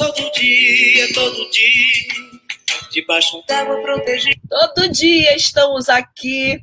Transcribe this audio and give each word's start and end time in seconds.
Todo 0.00 0.32
dia, 0.32 1.12
todo 1.12 1.50
dia. 1.50 2.14
Debaixo 2.90 3.44
d'água 3.46 3.82
protegida. 3.82 4.40
Todo 4.48 4.88
dia 4.88 5.36
estamos 5.36 5.90
aqui 5.90 6.58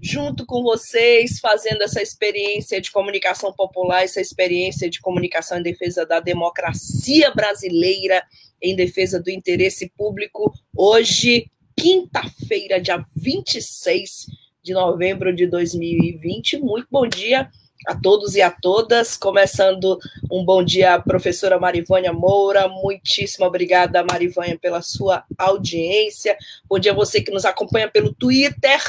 junto 0.00 0.46
com 0.46 0.62
vocês, 0.62 1.38
fazendo 1.38 1.82
essa 1.82 2.00
experiência 2.00 2.80
de 2.80 2.90
comunicação 2.90 3.52
popular, 3.52 4.04
essa 4.04 4.22
experiência 4.22 4.88
de 4.88 5.00
comunicação 5.00 5.58
em 5.58 5.62
defesa 5.62 6.06
da 6.06 6.18
democracia 6.18 7.30
brasileira, 7.30 8.24
em 8.62 8.74
defesa 8.74 9.20
do 9.20 9.30
interesse 9.30 9.92
público. 9.94 10.50
Hoje, 10.74 11.50
quinta-feira, 11.76 12.80
dia 12.80 13.04
26 13.14 14.28
de 14.64 14.72
novembro 14.72 15.36
de 15.36 15.46
2020. 15.46 16.60
Muito 16.60 16.88
bom 16.90 17.06
dia 17.06 17.50
a 17.86 17.94
todos 17.94 18.34
e 18.34 18.42
a 18.42 18.50
todas. 18.50 19.16
Começando 19.16 19.98
um 20.30 20.44
bom 20.44 20.62
dia 20.62 20.98
professora 21.00 21.58
Marivânia 21.58 22.12
Moura. 22.12 22.68
Muitíssimo 22.68 23.46
obrigada, 23.46 24.04
Marivânia, 24.10 24.58
pela 24.58 24.82
sua 24.82 25.24
audiência. 25.36 26.36
Bom 26.68 26.78
dia 26.78 26.92
você 26.92 27.20
que 27.20 27.30
nos 27.30 27.44
acompanha 27.44 27.88
pelo 27.88 28.12
Twitter, 28.14 28.80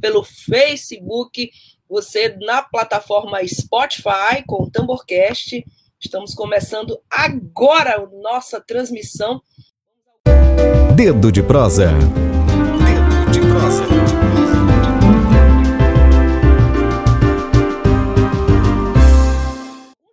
pelo 0.00 0.22
Facebook, 0.22 1.50
você 1.88 2.36
na 2.40 2.62
plataforma 2.62 3.46
Spotify 3.46 4.42
com 4.46 4.64
o 4.64 4.70
Tamborcast. 4.70 5.64
Estamos 5.98 6.34
começando 6.34 6.98
agora 7.10 7.96
a 7.96 8.06
nossa 8.22 8.60
transmissão. 8.60 9.40
Dedo 10.94 11.32
de 11.32 11.42
prosa. 11.42 11.88
Dedo 11.88 13.30
de 13.32 13.40
prosa. 13.40 13.95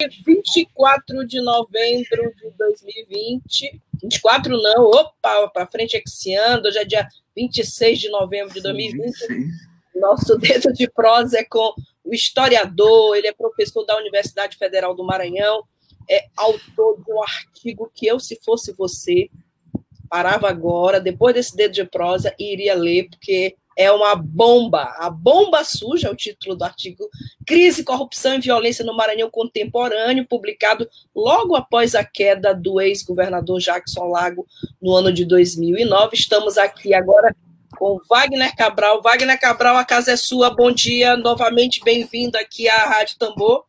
24 0.08 1.26
de 1.26 1.42
novembro 1.42 2.34
de 2.36 2.52
2020. 2.58 3.82
24 4.02 4.62
não, 4.62 4.86
opa, 4.86 5.48
para 5.50 5.68
frente 5.68 5.95
é 5.95 6.02
que 6.02 6.10
se 6.10 6.36
anda. 6.36 6.70
Hoje 6.70 6.80
é 6.80 6.86
dia 6.86 7.08
26 7.36 8.00
de 8.00 8.10
novembro 8.10 8.54
de 8.54 8.62
2020. 8.62 9.04
26. 9.04 9.73
Nosso 9.95 10.38
dedo 10.38 10.73
de 10.73 10.90
prosa 10.90 11.40
é 11.40 11.44
com 11.44 11.73
o 12.04 12.14
historiador, 12.14 13.16
ele 13.16 13.28
é 13.28 13.34
professor 13.34 13.86
da 13.86 13.98
Universidade 13.98 14.58
Federal 14.58 14.95
do 14.95 15.06
Maranhão, 15.06 15.64
é 16.10 16.26
autor 16.36 17.02
de 17.02 17.12
um 17.12 17.23
artigo 17.23 17.90
que 17.94 18.06
eu, 18.06 18.20
se 18.20 18.38
fosse 18.44 18.73
você, 18.73 19.30
parava 20.10 20.50
agora, 20.50 21.00
depois 21.00 21.34
desse 21.34 21.56
dedo 21.56 21.73
de 21.73 21.86
prosa, 21.86 22.36
e 22.38 22.54
iria 22.54 22.76
ler, 22.76 23.10
porque 23.10 23.56
é 23.78 23.92
uma 23.92 24.16
bomba. 24.16 24.84
A 24.98 25.10
bomba 25.10 25.64
suja 25.64 26.08
é 26.08 26.12
o 26.12 26.16
título 26.16 26.56
do 26.56 26.64
artigo 26.64 27.10
Crise, 27.46 27.84
Corrupção 27.84 28.36
e 28.36 28.40
Violência 28.40 28.86
no 28.86 28.96
Maranhão 28.96 29.30
Contemporâneo, 29.30 30.28
publicado 30.28 30.88
logo 31.16 31.56
após 31.56 31.96
a 31.96 32.04
queda 32.04 32.54
do 32.54 32.82
ex-governador 32.82 33.60
Jackson 33.60 34.06
Lago 34.06 34.46
no 34.82 34.94
ano 34.94 35.12
de 35.12 35.26
2009. 35.26 36.16
Estamos 36.16 36.58
aqui 36.58 36.94
agora 36.94 37.36
com 37.78 38.00
Wagner 38.10 38.56
Cabral. 38.56 39.02
Wagner 39.02 39.39
Cabral, 39.39 39.78
a 39.78 39.86
casa 39.86 40.12
é 40.12 40.16
sua. 40.16 40.50
Bom 40.50 40.72
dia, 40.72 41.17
novamente 41.17 41.82
bem-vindo 41.83 42.38
aqui 42.38 42.67
à 42.67 42.86
Rádio 42.86 43.17
Tambor. 43.17 43.66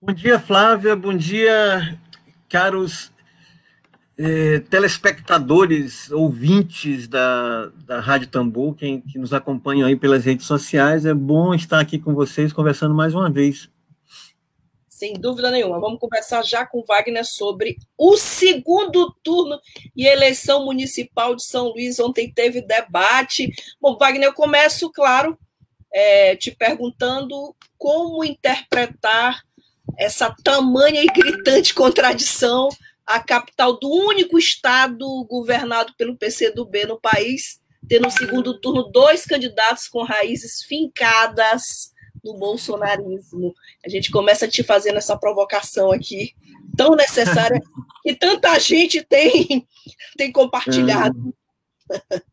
Bom 0.00 0.12
dia, 0.12 0.38
Flávia. 0.38 0.96
Bom 0.96 1.16
dia, 1.16 1.98
caros 2.48 3.11
é, 4.24 4.60
telespectadores, 4.60 6.08
ouvintes 6.12 7.08
da, 7.08 7.66
da 7.84 7.98
Rádio 7.98 8.28
Tambor, 8.28 8.72
quem 8.76 9.00
que 9.00 9.18
nos 9.18 9.32
acompanham 9.32 9.88
aí 9.88 9.96
pelas 9.96 10.24
redes 10.24 10.46
sociais, 10.46 11.04
é 11.04 11.12
bom 11.12 11.52
estar 11.52 11.80
aqui 11.80 11.98
com 11.98 12.14
vocês 12.14 12.52
conversando 12.52 12.94
mais 12.94 13.14
uma 13.14 13.28
vez. 13.28 13.68
Sem 14.88 15.14
dúvida 15.14 15.50
nenhuma. 15.50 15.80
Vamos 15.80 15.98
conversar 15.98 16.44
já 16.44 16.64
com 16.64 16.84
Wagner 16.84 17.26
sobre 17.26 17.76
o 17.98 18.16
segundo 18.16 19.12
turno 19.24 19.58
e 19.96 20.06
eleição 20.06 20.64
municipal 20.64 21.34
de 21.34 21.42
São 21.42 21.70
Luís. 21.70 21.98
Ontem 21.98 22.32
teve 22.32 22.62
debate. 22.62 23.50
Bom, 23.80 23.98
Wagner, 23.98 24.28
eu 24.28 24.32
começo, 24.32 24.88
claro, 24.92 25.36
é, 25.92 26.36
te 26.36 26.52
perguntando 26.52 27.56
como 27.76 28.22
interpretar 28.22 29.42
essa 29.98 30.32
tamanha 30.44 31.02
e 31.02 31.06
gritante 31.06 31.74
contradição 31.74 32.68
a 33.12 33.20
capital 33.20 33.78
do 33.78 33.90
único 33.90 34.38
estado 34.38 35.06
governado 35.28 35.92
pelo 35.98 36.16
PCdoB 36.16 36.86
no 36.86 36.98
país, 36.98 37.60
ter 37.86 38.00
no 38.00 38.10
segundo 38.10 38.58
turno 38.58 38.84
dois 38.84 39.26
candidatos 39.26 39.86
com 39.86 40.02
raízes 40.02 40.62
fincadas 40.62 41.92
no 42.24 42.38
bolsonarismo. 42.38 43.54
A 43.84 43.88
gente 43.90 44.10
começa 44.10 44.48
te 44.48 44.62
fazendo 44.62 44.96
essa 44.96 45.14
provocação 45.14 45.92
aqui, 45.92 46.32
tão 46.74 46.94
necessária, 46.94 47.60
que 48.02 48.14
tanta 48.14 48.58
gente 48.58 49.02
tem, 49.02 49.68
tem 50.16 50.32
compartilhado. 50.32 51.34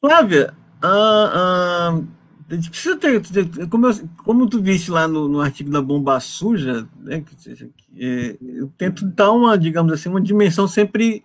Flávia, 0.00 0.54
uh, 0.84 1.98
uh, 1.98 2.08
a 2.48 2.54
gente 2.54 2.70
precisa 2.70 2.96
ter, 2.96 3.20
como, 3.68 3.86
eu, 3.88 4.08
como 4.18 4.48
tu 4.48 4.62
viste 4.62 4.90
lá 4.90 5.08
no, 5.08 5.28
no 5.28 5.40
artigo 5.40 5.70
da 5.70 5.82
bomba 5.82 6.20
suja, 6.20 6.86
né, 7.00 7.20
que, 7.20 7.70
é, 7.98 8.36
eu 8.40 8.72
tento 8.78 9.04
dar 9.04 9.32
uma, 9.32 9.58
digamos 9.58 9.92
assim, 9.92 10.08
uma 10.08 10.20
dimensão 10.20 10.68
sempre 10.68 11.24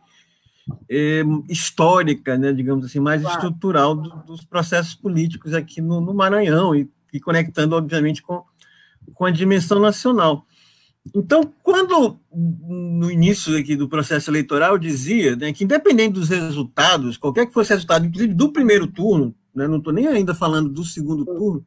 é, 0.89 1.21
histórica, 1.47 2.37
né, 2.37 2.51
digamos 2.51 2.85
assim, 2.85 2.99
mais 2.99 3.21
claro. 3.21 3.37
estrutural 3.37 3.95
do, 3.95 4.09
dos 4.25 4.43
processos 4.43 4.95
políticos 4.95 5.53
aqui 5.53 5.79
no, 5.79 6.01
no 6.01 6.13
Maranhão 6.13 6.75
e, 6.75 6.89
e, 7.13 7.19
conectando, 7.19 7.75
obviamente, 7.75 8.21
com, 8.23 8.43
com 9.13 9.25
a 9.25 9.31
dimensão 9.31 9.79
nacional. 9.79 10.45
Então, 11.15 11.51
quando 11.63 12.19
no 12.31 13.11
início 13.11 13.57
aqui 13.57 13.75
do 13.75 13.89
processo 13.89 14.29
eleitoral 14.29 14.73
eu 14.73 14.77
dizia 14.77 15.35
né, 15.35 15.51
que, 15.51 15.63
independente 15.63 16.13
dos 16.13 16.29
resultados, 16.29 17.17
qualquer 17.17 17.47
que 17.47 17.53
fosse 17.53 17.71
o 17.71 17.75
resultado, 17.75 18.05
inclusive 18.05 18.33
do 18.33 18.51
primeiro 18.51 18.87
turno, 18.87 19.35
né, 19.53 19.67
não 19.67 19.77
estou 19.77 19.93
nem 19.93 20.07
ainda 20.07 20.33
falando 20.33 20.69
do 20.69 20.83
segundo 20.83 21.25
turno, 21.25 21.65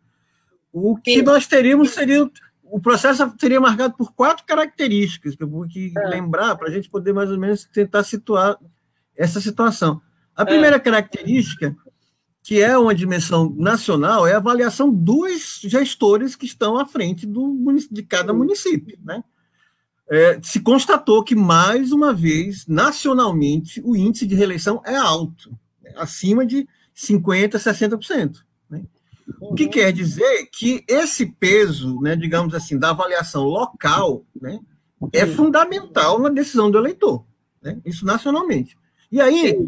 o 0.72 0.96
que 0.96 1.22
nós 1.22 1.46
teríamos 1.46 1.90
seria. 1.90 2.28
O 2.64 2.80
processo 2.80 3.32
seria 3.38 3.60
marcado 3.60 3.94
por 3.96 4.12
quatro 4.12 4.44
características, 4.44 5.36
que 5.36 5.42
eu 5.44 5.48
vou 5.48 5.62
aqui 5.62 5.92
é. 5.96 6.08
lembrar, 6.08 6.56
para 6.56 6.68
a 6.68 6.70
gente 6.70 6.90
poder 6.90 7.12
mais 7.12 7.30
ou 7.30 7.38
menos 7.38 7.64
tentar 7.64 8.02
situar 8.02 8.58
essa 9.16 9.40
situação. 9.40 10.02
A 10.34 10.44
primeira 10.44 10.76
é. 10.76 10.80
característica, 10.80 11.76
que 12.42 12.60
é 12.60 12.76
uma 12.76 12.94
dimensão 12.94 13.54
nacional, 13.56 14.26
é 14.26 14.32
a 14.32 14.38
avaliação 14.38 14.92
dos 14.92 15.60
gestores 15.62 16.34
que 16.34 16.46
estão 16.46 16.76
à 16.76 16.84
frente 16.84 17.26
do, 17.26 17.56
de 17.90 18.02
cada 18.02 18.32
município. 18.32 18.98
Né? 19.04 19.22
É, 20.10 20.40
se 20.42 20.60
constatou 20.60 21.22
que, 21.22 21.36
mais 21.36 21.92
uma 21.92 22.12
vez, 22.12 22.66
nacionalmente, 22.66 23.80
o 23.84 23.94
índice 23.94 24.26
de 24.26 24.34
reeleição 24.34 24.82
é 24.84 24.96
alto, 24.96 25.56
acima 25.96 26.44
de 26.44 26.66
50%, 26.96 27.50
60%. 27.52 28.36
Né? 28.70 28.84
O 29.40 29.54
que 29.54 29.68
quer 29.68 29.92
dizer 29.92 30.46
que 30.52 30.84
esse 30.88 31.26
peso, 31.26 32.00
né, 32.00 32.14
digamos 32.14 32.54
assim, 32.54 32.78
da 32.78 32.90
avaliação 32.90 33.44
local, 33.44 34.24
né, 34.40 34.60
é 35.12 35.26
fundamental 35.26 36.18
na 36.18 36.28
decisão 36.28 36.70
do 36.70 36.78
eleitor. 36.78 37.24
Né? 37.62 37.80
Isso 37.84 38.06
nacionalmente. 38.06 38.76
E 39.10 39.20
aí, 39.20 39.58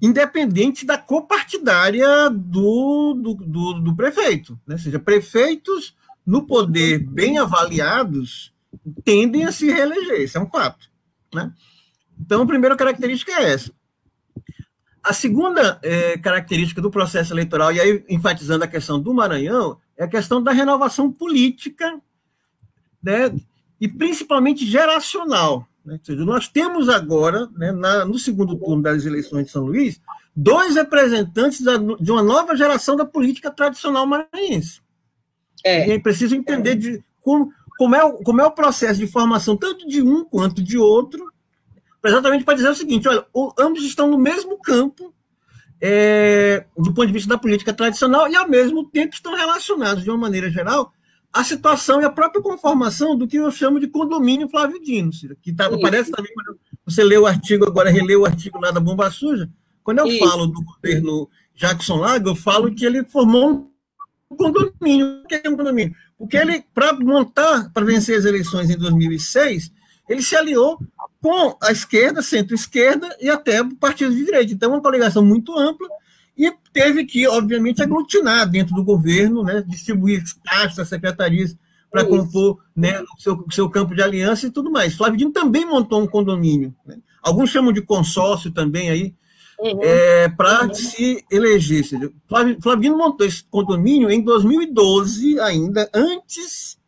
independente 0.00 0.84
da 0.84 0.98
copartidária 0.98 2.28
do, 2.30 3.14
do, 3.14 3.34
do, 3.34 3.80
do 3.80 3.96
prefeito, 3.96 4.58
né? 4.66 4.74
ou 4.74 4.78
seja, 4.78 4.98
prefeitos 4.98 5.96
no 6.24 6.46
poder 6.46 6.98
bem 6.98 7.38
avaliados 7.38 8.52
tendem 9.04 9.44
a 9.44 9.52
se 9.52 9.70
reeleger, 9.70 10.22
isso 10.22 10.38
é 10.38 10.40
um 10.40 10.48
fato. 10.48 10.90
Né? 11.34 11.52
Então, 12.18 12.42
a 12.42 12.46
primeira 12.46 12.76
característica 12.76 13.32
é 13.32 13.52
essa. 13.52 13.72
A 15.02 15.12
segunda 15.12 15.80
é, 15.82 16.16
característica 16.16 16.80
do 16.80 16.90
processo 16.90 17.32
eleitoral, 17.32 17.72
e 17.72 17.80
aí 17.80 18.04
enfatizando 18.08 18.64
a 18.64 18.68
questão 18.68 19.00
do 19.00 19.12
Maranhão, 19.12 19.78
é 19.96 20.04
a 20.04 20.08
questão 20.08 20.42
da 20.42 20.52
renovação 20.52 21.10
política, 21.10 22.00
né, 23.02 23.34
e 23.80 23.88
principalmente 23.88 24.64
geracional. 24.64 25.66
Né? 25.84 25.94
Ou 25.94 26.04
seja, 26.04 26.24
nós 26.24 26.46
temos 26.46 26.88
agora, 26.88 27.48
né, 27.56 27.72
na, 27.72 28.04
no 28.04 28.18
segundo 28.18 28.56
turno 28.56 28.82
das 28.82 29.04
eleições 29.04 29.46
de 29.46 29.52
São 29.52 29.64
Luís, 29.64 30.00
dois 30.34 30.76
representantes 30.76 31.60
da, 31.60 31.76
de 31.76 32.10
uma 32.10 32.22
nova 32.22 32.56
geração 32.56 32.96
da 32.96 33.04
política 33.04 33.50
tradicional 33.50 34.06
maranhense. 34.06 34.80
É. 35.64 35.88
E 35.88 35.92
é 35.92 35.98
preciso 35.98 36.34
entender 36.34 36.76
de 36.76 37.02
como, 37.20 37.52
como 37.76 37.94
é, 37.94 38.22
como 38.22 38.40
é 38.40 38.46
o 38.46 38.50
processo 38.50 39.00
de 39.00 39.06
formação 39.06 39.56
tanto 39.56 39.86
de 39.86 40.02
um 40.02 40.24
quanto 40.24 40.62
de 40.62 40.78
outro, 40.78 41.31
exatamente 42.10 42.44
para 42.44 42.54
dizer 42.54 42.68
o 42.68 42.74
seguinte: 42.74 43.08
olha, 43.08 43.24
ambos 43.58 43.84
estão 43.84 44.08
no 44.08 44.18
mesmo 44.18 44.58
campo 44.58 45.14
é, 45.80 46.64
do 46.78 46.94
ponto 46.94 47.08
de 47.08 47.12
vista 47.12 47.28
da 47.28 47.38
política 47.38 47.72
tradicional 47.72 48.28
e, 48.28 48.36
ao 48.36 48.48
mesmo 48.48 48.88
tempo, 48.88 49.14
estão 49.14 49.34
relacionados, 49.34 50.04
de 50.04 50.10
uma 50.10 50.18
maneira 50.18 50.48
geral, 50.48 50.92
à 51.32 51.42
situação 51.42 52.00
e 52.00 52.04
à 52.04 52.10
própria 52.10 52.40
conformação 52.40 53.16
do 53.16 53.26
que 53.26 53.36
eu 53.36 53.50
chamo 53.50 53.80
de 53.80 53.88
condomínio 53.88 54.48
Flávio 54.48 54.80
Dino, 54.80 55.10
que 55.42 55.52
tá, 55.52 55.66
aparece 55.66 56.12
também 56.12 56.32
quando 56.34 56.58
você 56.86 57.02
lê 57.02 57.18
o 57.18 57.26
artigo, 57.26 57.66
agora 57.66 57.90
releu 57.90 58.20
o 58.20 58.26
artigo 58.26 58.60
lá 58.60 58.70
da 58.70 58.78
Bomba 58.78 59.10
Suja, 59.10 59.50
quando 59.82 59.98
eu 59.98 60.06
Isso. 60.06 60.18
falo 60.18 60.46
do 60.46 60.62
governo 60.62 61.28
Jackson 61.54 61.96
Lago, 61.96 62.28
eu 62.28 62.36
falo 62.36 62.72
que 62.72 62.84
ele 62.84 63.04
formou 63.04 63.68
um 64.30 64.36
condomínio. 64.36 65.22
O 65.24 65.26
que 65.26 65.40
é 65.44 65.50
um 65.50 65.56
condomínio? 65.56 65.94
Porque 66.16 66.36
ele, 66.36 66.64
para 66.72 66.92
montar, 66.92 67.72
para 67.72 67.84
vencer 67.84 68.16
as 68.16 68.24
eleições 68.24 68.70
em 68.70 68.78
2006, 68.78 69.72
ele 70.08 70.22
se 70.22 70.36
aliou 70.36 70.78
com 71.20 71.56
a 71.62 71.70
esquerda, 71.70 72.22
centro-esquerda 72.22 73.16
e 73.20 73.30
até 73.30 73.62
o 73.62 73.74
partido 73.76 74.14
de 74.14 74.24
direita. 74.24 74.52
Então, 74.52 74.70
uma 74.70 74.82
coligação 74.82 75.24
muito 75.24 75.56
ampla 75.56 75.88
e 76.36 76.52
teve 76.72 77.04
que, 77.04 77.26
obviamente, 77.28 77.82
aglutinar 77.82 78.48
dentro 78.48 78.74
do 78.74 78.82
governo, 78.82 79.42
né, 79.42 79.62
distribuir 79.66 80.22
caixas, 80.44 80.88
secretarias 80.88 81.56
para 81.90 82.04
compor 82.04 82.58
né, 82.74 83.00
o 83.00 83.20
seu, 83.20 83.44
seu 83.50 83.68
campo 83.68 83.94
de 83.94 84.02
aliança 84.02 84.46
e 84.46 84.50
tudo 84.50 84.70
mais. 84.70 84.94
Flávio 84.94 85.18
Dino 85.18 85.30
também 85.30 85.66
montou 85.66 86.02
um 86.02 86.06
condomínio. 86.06 86.74
Né? 86.86 86.96
Alguns 87.22 87.50
chamam 87.50 87.72
de 87.72 87.82
consórcio 87.82 88.50
também 88.50 88.88
aí, 88.88 89.14
uhum. 89.60 89.78
é, 89.82 90.28
para 90.30 90.66
uhum. 90.66 90.74
se 90.74 91.22
eleger. 91.30 91.84
Flávio, 92.26 92.56
Flávio 92.62 92.82
Dino 92.82 92.96
montou 92.96 93.26
esse 93.26 93.44
condomínio 93.44 94.10
em 94.10 94.22
2012 94.22 95.38
ainda, 95.38 95.88
antes 95.94 96.78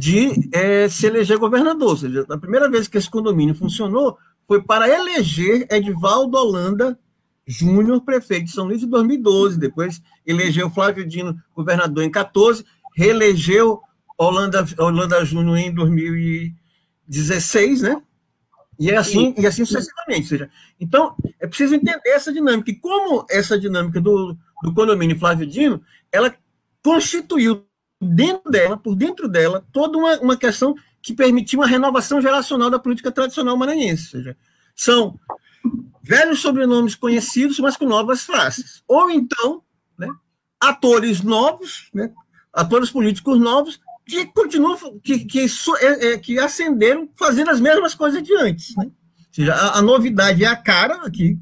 de 0.00 0.48
é, 0.54 0.88
se 0.88 1.06
eleger 1.06 1.36
governador. 1.36 1.90
Ou 1.90 1.96
seja, 1.96 2.24
a 2.30 2.38
primeira 2.38 2.70
vez 2.70 2.88
que 2.88 2.96
esse 2.96 3.10
condomínio 3.10 3.54
funcionou 3.54 4.16
foi 4.48 4.62
para 4.62 4.88
eleger 4.88 5.66
Edivaldo 5.70 6.38
Holanda 6.38 6.98
Júnior, 7.46 8.00
prefeito 8.00 8.46
de 8.46 8.52
São 8.52 8.64
Luís, 8.64 8.82
em 8.82 8.88
2012. 8.88 9.58
Depois 9.58 10.00
elegeu 10.24 10.70
Flávio 10.70 11.06
Dino 11.06 11.38
governador 11.54 12.02
em 12.02 12.10
14, 12.10 12.64
reelegeu 12.96 13.82
Holanda, 14.16 14.64
Holanda 14.78 15.22
Júnior 15.22 15.58
em 15.58 15.74
2016, 15.74 17.82
né? 17.82 18.00
E 18.78 18.90
é 18.90 18.96
assim, 18.96 19.34
e 19.36 19.46
assim 19.46 19.66
sucessivamente. 19.66 20.28
Seja, 20.28 20.48
então, 20.80 21.14
é 21.38 21.46
preciso 21.46 21.74
entender 21.74 22.08
essa 22.08 22.32
dinâmica. 22.32 22.70
E 22.70 22.76
como 22.76 23.26
essa 23.28 23.60
dinâmica 23.60 24.00
do, 24.00 24.34
do 24.62 24.72
condomínio 24.72 25.18
Flávio 25.18 25.46
Dino, 25.46 25.82
ela 26.10 26.34
constituiu 26.82 27.66
dentro 28.00 28.50
dela, 28.50 28.76
por 28.76 28.96
dentro 28.96 29.28
dela, 29.28 29.64
toda 29.72 29.98
uma, 29.98 30.18
uma 30.20 30.36
questão 30.36 30.74
que 31.02 31.12
permitiu 31.12 31.60
uma 31.60 31.66
renovação 31.66 32.20
geracional 32.20 32.70
da 32.70 32.78
política 32.78 33.12
tradicional 33.12 33.56
maranhense. 33.56 34.04
Ou 34.04 34.22
seja, 34.22 34.36
são 34.74 35.18
velhos 36.02 36.40
sobrenomes 36.40 36.94
conhecidos, 36.94 37.58
mas 37.58 37.76
com 37.76 37.86
novas 37.86 38.22
faces. 38.22 38.82
Ou 38.88 39.10
então, 39.10 39.62
né, 39.98 40.08
atores 40.58 41.22
novos, 41.22 41.88
né, 41.92 42.12
atores 42.52 42.90
políticos 42.90 43.38
novos, 43.38 43.80
que 44.06 44.26
continuam, 44.26 44.98
que, 45.00 45.24
que, 45.24 45.46
é, 45.80 46.12
é, 46.12 46.18
que 46.18 46.38
ascenderam 46.38 47.08
fazendo 47.14 47.50
as 47.50 47.60
mesmas 47.60 47.94
coisas 47.94 48.22
de 48.22 48.34
antes. 48.34 48.74
Né? 48.76 48.84
Ou 48.86 48.92
seja, 49.30 49.54
a, 49.54 49.78
a 49.78 49.82
novidade 49.82 50.42
é 50.42 50.48
a 50.48 50.56
cara 50.56 51.06
aqui, 51.06 51.38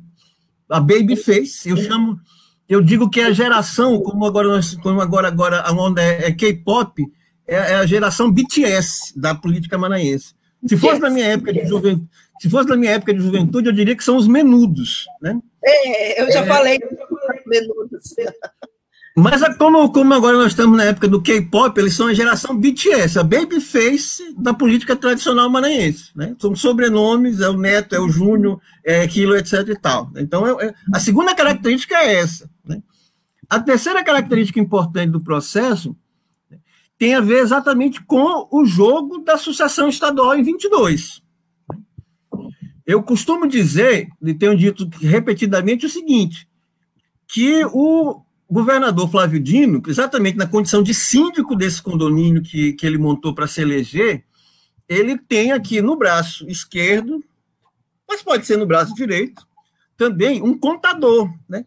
a 0.69 0.81
baby 0.81 1.17
face, 1.17 1.71
eu 1.71 1.77
chamo 1.77 2.21
eu 2.69 2.82
digo 2.82 3.09
que 3.09 3.20
é 3.20 3.26
a 3.26 3.32
geração, 3.32 4.00
como 4.00 4.26
agora, 4.26 4.49
nós, 4.49 4.75
como 4.76 5.00
agora, 5.00 5.29
agora 5.29 5.61
a 5.61 5.73
onda 5.73 6.03
é, 6.03 6.26
é 6.26 6.32
K-pop, 6.32 7.03
é, 7.47 7.55
é, 7.55 7.75
a 7.76 7.87
geração 7.87 8.31
BTS 8.31 9.19
da 9.19 9.35
política 9.35 9.79
maranhense. 9.79 10.35
Se 10.67 10.76
fosse 10.76 11.00
na 11.00 11.09
minha 11.09 11.26
época 11.26 11.53
de 11.53 11.67
juventude, 11.67 12.09
se 12.41 12.50
fosse 12.50 12.69
na 12.69 12.76
minha 12.76 12.93
época 12.93 13.15
de 13.15 13.20
juventude, 13.20 13.69
eu 13.69 13.73
diria 13.73 13.97
que 13.97 14.05
são 14.05 14.17
os 14.17 14.29
menudos, 14.29 15.06
né? 15.20 15.38
É, 15.65 16.23
eu 16.23 16.31
já 16.31 16.41
é, 16.41 16.47
falei 16.47 16.79
menudos. 17.47 18.15
Mas 19.20 19.43
como, 19.56 19.91
como 19.91 20.15
agora 20.15 20.37
nós 20.37 20.53
estamos 20.53 20.79
na 20.79 20.85
época 20.85 21.09
do 21.09 21.20
K-pop, 21.20 21.76
eles 21.76 21.94
são 21.94 22.06
a 22.06 22.15
geração 22.15 22.56
BTS, 22.56 23.19
a 23.19 23.25
babyface 23.25 24.32
da 24.38 24.55
política 24.55 24.94
tradicional 24.94 25.50
maranhense. 25.50 26.12
Né? 26.15 26.37
São 26.38 26.55
sobrenomes, 26.55 27.41
é 27.41 27.49
o 27.49 27.59
Neto, 27.59 27.97
é 27.97 27.99
o 27.99 28.09
Júnior, 28.09 28.61
é 28.85 29.03
aquilo, 29.03 29.35
etc 29.35 29.69
e 29.70 29.76
tal. 29.76 30.09
Então, 30.17 30.47
é, 30.47 30.67
é, 30.67 30.75
a 30.94 31.00
segunda 31.00 31.35
característica 31.35 31.97
é 31.97 32.15
essa. 32.15 32.49
Né? 32.65 32.81
A 33.50 33.59
terceira 33.59 34.05
característica 34.05 34.61
importante 34.61 35.11
do 35.11 35.21
processo 35.21 35.97
né, 36.49 36.59
tem 36.97 37.17
a 37.17 37.21
ver 37.21 37.41
exatamente 37.41 38.00
com 38.05 38.49
o 38.53 38.64
jogo 38.64 39.19
da 39.19 39.37
sucessão 39.37 39.88
estadual 39.88 40.37
em 40.37 40.44
22. 40.44 41.21
Eu 42.87 43.03
costumo 43.03 43.49
dizer, 43.49 44.09
e 44.23 44.32
tenho 44.32 44.56
dito 44.56 44.88
repetidamente 45.00 45.87
o 45.87 45.91
seguinte, 45.91 46.49
que 47.26 47.64
o 47.73 48.23
governador 48.50 49.11
Flávio 49.11 49.39
Dino, 49.39 49.83
exatamente 49.87 50.39
na 50.39 50.47
condição 50.47 50.83
de 50.83 50.95
síndico 50.95 51.55
desse 51.55 51.83
condomínio 51.83 52.43
que, 52.43 52.73
que 52.73 52.87
ele 52.87 52.97
montou 52.97 53.35
para 53.35 53.47
se 53.47 53.61
eleger, 53.61 54.25
ele 54.89 55.19
tem 55.19 55.53
aqui 55.53 55.83
no 55.83 55.97
braço 55.97 56.49
esquerdo, 56.49 57.23
mas 58.09 58.23
pode 58.23 58.47
ser 58.47 58.56
no 58.56 58.67
braço 58.67 58.95
direito, 58.95 59.47
também 59.97 60.43
um 60.43 60.56
contador, 60.56 61.31
né? 61.49 61.67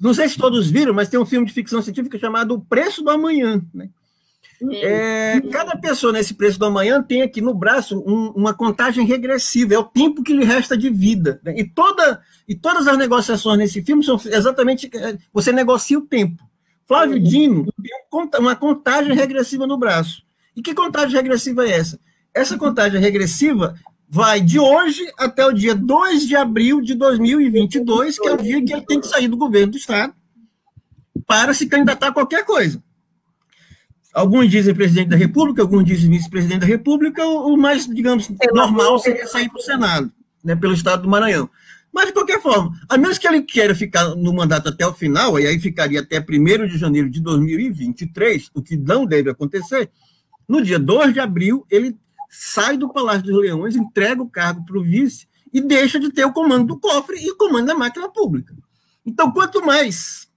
Não 0.00 0.14
sei 0.14 0.26
se 0.30 0.38
todos 0.38 0.70
viram, 0.70 0.94
mas 0.94 1.10
tem 1.10 1.20
um 1.20 1.26
filme 1.26 1.46
de 1.46 1.52
ficção 1.52 1.82
científica 1.82 2.18
chamado 2.18 2.54
O 2.54 2.60
Preço 2.60 3.02
do 3.02 3.10
Amanhã, 3.10 3.62
né? 3.74 3.90
É, 4.72 5.40
cada 5.50 5.76
pessoa 5.76 6.12
nesse 6.12 6.34
preço 6.34 6.58
do 6.58 6.66
amanhã 6.66 7.02
tem 7.02 7.22
aqui 7.22 7.40
no 7.40 7.54
braço 7.54 7.98
um, 8.06 8.32
uma 8.36 8.52
contagem 8.52 9.06
regressiva, 9.06 9.74
é 9.74 9.78
o 9.78 9.84
tempo 9.84 10.22
que 10.22 10.34
lhe 10.34 10.44
resta 10.44 10.76
de 10.76 10.90
vida. 10.90 11.40
Né? 11.42 11.54
E, 11.58 11.64
toda, 11.64 12.20
e 12.46 12.54
todas 12.54 12.86
as 12.86 12.98
negociações 12.98 13.58
nesse 13.58 13.82
filme 13.82 14.04
são 14.04 14.20
exatamente. 14.26 14.90
É, 14.94 15.16
você 15.32 15.52
negocia 15.52 15.98
o 15.98 16.06
tempo. 16.06 16.42
Flávio 16.86 17.16
uhum. 17.16 17.22
Dino 17.22 17.66
tem 17.78 18.40
uma 18.40 18.56
contagem 18.56 19.14
regressiva 19.14 19.66
no 19.66 19.78
braço. 19.78 20.22
E 20.56 20.60
que 20.60 20.74
contagem 20.74 21.16
regressiva 21.16 21.64
é 21.64 21.70
essa? 21.70 21.98
Essa 22.34 22.58
contagem 22.58 23.00
regressiva 23.00 23.74
vai 24.08 24.40
de 24.40 24.58
hoje 24.58 25.08
até 25.16 25.46
o 25.46 25.52
dia 25.52 25.74
2 25.74 26.26
de 26.26 26.34
abril 26.34 26.80
de 26.80 26.94
2022, 26.94 28.18
que 28.18 28.28
é 28.28 28.32
o 28.32 28.36
dia 28.36 28.64
que 28.64 28.72
ele 28.72 28.84
tem 28.84 29.00
que 29.00 29.06
sair 29.06 29.28
do 29.28 29.36
governo 29.36 29.72
do 29.72 29.78
Estado 29.78 30.12
para 31.26 31.54
se 31.54 31.66
candidatar 31.66 32.08
a 32.08 32.12
qualquer 32.12 32.44
coisa. 32.44 32.82
Alguns 34.12 34.50
dizem 34.50 34.74
presidente 34.74 35.08
da 35.08 35.16
República, 35.16 35.62
alguns 35.62 35.84
dizem 35.84 36.10
vice-presidente 36.10 36.60
da 36.60 36.66
República, 36.66 37.24
o 37.24 37.56
mais, 37.56 37.86
digamos, 37.86 38.28
normal 38.52 38.98
seria 38.98 39.26
sair 39.26 39.48
para 39.48 39.58
o 39.58 39.62
Senado, 39.62 40.12
né, 40.42 40.56
pelo 40.56 40.74
Estado 40.74 41.02
do 41.02 41.08
Maranhão. 41.08 41.48
Mas, 41.92 42.06
de 42.06 42.12
qualquer 42.12 42.40
forma, 42.40 42.72
a 42.88 42.96
menos 42.96 43.18
que 43.18 43.26
ele 43.26 43.42
queira 43.42 43.74
ficar 43.74 44.14
no 44.14 44.32
mandato 44.32 44.68
até 44.68 44.86
o 44.86 44.94
final, 44.94 45.38
e 45.38 45.46
aí 45.46 45.58
ficaria 45.58 46.00
até 46.00 46.20
1 46.20 46.66
de 46.66 46.78
janeiro 46.78 47.08
de 47.08 47.20
2023, 47.20 48.50
o 48.54 48.62
que 48.62 48.76
não 48.76 49.06
deve 49.06 49.30
acontecer, 49.30 49.90
no 50.48 50.62
dia 50.62 50.78
2 50.78 51.14
de 51.14 51.20
abril, 51.20 51.64
ele 51.70 51.96
sai 52.28 52.76
do 52.76 52.92
Palácio 52.92 53.22
dos 53.22 53.40
Leões, 53.40 53.76
entrega 53.76 54.22
o 54.22 54.28
cargo 54.28 54.64
para 54.64 54.78
o 54.78 54.82
vice 54.82 55.28
e 55.52 55.60
deixa 55.60 55.98
de 55.98 56.10
ter 56.10 56.24
o 56.24 56.32
comando 56.32 56.66
do 56.66 56.78
cofre 56.78 57.16
e 57.20 57.30
o 57.30 57.36
comando 57.36 57.66
da 57.66 57.74
máquina 57.74 58.08
pública. 58.08 58.54
Então, 59.04 59.32
quanto 59.32 59.64
mais 59.64 60.28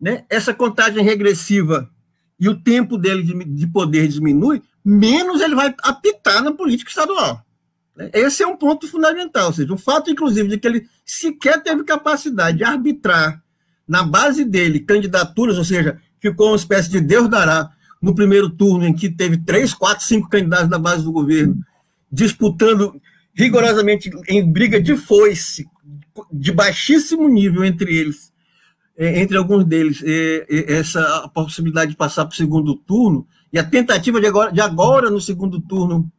né, 0.00 0.24
essa 0.28 0.52
contagem 0.52 1.04
regressiva 1.04 1.88
e 2.38 2.48
o 2.48 2.60
tempo 2.60 2.96
dele 2.96 3.22
de, 3.22 3.44
de 3.44 3.66
poder 3.66 4.08
diminui, 4.08 4.62
menos 4.84 5.40
ele 5.40 5.54
vai 5.54 5.74
apitar 5.82 6.42
na 6.42 6.52
política 6.52 6.90
estadual. 6.90 7.44
Esse 8.12 8.42
é 8.42 8.46
um 8.46 8.56
ponto 8.56 8.86
fundamental. 8.86 9.48
Ou 9.48 9.52
seja, 9.52 9.72
o 9.72 9.78
fato, 9.78 10.10
inclusive, 10.10 10.48
de 10.48 10.58
que 10.58 10.68
ele 10.68 10.86
sequer 11.04 11.62
teve 11.62 11.82
capacidade 11.84 12.58
de 12.58 12.64
arbitrar 12.64 13.42
na 13.86 14.02
base 14.02 14.44
dele 14.44 14.80
candidaturas, 14.80 15.58
ou 15.58 15.64
seja, 15.64 15.98
ficou 16.20 16.48
uma 16.48 16.56
espécie 16.56 16.90
de 16.90 17.00
Deus 17.00 17.28
dará 17.28 17.70
no 18.00 18.14
primeiro 18.14 18.48
turno, 18.48 18.86
em 18.86 18.94
que 18.94 19.08
teve 19.08 19.38
três, 19.38 19.74
quatro, 19.74 20.04
cinco 20.04 20.28
candidatos 20.28 20.68
da 20.68 20.78
base 20.78 21.02
do 21.02 21.10
governo, 21.10 21.56
disputando 22.10 23.00
rigorosamente 23.34 24.10
em 24.28 24.50
briga 24.50 24.80
de 24.80 24.96
foice, 24.96 25.66
de 26.32 26.52
baixíssimo 26.52 27.28
nível 27.28 27.64
entre 27.64 27.96
eles, 27.96 28.32
entre 28.98 29.36
alguns 29.36 29.64
deles, 29.64 30.02
é, 30.04 30.46
é, 30.50 30.72
essa 30.74 31.28
possibilidade 31.32 31.92
de 31.92 31.96
passar 31.96 32.24
para 32.24 32.34
o 32.34 32.36
segundo 32.36 32.74
turno, 32.74 33.26
e 33.52 33.58
a 33.58 33.64
tentativa 33.64 34.20
de 34.20 34.26
agora, 34.26 34.52
de 34.52 34.60
agora, 34.60 35.08
no 35.08 35.20
segundo 35.20 35.60
turno, 35.60 36.10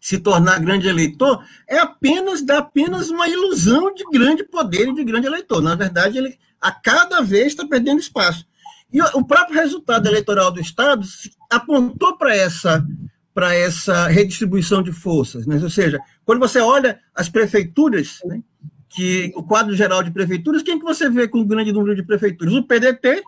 se 0.00 0.18
tornar 0.18 0.60
grande 0.60 0.86
eleitor, 0.86 1.42
é 1.66 1.78
apenas 1.78 2.42
dá 2.42 2.58
apenas 2.58 3.08
uma 3.08 3.26
ilusão 3.28 3.92
de 3.94 4.04
grande 4.12 4.44
poder 4.44 4.88
e 4.88 4.94
de 4.94 5.02
grande 5.02 5.26
eleitor. 5.26 5.60
Na 5.60 5.74
verdade, 5.74 6.18
ele 6.18 6.38
a 6.60 6.70
cada 6.70 7.22
vez 7.22 7.48
está 7.48 7.66
perdendo 7.66 7.98
espaço. 7.98 8.46
E 8.92 9.00
o 9.02 9.24
próprio 9.24 9.58
resultado 9.58 10.06
eleitoral 10.06 10.52
do 10.52 10.60
Estado 10.60 11.04
apontou 11.50 12.16
para 12.16 12.34
essa 12.36 12.86
para 13.34 13.54
essa 13.54 14.06
redistribuição 14.06 14.82
de 14.82 14.92
forças, 14.92 15.46
né? 15.46 15.60
ou 15.62 15.68
seja, 15.68 15.98
quando 16.24 16.38
você 16.38 16.58
olha 16.58 16.98
as 17.14 17.28
prefeituras, 17.28 18.20
né, 18.24 18.42
que 18.96 19.30
o 19.36 19.42
quadro 19.42 19.76
geral 19.76 20.02
de 20.02 20.10
prefeituras, 20.10 20.62
quem 20.62 20.78
que 20.78 20.84
você 20.84 21.10
vê 21.10 21.28
com 21.28 21.44
grande 21.44 21.70
número 21.70 21.94
de 21.94 22.02
prefeituras? 22.02 22.54
O 22.54 22.62
PDT, 22.62 23.22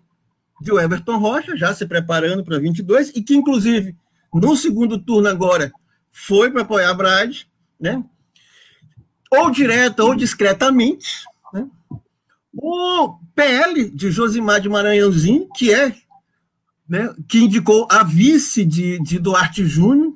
de 0.62 0.72
Everton 0.72 1.18
Rocha, 1.18 1.54
já 1.54 1.74
se 1.74 1.84
preparando 1.84 2.42
para 2.42 2.58
22, 2.58 3.10
e 3.14 3.22
que, 3.22 3.36
inclusive, 3.36 3.94
no 4.32 4.56
segundo 4.56 4.98
turno 4.98 5.28
agora 5.28 5.70
foi 6.10 6.50
para 6.50 6.62
apoiar 6.62 6.88
a 6.88 6.94
Brad, 6.94 7.42
né? 7.78 8.02
ou 9.30 9.50
direta 9.50 10.02
ou 10.02 10.14
discretamente. 10.14 11.22
Né? 11.52 11.68
O 12.54 13.18
PL 13.34 13.90
de 13.90 14.10
Josimar 14.10 14.62
de 14.62 14.70
Maranhãozinho, 14.70 15.50
que 15.54 15.70
é 15.70 15.94
né, 16.88 17.14
que 17.28 17.40
indicou 17.40 17.86
a 17.90 18.02
vice 18.02 18.64
de, 18.64 18.98
de 19.02 19.18
Duarte 19.18 19.66
Júnior, 19.66 20.07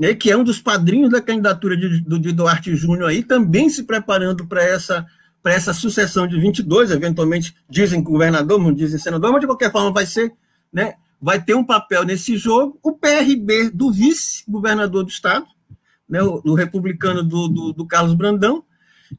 né, 0.00 0.14
que 0.14 0.30
é 0.30 0.36
um 0.36 0.42
dos 0.42 0.58
padrinhos 0.58 1.10
da 1.10 1.20
candidatura 1.20 1.76
de, 1.76 2.00
de 2.00 2.32
Duarte 2.32 2.74
Júnior 2.74 3.10
aí, 3.10 3.22
também 3.22 3.68
se 3.68 3.84
preparando 3.84 4.46
para 4.46 4.64
essa, 4.64 5.06
essa 5.44 5.74
sucessão 5.74 6.26
de 6.26 6.40
22, 6.40 6.90
eventualmente 6.90 7.54
dizem 7.68 8.02
governador, 8.02 8.58
não 8.58 8.72
dizem 8.72 8.98
senador, 8.98 9.30
mas 9.30 9.42
de 9.42 9.46
qualquer 9.46 9.70
forma 9.70 9.92
vai 9.92 10.06
ser, 10.06 10.32
né, 10.72 10.94
vai 11.20 11.38
ter 11.38 11.54
um 11.54 11.62
papel 11.62 12.02
nesse 12.02 12.38
jogo. 12.38 12.78
O 12.82 12.92
PRB 12.92 13.68
do 13.68 13.92
vice-governador 13.92 15.04
do 15.04 15.10
estado, 15.10 15.44
né, 16.08 16.22
o, 16.22 16.40
o 16.46 16.54
republicano 16.54 17.22
do, 17.22 17.46
do, 17.46 17.72
do, 17.74 17.86
Carlos 17.86 18.14
Brandão, 18.14 18.64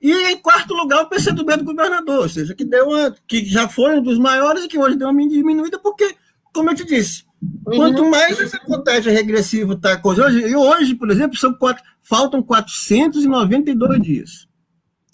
e 0.01 0.11
em 0.31 0.37
quarto 0.39 0.73
lugar 0.73 1.03
o 1.03 1.09
PCdoB 1.09 1.57
do 1.57 1.63
governador, 1.63 2.21
ou 2.21 2.29
seja, 2.29 2.55
que 2.55 2.65
deu 2.65 2.87
uma, 2.87 3.15
que 3.27 3.45
já 3.45 3.69
foi 3.69 3.99
um 3.99 4.01
dos 4.01 4.17
maiores 4.17 4.63
e 4.63 4.67
que 4.67 4.79
hoje 4.79 4.97
deu 4.97 5.09
uma 5.09 5.29
diminuída, 5.29 5.77
porque, 5.77 6.15
como 6.51 6.71
eu 6.71 6.75
te 6.75 6.85
disse. 6.85 7.29
Quanto 7.63 8.09
mais 8.09 8.39
essa 8.39 8.59
contagem 8.59 9.13
regressiva 9.13 9.73
está 9.73 9.97
coisa. 9.97 10.25
Hoje, 10.25 10.39
e 10.39 10.55
hoje, 10.55 10.95
por 10.95 11.09
exemplo, 11.09 11.37
são 11.37 11.53
quatro, 11.53 11.83
faltam 12.01 12.41
492 12.41 14.01
dias. 14.01 14.47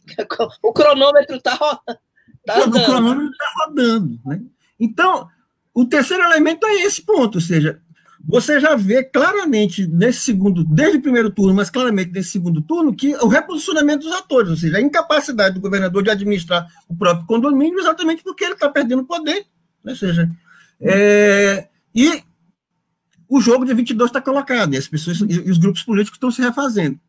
O 0.64 0.72
cronômetro 0.72 1.36
está 1.36 1.54
rodando. 1.54 2.00
Tá 2.46 2.60
o 2.62 2.72
cronômetro 2.72 3.30
está 3.30 3.46
rodando. 3.58 4.20
Né? 4.26 4.42
Então, 4.80 5.28
o 5.74 5.86
terceiro 5.86 6.24
elemento 6.24 6.66
é 6.66 6.84
esse 6.84 7.02
ponto, 7.02 7.36
ou 7.36 7.42
seja, 7.42 7.82
você 8.26 8.60
já 8.60 8.76
vê 8.76 9.04
claramente 9.04 9.86
nesse 9.86 10.20
segundo, 10.22 10.64
desde 10.64 10.98
o 10.98 11.02
primeiro 11.02 11.30
turno, 11.30 11.54
mas 11.54 11.70
claramente 11.70 12.12
nesse 12.12 12.32
segundo 12.32 12.62
turno, 12.62 12.96
que 12.96 13.16
o 13.16 13.28
reposicionamento 13.28 14.06
dos 14.06 14.16
atores, 14.16 14.50
ou 14.50 14.58
seja, 14.58 14.78
a 14.78 14.82
incapacidade 14.82 15.56
do 15.56 15.62
governador 15.62 16.04
de 16.04 16.10
administrar 16.10 16.68
o 16.88 16.96
próprio 16.96 17.26
condomínio, 17.26 17.80
exatamente 17.80 18.24
porque 18.24 18.44
ele 18.44 18.54
está 18.54 18.70
perdendo 18.70 19.06
poder. 19.06 19.46
Né? 19.84 19.92
Ou 19.92 19.96
seja, 19.96 20.30
é, 20.82 21.68
e 21.94 22.24
o 23.28 23.42
jogo 23.42 23.66
de 23.66 23.74
22 23.74 24.10
está 24.10 24.22
colocado, 24.22 24.74
e 24.74 24.78
as 24.78 24.88
pessoas 24.88 25.20
e 25.20 25.52
os 25.52 25.58
grupos 25.58 25.84
políticos 25.84 26.18
estão 26.18 26.32
se 26.32 26.42
refazendo. 26.42 27.00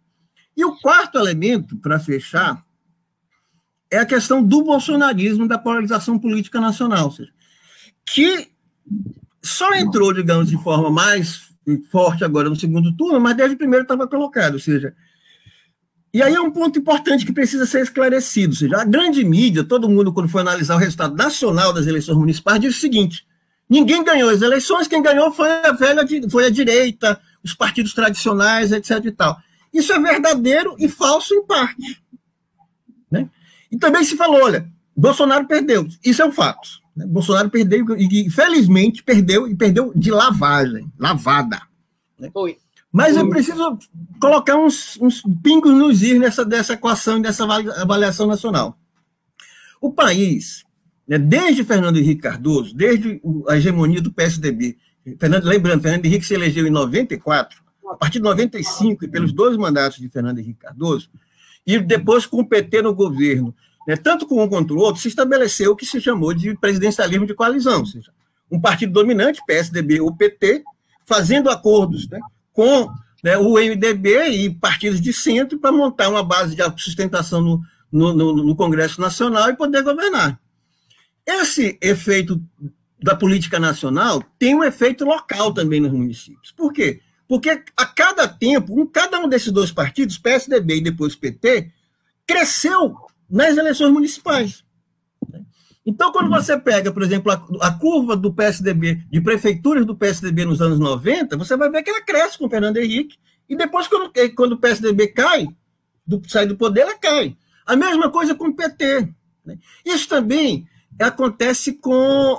E 0.56 0.64
o 0.64 0.76
quarto 0.78 1.18
elemento, 1.18 1.76
para 1.76 2.00
fechar, 2.00 2.64
é 3.90 3.98
a 3.98 4.06
questão 4.06 4.42
do 4.42 4.62
bolsonarismo 4.64 5.46
da 5.46 5.58
polarização 5.58 6.18
política 6.18 6.60
nacional, 6.60 7.10
seja, 7.10 7.32
que 8.04 8.48
só 9.42 9.72
entrou, 9.74 10.12
digamos, 10.12 10.48
de 10.48 10.60
forma 10.62 10.90
mais 10.90 11.48
forte 11.90 12.24
agora 12.24 12.48
no 12.48 12.56
segundo 12.56 12.94
turno, 12.96 13.20
mas 13.20 13.36
desde 13.36 13.54
o 13.54 13.58
primeiro 13.58 13.82
estava 13.82 14.08
colocado, 14.08 14.54
ou 14.54 14.60
seja, 14.60 14.94
e 16.12 16.22
aí 16.22 16.34
é 16.34 16.40
um 16.40 16.50
ponto 16.50 16.78
importante 16.78 17.24
que 17.24 17.32
precisa 17.32 17.66
ser 17.66 17.82
esclarecido, 17.82 18.52
ou 18.52 18.58
seja, 18.58 18.80
a 18.80 18.84
grande 18.84 19.22
mídia, 19.22 19.62
todo 19.62 19.88
mundo, 19.88 20.12
quando 20.12 20.28
foi 20.28 20.40
analisar 20.40 20.74
o 20.74 20.78
resultado 20.78 21.14
nacional 21.14 21.72
das 21.72 21.86
eleições 21.86 22.16
municipais, 22.16 22.60
disse 22.60 22.78
o 22.78 22.80
seguinte, 22.80 23.26
ninguém 23.68 24.02
ganhou 24.02 24.30
as 24.30 24.42
eleições, 24.42 24.88
quem 24.88 25.02
ganhou 25.02 25.32
foi 25.32 25.50
a 25.50 25.72
velha, 25.72 26.04
foi 26.30 26.46
a 26.46 26.50
direita, 26.50 27.20
os 27.42 27.54
partidos 27.54 27.92
tradicionais, 27.92 28.72
etc 28.72 29.04
e 29.04 29.12
tal. 29.12 29.36
Isso 29.72 29.92
é 29.92 29.98
verdadeiro 29.98 30.74
e 30.78 30.88
falso 30.88 31.34
em 31.34 31.44
parte. 31.44 32.02
Né? 33.10 33.28
E 33.70 33.76
também 33.76 34.02
se 34.04 34.16
falou, 34.16 34.42
olha, 34.42 34.68
Bolsonaro 34.96 35.46
perdeu, 35.46 35.86
isso 36.04 36.22
é 36.22 36.26
um 36.26 36.32
fato. 36.32 36.68
Né? 36.96 37.06
Bolsonaro 37.06 37.50
perdeu, 37.50 37.84
e 37.96 38.26
infelizmente 38.26 39.02
perdeu, 39.02 39.46
e 39.46 39.54
perdeu 39.54 39.92
de 39.94 40.10
lavagem, 40.10 40.90
lavada. 40.98 41.60
Né? 42.18 42.30
Foi. 42.32 42.58
Mas 42.90 43.16
eu 43.16 43.28
preciso 43.28 43.78
colocar 44.20 44.56
uns, 44.56 44.98
uns 45.00 45.22
pingos 45.42 45.74
nos 45.74 46.02
is 46.02 46.18
nessa 46.18 46.44
dessa 46.44 46.72
equação, 46.72 47.20
dessa 47.20 47.44
avaliação 47.44 48.26
nacional. 48.26 48.78
O 49.80 49.92
país, 49.92 50.64
né, 51.08 51.18
desde 51.18 51.64
Fernando 51.64 51.96
Henrique 51.96 52.20
Cardoso, 52.20 52.74
desde 52.74 53.20
a 53.48 53.56
hegemonia 53.56 54.00
do 54.00 54.12
PSDB, 54.12 54.76
Fernando, 55.18 55.44
lembrando, 55.44 55.80
Fernando 55.80 56.04
Henrique 56.04 56.26
se 56.26 56.34
elegeu 56.34 56.66
em 56.66 56.70
94, 56.70 57.58
a 57.90 57.96
partir 57.96 58.18
de 58.18 58.24
95, 58.24 59.06
e 59.06 59.08
pelos 59.08 59.32
dois 59.32 59.56
mandatos 59.56 59.98
de 59.98 60.08
Fernando 60.08 60.38
Henrique 60.38 60.60
Cardoso, 60.60 61.08
e 61.66 61.78
depois 61.78 62.26
com 62.26 62.40
o 62.40 62.46
PT 62.46 62.82
no 62.82 62.94
governo, 62.94 63.54
né, 63.86 63.96
tanto 63.96 64.26
com 64.26 64.42
um 64.42 64.48
quanto 64.48 64.74
o 64.74 64.78
outro, 64.78 65.00
se 65.00 65.08
estabeleceu 65.08 65.72
o 65.72 65.76
que 65.76 65.86
se 65.86 65.98
chamou 65.98 66.34
de 66.34 66.54
presidencialismo 66.58 67.26
de 67.26 67.34
coalizão, 67.34 67.80
ou 67.80 67.86
seja, 67.86 68.12
um 68.50 68.60
partido 68.60 68.92
dominante, 68.92 69.40
PSDB 69.46 70.00
ou 70.00 70.14
PT, 70.14 70.62
fazendo 71.06 71.48
acordos 71.48 72.08
né, 72.10 72.20
com 72.52 72.90
né, 73.24 73.38
o 73.38 73.54
MDB 73.54 74.28
e 74.28 74.54
partidos 74.54 75.00
de 75.00 75.12
centro 75.12 75.58
para 75.58 75.72
montar 75.72 76.10
uma 76.10 76.22
base 76.22 76.54
de 76.54 76.62
sustentação 76.82 77.40
no, 77.40 77.62
no, 77.90 78.12
no, 78.12 78.44
no 78.44 78.56
Congresso 78.56 79.00
Nacional 79.00 79.48
e 79.48 79.56
poder 79.56 79.82
governar. 79.82 80.38
Esse 81.28 81.78
efeito 81.82 82.42
da 82.98 83.14
política 83.14 83.60
nacional 83.60 84.24
tem 84.38 84.54
um 84.54 84.64
efeito 84.64 85.04
local 85.04 85.52
também 85.52 85.78
nos 85.78 85.92
municípios. 85.92 86.52
Por 86.52 86.72
quê? 86.72 87.02
Porque 87.28 87.62
a 87.76 87.84
cada 87.84 88.26
tempo, 88.26 88.80
um, 88.80 88.86
cada 88.86 89.20
um 89.20 89.28
desses 89.28 89.52
dois 89.52 89.70
partidos, 89.70 90.16
PSDB 90.16 90.76
e 90.76 90.82
depois 90.82 91.14
PT, 91.14 91.70
cresceu 92.26 92.96
nas 93.28 93.58
eleições 93.58 93.92
municipais. 93.92 94.64
Então, 95.84 96.10
quando 96.12 96.30
você 96.30 96.58
pega, 96.58 96.90
por 96.90 97.02
exemplo, 97.02 97.30
a, 97.30 97.66
a, 97.66 97.72
curva 97.72 98.16
do 98.16 98.32
PSDB, 98.32 99.02
de 99.10 99.20
prefeituras 99.20 99.84
do 99.84 99.94
PSDB 99.94 100.46
nos 100.46 100.62
anos 100.62 100.78
90, 100.78 101.36
você 101.36 101.56
vai 101.58 101.70
ver 101.70 101.82
que 101.82 101.90
ela 101.90 102.02
cresce 102.02 102.38
com 102.38 102.46
o 102.46 102.50
Fernando 102.50 102.78
Henrique, 102.78 103.18
e 103.48 103.54
depois, 103.54 103.86
quando, 103.86 104.10
quando 104.34 104.52
o 104.52 104.58
PSDB 104.58 105.08
cai, 105.08 105.46
do, 106.06 106.22
sai 106.26 106.46
do 106.46 106.56
poder, 106.56 106.82
ela 106.82 106.98
cai. 106.98 107.36
A 107.66 107.76
mesma 107.76 108.10
coisa 108.10 108.34
com 108.34 108.48
o 108.48 108.54
PT. 108.54 109.08
Né? 109.44 109.58
Isso 109.84 110.08
também 110.08 110.66
acontece 110.98 111.74
com 111.74 111.92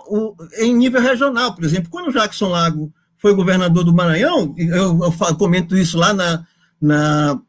o, 0.07 0.35
em 0.57 0.75
nível 0.75 1.01
regional. 1.01 1.53
Por 1.53 1.63
exemplo, 1.63 1.89
quando 1.89 2.09
o 2.09 2.13
Jackson 2.13 2.49
Lago 2.49 2.93
foi 3.17 3.33
governador 3.33 3.83
do 3.83 3.93
Maranhão, 3.93 4.53
eu, 4.57 4.99
eu 5.03 5.35
comento 5.37 5.77
isso 5.77 5.97
lá 5.97 6.13
na, 6.13 6.45
na, 6.81 7.39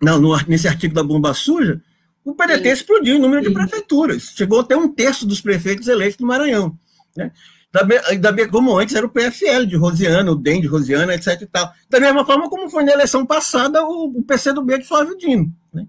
na 0.00 0.18
no, 0.18 0.36
nesse 0.46 0.68
artigo 0.68 0.94
da 0.94 1.02
Bomba 1.02 1.34
Suja, 1.34 1.80
o 2.24 2.34
PDT 2.34 2.62
Sim. 2.62 2.70
explodiu 2.70 3.16
em 3.16 3.20
número 3.20 3.42
de 3.42 3.52
prefeituras. 3.52 4.32
Chegou 4.34 4.60
até 4.60 4.76
um 4.76 4.92
terço 4.92 5.26
dos 5.26 5.40
prefeitos 5.40 5.86
eleitos 5.88 6.16
do 6.16 6.26
Maranhão. 6.26 6.76
Né? 7.16 7.30
Da, 7.72 7.82
da, 8.32 8.48
como 8.48 8.78
antes 8.78 8.94
era 8.94 9.06
o 9.06 9.10
PFL 9.10 9.66
de 9.66 9.76
Rosiana, 9.76 10.30
o 10.30 10.34
DEM 10.34 10.60
de 10.60 10.66
Rosiana, 10.66 11.14
etc. 11.14 11.42
E 11.42 11.46
tal. 11.46 11.72
Da 11.90 12.00
mesma 12.00 12.24
forma 12.24 12.48
como 12.48 12.70
foi 12.70 12.84
na 12.84 12.92
eleição 12.92 13.24
passada 13.24 13.84
o, 13.84 14.18
o 14.18 14.22
PCdoB 14.22 14.78
de 14.78 14.88
Flávio 14.88 15.16
Dino. 15.16 15.52
Né? 15.72 15.86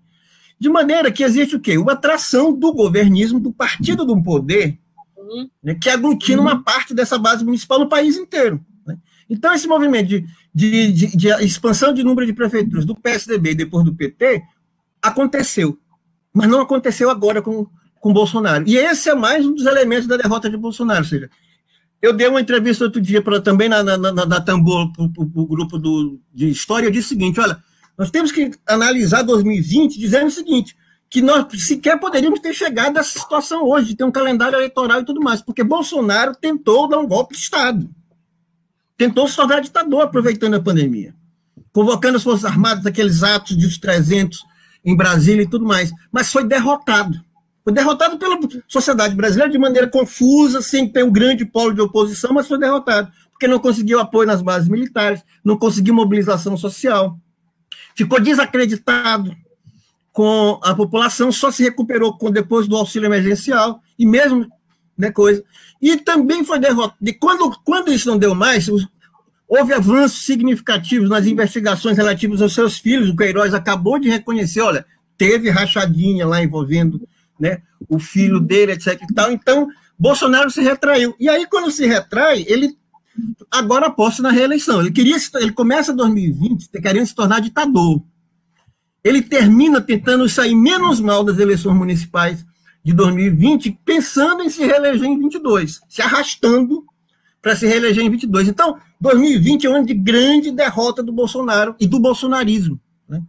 De 0.59 0.69
maneira 0.69 1.11
que 1.11 1.23
existe 1.23 1.55
o 1.55 1.59
quê? 1.59 1.77
Uma 1.77 1.93
atração 1.93 2.51
do 2.51 2.73
governismo, 2.73 3.39
do 3.39 3.51
partido 3.51 4.05
do 4.05 4.21
poder, 4.21 4.77
uhum. 5.15 5.49
né, 5.63 5.75
que 5.75 5.89
aglutina 5.89 6.41
uhum. 6.41 6.47
uma 6.47 6.63
parte 6.63 6.93
dessa 6.93 7.17
base 7.17 7.45
municipal 7.45 7.79
no 7.79 7.89
país 7.89 8.17
inteiro. 8.17 8.63
Né? 8.85 8.97
Então, 9.29 9.53
esse 9.53 9.67
movimento 9.67 10.07
de, 10.07 10.25
de, 10.53 10.91
de, 10.91 11.17
de 11.17 11.27
expansão 11.43 11.93
de 11.93 12.03
número 12.03 12.25
de 12.25 12.33
prefeituras 12.33 12.85
do 12.85 12.95
PSDB 12.95 13.51
e 13.51 13.55
depois 13.55 13.85
do 13.85 13.93
PT 13.93 14.41
aconteceu 15.01 15.77
mas 16.37 16.47
não 16.47 16.61
aconteceu 16.61 17.09
agora 17.09 17.41
com, 17.41 17.65
com 17.99 18.13
Bolsonaro. 18.13 18.63
E 18.67 18.77
esse 18.77 19.09
é 19.09 19.15
mais 19.15 19.43
um 19.43 19.55
dos 19.55 19.65
elementos 19.65 20.05
da 20.05 20.17
derrota 20.17 20.47
de 20.47 20.55
Bolsonaro. 20.55 20.99
Ou 20.99 21.05
seja, 21.05 21.31
eu 21.99 22.13
dei 22.13 22.27
uma 22.27 22.39
entrevista 22.39 22.83
outro 22.83 23.01
dia 23.01 23.23
para 23.23 23.41
também 23.41 23.67
na, 23.67 23.81
na, 23.81 23.97
na, 23.97 24.11
na 24.11 24.39
Tambor, 24.39 24.93
para 24.93 25.03
o 25.03 25.47
grupo 25.47 25.79
do, 25.79 26.19
de 26.31 26.47
história, 26.47 26.85
eu 26.85 26.91
disse 26.91 27.07
o 27.07 27.09
seguinte: 27.09 27.39
olha, 27.39 27.57
nós 27.97 28.11
temos 28.11 28.31
que 28.31 28.51
analisar 28.67 29.23
2020 29.23 29.97
dizendo 29.97 30.27
o 30.27 30.31
seguinte, 30.31 30.77
que 31.09 31.21
nós 31.21 31.45
sequer 31.63 31.99
poderíamos 31.99 32.39
ter 32.39 32.53
chegado 32.53 32.97
a 32.97 32.99
essa 32.99 33.17
situação 33.17 33.63
hoje, 33.63 33.87
de 33.87 33.95
ter 33.95 34.03
um 34.03 34.11
calendário 34.11 34.57
eleitoral 34.57 35.01
e 35.01 35.05
tudo 35.05 35.21
mais, 35.21 35.41
porque 35.41 35.63
Bolsonaro 35.63 36.35
tentou 36.35 36.87
dar 36.87 36.99
um 36.99 37.07
golpe 37.07 37.33
de 37.33 37.41
Estado. 37.41 37.89
Tentou 38.97 39.27
se 39.27 39.35
tornar 39.35 39.61
ditador 39.61 40.01
aproveitando 40.01 40.55
a 40.55 40.61
pandemia, 40.61 41.15
convocando 41.71 42.17
as 42.17 42.23
Forças 42.23 42.45
Armadas, 42.45 42.85
aqueles 42.85 43.23
atos 43.23 43.57
de 43.57 43.79
300 43.79 44.43
em 44.83 44.95
Brasília 44.95 45.43
e 45.43 45.49
tudo 45.49 45.65
mais, 45.65 45.91
mas 46.11 46.31
foi 46.31 46.45
derrotado. 46.45 47.19
Foi 47.63 47.73
derrotado 47.73 48.17
pela 48.17 48.37
sociedade 48.67 49.15
brasileira 49.15 49.51
de 49.51 49.57
maneira 49.57 49.87
confusa, 49.87 50.61
sem 50.61 50.87
ter 50.87 51.03
um 51.03 51.11
grande 51.11 51.45
polo 51.45 51.73
de 51.73 51.81
oposição, 51.81 52.33
mas 52.33 52.47
foi 52.47 52.57
derrotado, 52.57 53.11
porque 53.31 53.47
não 53.47 53.59
conseguiu 53.59 53.99
apoio 53.99 54.27
nas 54.27 54.41
bases 54.41 54.69
militares, 54.69 55.21
não 55.43 55.57
conseguiu 55.57 55.93
mobilização 55.93 56.55
social, 56.55 57.19
ficou 57.97 58.21
desacreditado 58.21 59.35
com 60.13 60.59
a 60.63 60.73
população, 60.73 61.31
só 61.31 61.51
se 61.51 61.63
recuperou 61.63 62.17
com 62.17 62.31
depois 62.31 62.67
do 62.67 62.77
auxílio 62.77 63.07
emergencial, 63.07 63.81
e 63.97 64.05
mesmo 64.05 64.47
né, 64.97 65.11
coisa. 65.11 65.43
E 65.81 65.97
também 65.97 66.43
foi 66.43 66.59
derrotado. 66.59 66.97
E 67.01 67.13
quando, 67.13 67.51
quando 67.63 67.91
isso 67.91 68.07
não 68.07 68.17
deu 68.17 68.33
mais, 68.33 68.67
Houve 69.47 69.73
avanços 69.73 70.25
significativos 70.25 71.09
nas 71.09 71.25
investigações 71.25 71.95
relativas 71.95 72.41
aos 72.41 72.53
seus 72.53 72.77
filhos. 72.77 73.09
O 73.09 73.15
Queiroz 73.15 73.53
acabou 73.53 73.97
de 73.97 74.09
reconhecer, 74.09 74.59
olha, 74.59 74.85
teve 75.17 75.49
rachadinha 75.49 76.27
lá 76.27 76.43
envolvendo 76.43 77.07
né, 77.39 77.61
o 77.87 77.97
filho 77.97 78.41
dele, 78.41 78.73
etc. 78.73 79.01
E 79.01 79.13
tal. 79.13 79.31
Então, 79.31 79.69
Bolsonaro 79.97 80.51
se 80.51 80.61
retraiu. 80.61 81.15
E 81.17 81.29
aí, 81.29 81.47
quando 81.47 81.71
se 81.71 81.85
retrai, 81.85 82.43
ele 82.45 82.77
agora 83.51 83.87
aposta 83.87 84.21
na 84.21 84.31
reeleição. 84.31 84.81
Ele 84.81 84.91
queria, 84.91 85.15
ele 85.35 85.51
começa 85.51 85.93
2020 85.93 86.69
querendo 86.81 87.05
se 87.05 87.15
tornar 87.15 87.39
ditador. 87.39 88.01
Ele 89.03 89.21
termina 89.21 89.79
tentando 89.79 90.27
sair 90.27 90.55
menos 90.55 90.99
mal 90.99 91.23
das 91.23 91.39
eleições 91.39 91.75
municipais 91.75 92.45
de 92.83 92.93
2020, 92.93 93.79
pensando 93.83 94.43
em 94.43 94.49
se 94.49 94.65
reeleger 94.65 95.07
em 95.07 95.19
22, 95.19 95.81
se 95.89 96.01
arrastando 96.01 96.85
para 97.41 97.55
se 97.55 97.67
reeleger 97.67 98.03
em 98.03 98.09
22. 98.09 98.47
Então, 98.47 98.77
2020 98.99 99.65
é 99.65 99.69
um 99.69 99.75
ano 99.75 99.85
de 99.85 99.93
grande 99.93 100.51
derrota 100.51 101.03
do 101.03 101.11
Bolsonaro 101.11 101.75
e 101.79 101.87
do 101.87 101.99
bolsonarismo. 101.99 102.79
Né? 103.07 103.21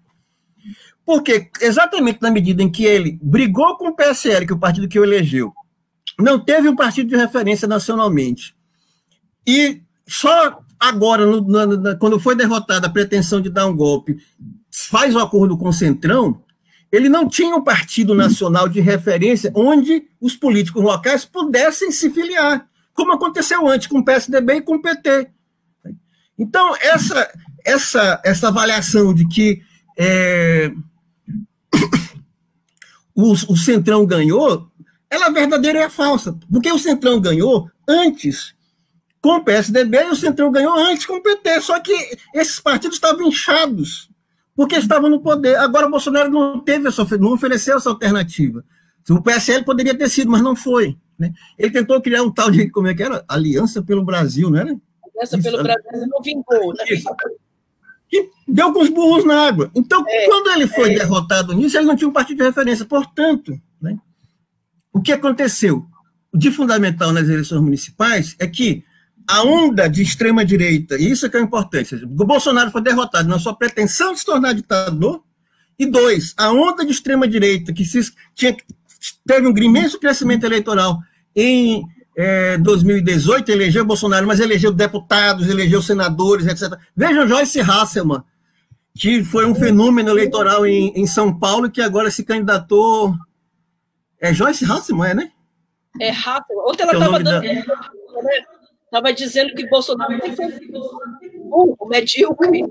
Porque, 1.05 1.51
exatamente 1.61 2.21
na 2.21 2.31
medida 2.31 2.63
em 2.63 2.71
que 2.71 2.85
ele 2.85 3.19
brigou 3.23 3.77
com 3.77 3.89
o 3.89 3.95
PSL, 3.95 4.47
que 4.47 4.53
é 4.53 4.57
o 4.57 4.61
partido 4.61 4.89
que 4.89 4.99
o 4.99 5.05
elegeu, 5.05 5.53
não 6.19 6.39
teve 6.39 6.69
um 6.69 6.77
partido 6.77 7.09
de 7.09 7.17
referência 7.17 7.69
nacionalmente, 7.69 8.57
e 9.49 9.81
só 10.07 10.61
agora, 10.79 11.25
no, 11.25 11.41
no, 11.41 11.99
quando 11.99 12.21
foi 12.21 12.37
derrotada 12.37 12.87
a 12.87 12.91
pretensão 12.91 13.41
de 13.41 13.49
dar 13.49 13.67
um 13.67 13.75
golpe, 13.75 14.19
faz 14.71 15.15
o 15.15 15.19
acordo 15.19 15.57
com 15.57 15.69
o 15.69 15.73
Centrão, 15.73 16.43
ele 16.93 17.09
não 17.09 17.29
tinha 17.29 17.57
um 17.57 17.65
partido 17.65 18.15
nacional 18.15 18.69
de 18.69 18.81
referência 18.81 19.51
onde 19.55 20.05
os 20.21 20.37
políticos 20.37 20.83
locais 20.83 21.25
pudessem 21.25 21.91
se 21.91 22.11
filiar 22.11 22.69
como 22.99 23.13
aconteceu 23.13 23.69
antes 23.69 23.87
com 23.87 24.01
o 24.01 24.05
PSDB 24.05 24.55
e 24.55 24.61
com 24.61 24.75
o 24.75 24.83
PT. 24.83 25.31
Então, 26.37 26.75
essa, 26.81 27.31
essa, 27.65 28.21
essa 28.25 28.49
avaliação 28.49 29.15
de 29.15 29.25
que 29.29 29.63
é, 29.97 30.73
o, 33.15 33.31
o 33.31 33.57
Centrão 33.57 34.05
ganhou, 34.05 34.69
ela 35.09 35.27
é 35.27 35.31
verdadeira 35.31 35.79
e 35.79 35.83
é 35.83 35.89
falsa. 35.89 36.37
Porque 36.51 36.73
o 36.73 36.79
Centrão 36.79 37.21
ganhou 37.21 37.71
antes 37.87 38.53
com 39.21 39.37
o 39.37 39.45
PSDB 39.45 39.99
e 39.99 40.11
o 40.11 40.17
Centrão 40.17 40.51
ganhou 40.51 40.75
antes 40.75 41.07
com 41.07 41.15
o 41.15 41.23
PT. 41.23 41.61
Só 41.61 41.81
que 41.81 41.93
esses 42.35 42.61
partidos 42.61 42.97
estavam 42.97 43.27
inchados, 43.27 44.09
porque 44.55 44.77
estavam 44.77 45.11
no 45.11 45.21
poder. 45.21 45.57
Agora 45.57 45.87
o 45.87 45.91
Bolsonaro 45.91 46.31
não 46.31 46.61
teve 46.61 46.89
essa, 46.89 47.05
não 47.19 47.33
ofereceu 47.33 47.77
essa 47.77 47.91
alternativa. 47.91 48.65
O 49.11 49.23
PSL 49.23 49.65
poderia 49.65 49.97
ter 49.97 50.09
sido, 50.09 50.31
mas 50.31 50.43
não 50.43 50.55
foi. 50.55 50.97
Né? 51.19 51.33
Ele 51.59 51.73
tentou 51.73 52.01
criar 52.01 52.23
um 52.23 52.31
tal 52.31 52.51
de, 52.51 52.71
como 52.71 52.87
é 52.87 52.95
que 52.95 53.03
era? 53.03 53.25
Aliança 53.27 53.83
pelo 53.83 54.05
Brasil, 54.05 54.51
não 54.51 54.59
era? 54.59 54.71
Aliança 54.71 55.39
Isso, 55.39 55.51
pelo 55.51 55.63
Brasil 55.63 56.07
não 56.07 56.23
vingou, 56.23 56.75
né? 56.75 56.85
Que 58.09 58.31
deu 58.47 58.73
com 58.73 58.81
os 58.81 58.89
burros 58.89 59.25
na 59.25 59.47
água. 59.47 59.71
Então, 59.75 60.05
é, 60.09 60.27
quando 60.27 60.51
ele 60.51 60.67
foi 60.67 60.95
é. 60.95 60.99
derrotado 60.99 61.53
nisso, 61.53 61.77
ele 61.77 61.87
não 61.87 61.97
tinha 61.97 62.09
um 62.09 62.13
partido 62.13 62.39
de 62.39 62.45
referência. 62.45 62.85
Portanto, 62.85 63.61
né, 63.81 63.99
o 64.93 65.01
que 65.01 65.13
aconteceu? 65.13 65.85
De 66.33 66.51
fundamental 66.51 67.11
nas 67.13 67.29
eleições 67.29 67.61
municipais 67.61 68.37
é 68.39 68.47
que 68.47 68.85
a 69.29 69.43
onda 69.43 69.89
de 69.89 70.03
extrema-direita, 70.03 70.97
e 70.97 71.11
isso 71.11 71.27
é 71.27 71.29
que 71.29 71.37
é 71.37 71.41
importante, 71.41 71.95
o 71.95 72.25
Bolsonaro 72.25 72.71
foi 72.71 72.81
derrotado 72.81 73.29
na 73.29 73.39
sua 73.39 73.55
pretensão 73.55 74.15
de 74.15 74.21
se 74.21 74.25
tornar 74.25 74.55
ditador, 74.55 75.23
e 75.79 75.85
dois, 75.87 76.35
a 76.37 76.51
onda 76.51 76.85
de 76.85 76.93
extrema-direita 76.93 77.73
que 77.73 77.85
se, 77.85 78.01
tinha, 78.35 78.57
teve 79.27 79.47
um 79.47 79.57
imenso 79.57 80.01
crescimento 80.01 80.45
eleitoral 80.45 80.99
em 81.37 81.85
é, 82.17 82.59
2018, 82.59 83.49
elegeu 83.51 83.85
Bolsonaro, 83.85 84.27
mas 84.27 84.41
elegeu 84.41 84.73
deputados, 84.73 85.49
elegeu 85.49 85.81
senadores, 85.81 86.47
etc. 86.47 86.77
Vejam 86.97 87.29
Joyce 87.29 87.61
Hasselman, 87.61 88.25
que 88.99 89.23
foi 89.23 89.47
um 89.47 89.55
fenômeno 89.55 90.09
eleitoral 90.09 90.67
em, 90.67 90.93
em 90.97 91.07
São 91.07 91.39
Paulo, 91.39 91.71
que 91.71 91.81
agora 91.81 92.11
se 92.11 92.25
candidatou. 92.25 93.15
É 94.21 94.35
Joyce 94.35 94.65
Hasselman, 94.65 95.11
é, 95.11 95.15
né? 95.15 95.31
É 96.01 96.11
Hasselman. 96.11 96.65
Ontem 96.67 96.83
ela 96.83 96.93
estava 96.95 97.17
é 97.19 97.23
dando. 97.23 97.47
Estava 98.89 99.13
dizendo 99.13 99.55
que 99.55 99.69
Bolsonaro 99.69 100.19
tem 100.19 100.35
burro, 101.45 101.77
medíocre. 101.87 102.65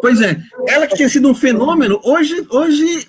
Pois 0.00 0.20
é, 0.20 0.36
ela 0.68 0.86
que 0.86 0.94
tinha 0.94 1.08
sido 1.08 1.28
um 1.28 1.34
fenômeno, 1.34 2.00
hoje, 2.04 2.46
hoje 2.48 3.04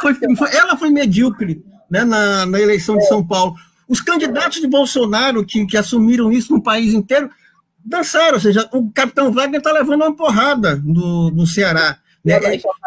foi, 0.00 0.12
foi 0.14 0.52
ela 0.52 0.76
foi 0.76 0.90
medíocre 0.90 1.62
né, 1.88 2.04
na, 2.04 2.46
na 2.46 2.60
eleição 2.60 2.98
de 2.98 3.06
São 3.06 3.24
Paulo. 3.24 3.54
Os 3.88 4.00
candidatos 4.00 4.60
de 4.60 4.66
Bolsonaro 4.66 5.46
que, 5.46 5.64
que 5.66 5.76
assumiram 5.76 6.32
isso 6.32 6.52
no 6.52 6.60
país 6.60 6.92
inteiro 6.92 7.30
dançaram, 7.84 8.34
ou 8.34 8.40
seja, 8.40 8.68
o 8.72 8.90
capitão 8.90 9.32
Wagner 9.32 9.58
está 9.58 9.70
levando 9.70 10.02
uma 10.02 10.16
porrada 10.16 10.82
no, 10.84 11.30
no 11.30 11.46
Ceará. 11.46 11.98
Né, 12.24 12.40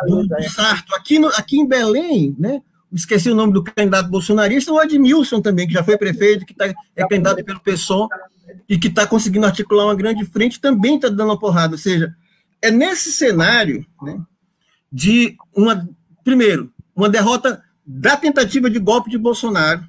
do, 0.06 0.28
do 0.28 0.50
Sarto. 0.50 0.94
Aqui, 0.94 1.18
no, 1.18 1.30
aqui 1.30 1.58
em 1.58 1.66
Belém, 1.66 2.36
né, 2.38 2.62
esqueci 2.92 3.30
o 3.30 3.36
nome 3.36 3.54
do 3.54 3.64
candidato 3.64 4.10
bolsonarista, 4.10 4.72
o 4.72 4.82
Edmilson 4.82 5.42
também, 5.42 5.68
que 5.68 5.74
já 5.74 5.84
foi 5.84 5.98
prefeito, 5.98 6.46
que 6.46 6.54
tá, 6.54 6.74
é 6.96 7.08
candidato 7.08 7.44
pelo 7.44 7.60
PSOL 7.60 8.10
e 8.68 8.78
que 8.78 8.88
está 8.88 9.06
conseguindo 9.06 9.46
articular 9.46 9.86
uma 9.86 9.96
grande 9.96 10.26
frente, 10.26 10.60
também 10.60 10.96
está 10.96 11.10
dando 11.10 11.26
uma 11.26 11.40
porrada. 11.40 11.74
Ou 11.74 11.78
seja, 11.78 12.16
é 12.62 12.72
nesse 12.72 13.12
cenário 13.12 13.86
né, 14.02 14.20
de 14.92 15.36
uma, 15.56 15.88
primeiro, 16.24 16.72
uma 16.96 17.10
derrota 17.10 17.64
da 17.86 18.18
tentativa 18.18 18.70
de 18.70 18.80
golpe 18.80 19.10
de 19.10 19.18
Bolsonaro, 19.18 19.84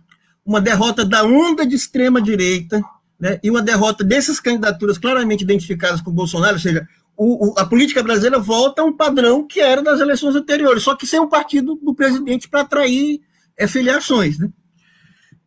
uma 0.45 0.61
derrota 0.61 1.05
da 1.05 1.25
onda 1.25 1.67
de 1.67 1.75
extrema-direita, 1.75 2.83
né, 3.19 3.39
e 3.43 3.51
uma 3.51 3.61
derrota 3.61 4.03
dessas 4.03 4.41
candidaturas 4.41 4.97
claramente 4.97 5.45
identificadas 5.45 6.01
com 6.01 6.11
Bolsonaro, 6.11 6.55
ou 6.55 6.61
seja, 6.61 6.89
o, 7.23 7.51
o, 7.51 7.59
a 7.59 7.67
política 7.67 8.03
brasileira 8.03 8.39
volta 8.39 8.81
a 8.81 8.85
um 8.85 8.97
padrão 8.97 9.47
que 9.47 9.61
era 9.61 9.83
das 9.83 10.01
eleições 10.01 10.35
anteriores, 10.35 10.83
só 10.83 10.95
que 10.95 11.07
sem 11.07 11.21
um 11.21 11.29
partido 11.29 11.75
do 11.75 11.95
presidente 11.95 12.49
para 12.49 12.63
atrair 12.63 13.21
é, 13.57 13.67
filiações. 13.67 14.39
Né? 14.39 14.51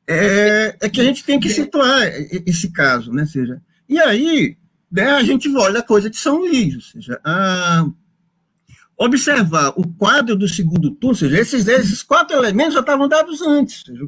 é, 0.07 0.75
é 0.81 0.89
que 0.89 1.01
a 1.01 1.03
gente 1.03 1.23
tem 1.23 1.39
que 1.39 1.49
situar 1.49 2.01
esse 2.45 2.71
caso, 2.71 3.11
né? 3.11 3.25
Seja, 3.25 3.61
e 3.87 3.99
aí 3.99 4.57
né, 4.91 5.11
a 5.11 5.23
gente 5.23 5.49
olha 5.55 5.79
a 5.79 5.83
coisa 5.83 6.09
de 6.09 6.17
São 6.17 6.39
Luís, 6.39 6.75
ou 6.75 6.81
seja, 6.81 7.19
a, 7.23 7.85
observar 8.97 9.73
o 9.75 9.87
quadro 9.87 10.35
do 10.35 10.47
segundo 10.47 10.91
turno, 10.91 11.09
ou 11.09 11.15
seja, 11.15 11.39
esses, 11.39 11.67
esses 11.67 12.03
quatro 12.03 12.37
elementos 12.37 12.73
já 12.73 12.81
estavam 12.81 13.07
dados 13.07 13.41
antes. 13.41 13.83
Seja, 13.85 14.07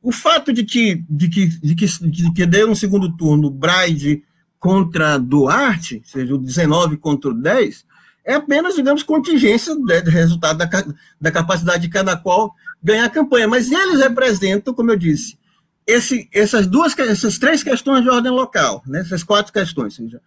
o 0.00 0.12
fato 0.12 0.52
de 0.52 0.64
que, 0.64 1.04
de 1.08 1.28
que, 1.28 1.46
de 1.46 1.74
que, 1.74 1.86
de 1.86 2.32
que 2.32 2.46
deu 2.46 2.70
um 2.70 2.74
segundo 2.74 3.14
turno 3.16 3.50
Braide 3.50 4.22
contra 4.64 5.18
Duarte, 5.18 5.96
ou 5.96 6.04
seja, 6.10 6.34
o 6.34 6.38
19 6.38 6.96
contra 6.96 7.28
o 7.28 7.34
10, 7.34 7.84
é 8.24 8.32
apenas, 8.32 8.74
digamos, 8.74 9.02
contingência 9.02 9.76
de, 9.76 10.00
de 10.00 10.10
resultado 10.10 10.56
da, 10.56 10.84
da 11.20 11.30
capacidade 11.30 11.82
de 11.82 11.90
cada 11.90 12.16
qual 12.16 12.54
ganhar 12.82 13.04
a 13.04 13.10
campanha. 13.10 13.46
Mas 13.46 13.70
eles 13.70 14.00
representam, 14.00 14.72
como 14.72 14.90
eu 14.90 14.96
disse, 14.96 15.38
esse, 15.86 16.30
essas 16.32 16.66
duas, 16.66 16.98
essas 16.98 17.36
três 17.36 17.62
questões 17.62 18.02
de 18.02 18.08
ordem 18.08 18.32
local, 18.32 18.82
né? 18.86 19.00
essas 19.00 19.22
quatro 19.22 19.52
questões. 19.52 19.96
Seja, 19.96 20.18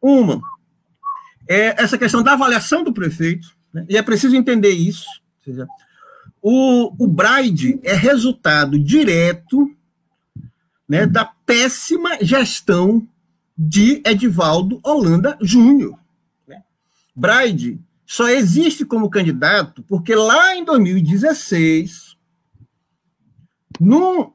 uma 0.00 0.40
é 1.46 1.82
essa 1.82 1.98
questão 1.98 2.22
da 2.22 2.32
avaliação 2.32 2.82
do 2.82 2.94
prefeito, 2.94 3.46
né? 3.74 3.84
e 3.90 3.98
é 3.98 4.00
preciso 4.00 4.34
entender 4.34 4.70
isso. 4.70 5.04
Seja, 5.44 5.68
o, 6.40 6.94
o 6.98 7.06
Braide 7.06 7.78
é 7.82 7.92
resultado 7.92 8.78
direto 8.78 9.70
né, 10.88 11.04
da 11.04 11.26
péssima 11.26 12.16
gestão 12.22 13.06
de 13.64 14.02
Edivaldo 14.04 14.80
Holanda 14.82 15.38
Júnior. 15.40 15.96
Né? 16.48 16.62
Braide 17.14 17.80
só 18.04 18.28
existe 18.28 18.84
como 18.84 19.08
candidato 19.08 19.84
porque 19.84 20.14
lá 20.16 20.56
em 20.56 20.64
2016, 20.64 22.16
num 23.78 24.32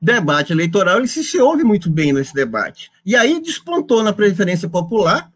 debate 0.00 0.52
eleitoral, 0.52 0.98
ele 0.98 1.08
se, 1.08 1.24
se 1.24 1.40
ouve 1.40 1.64
muito 1.64 1.90
bem 1.90 2.12
nesse 2.12 2.34
debate. 2.34 2.90
E 3.06 3.16
aí 3.16 3.40
despontou 3.40 4.02
na 4.02 4.12
preferência 4.12 4.68
popular. 4.68 5.32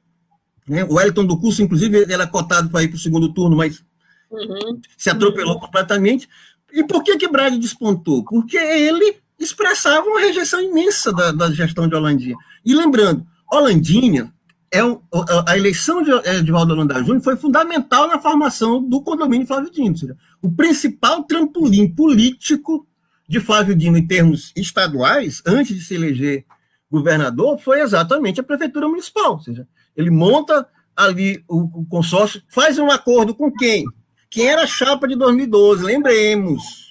Né? 0.68 0.85
O 0.85 0.94
Wellington 0.94 1.24
do 1.24 1.38
Curso, 1.38 1.62
inclusive, 1.62 1.96
ele 1.96 2.12
era 2.12 2.26
cotado 2.26 2.68
para 2.68 2.83
ir 2.83 2.88
para 2.88 2.96
o 2.96 3.00
segundo 3.00 3.33
turno, 3.33 3.57
mas 3.57 3.83
uhum. 4.31 4.79
se 4.96 5.09
atropelou 5.09 5.55
uhum. 5.55 5.61
completamente. 5.61 6.29
E 6.70 6.85
por 6.85 7.02
que 7.02 7.16
que 7.16 7.29
Braga 7.29 7.57
despontou? 7.57 8.22
Porque 8.24 8.59
ele 8.59 9.16
expressava 9.38 10.07
uma 10.07 10.20
rejeição 10.20 10.61
imensa 10.61 11.12
da, 11.12 11.33
da 11.33 11.51
gestão 11.51 11.88
de 11.88 11.94
Holandinha. 11.94 12.37
E 12.64 12.75
lembrando, 12.75 13.27
Holandinha 13.51 14.33
é 14.70 14.85
um, 14.85 15.01
a 15.46 15.57
eleição 15.57 16.03
de 16.03 16.11
Edvaldo 16.29 16.72
Holanda 16.72 16.99
Júnior 16.99 17.22
foi 17.22 17.37
fundamental 17.37 18.09
na 18.09 18.18
formação 18.18 18.83
do 18.83 19.01
condomínio 19.01 19.46
Flávio 19.46 19.70
Dino. 19.70 19.94
O 20.42 20.51
principal 20.51 21.22
trampolim 21.25 21.88
político 21.88 22.87
de 23.29 23.40
Flávio 23.40 23.75
Dino 23.75 23.96
em 23.96 24.07
termos 24.07 24.53
estaduais, 24.57 25.42
antes 25.46 25.77
de 25.77 25.83
se 25.83 25.94
eleger 25.94 26.44
governador, 26.90 27.59
foi 27.59 27.81
exatamente 27.81 28.40
a 28.40 28.44
prefeitura 28.44 28.88
municipal. 28.88 29.33
Ou 29.33 29.40
seja, 29.40 29.66
ele 29.96 30.11
monta 30.11 30.66
ali 30.96 31.44
o, 31.49 31.81
o 31.81 31.87
consórcio, 31.87 32.42
faz 32.49 32.79
um 32.79 32.90
acordo 32.90 33.35
com 33.35 33.53
quem? 33.53 33.85
Quem 34.31 34.46
era 34.49 34.62
a 34.62 34.66
chapa 34.66 35.07
de 35.07 35.16
2012? 35.16 35.85
Lembremos. 35.85 36.86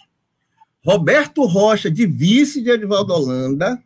Roberto 0.86 1.45
Rocha, 1.45 1.89
de 1.89 2.06
vice 2.06 2.62
de 2.62 2.69
Edvaldo 2.69 3.13
Holanda, 3.13 3.82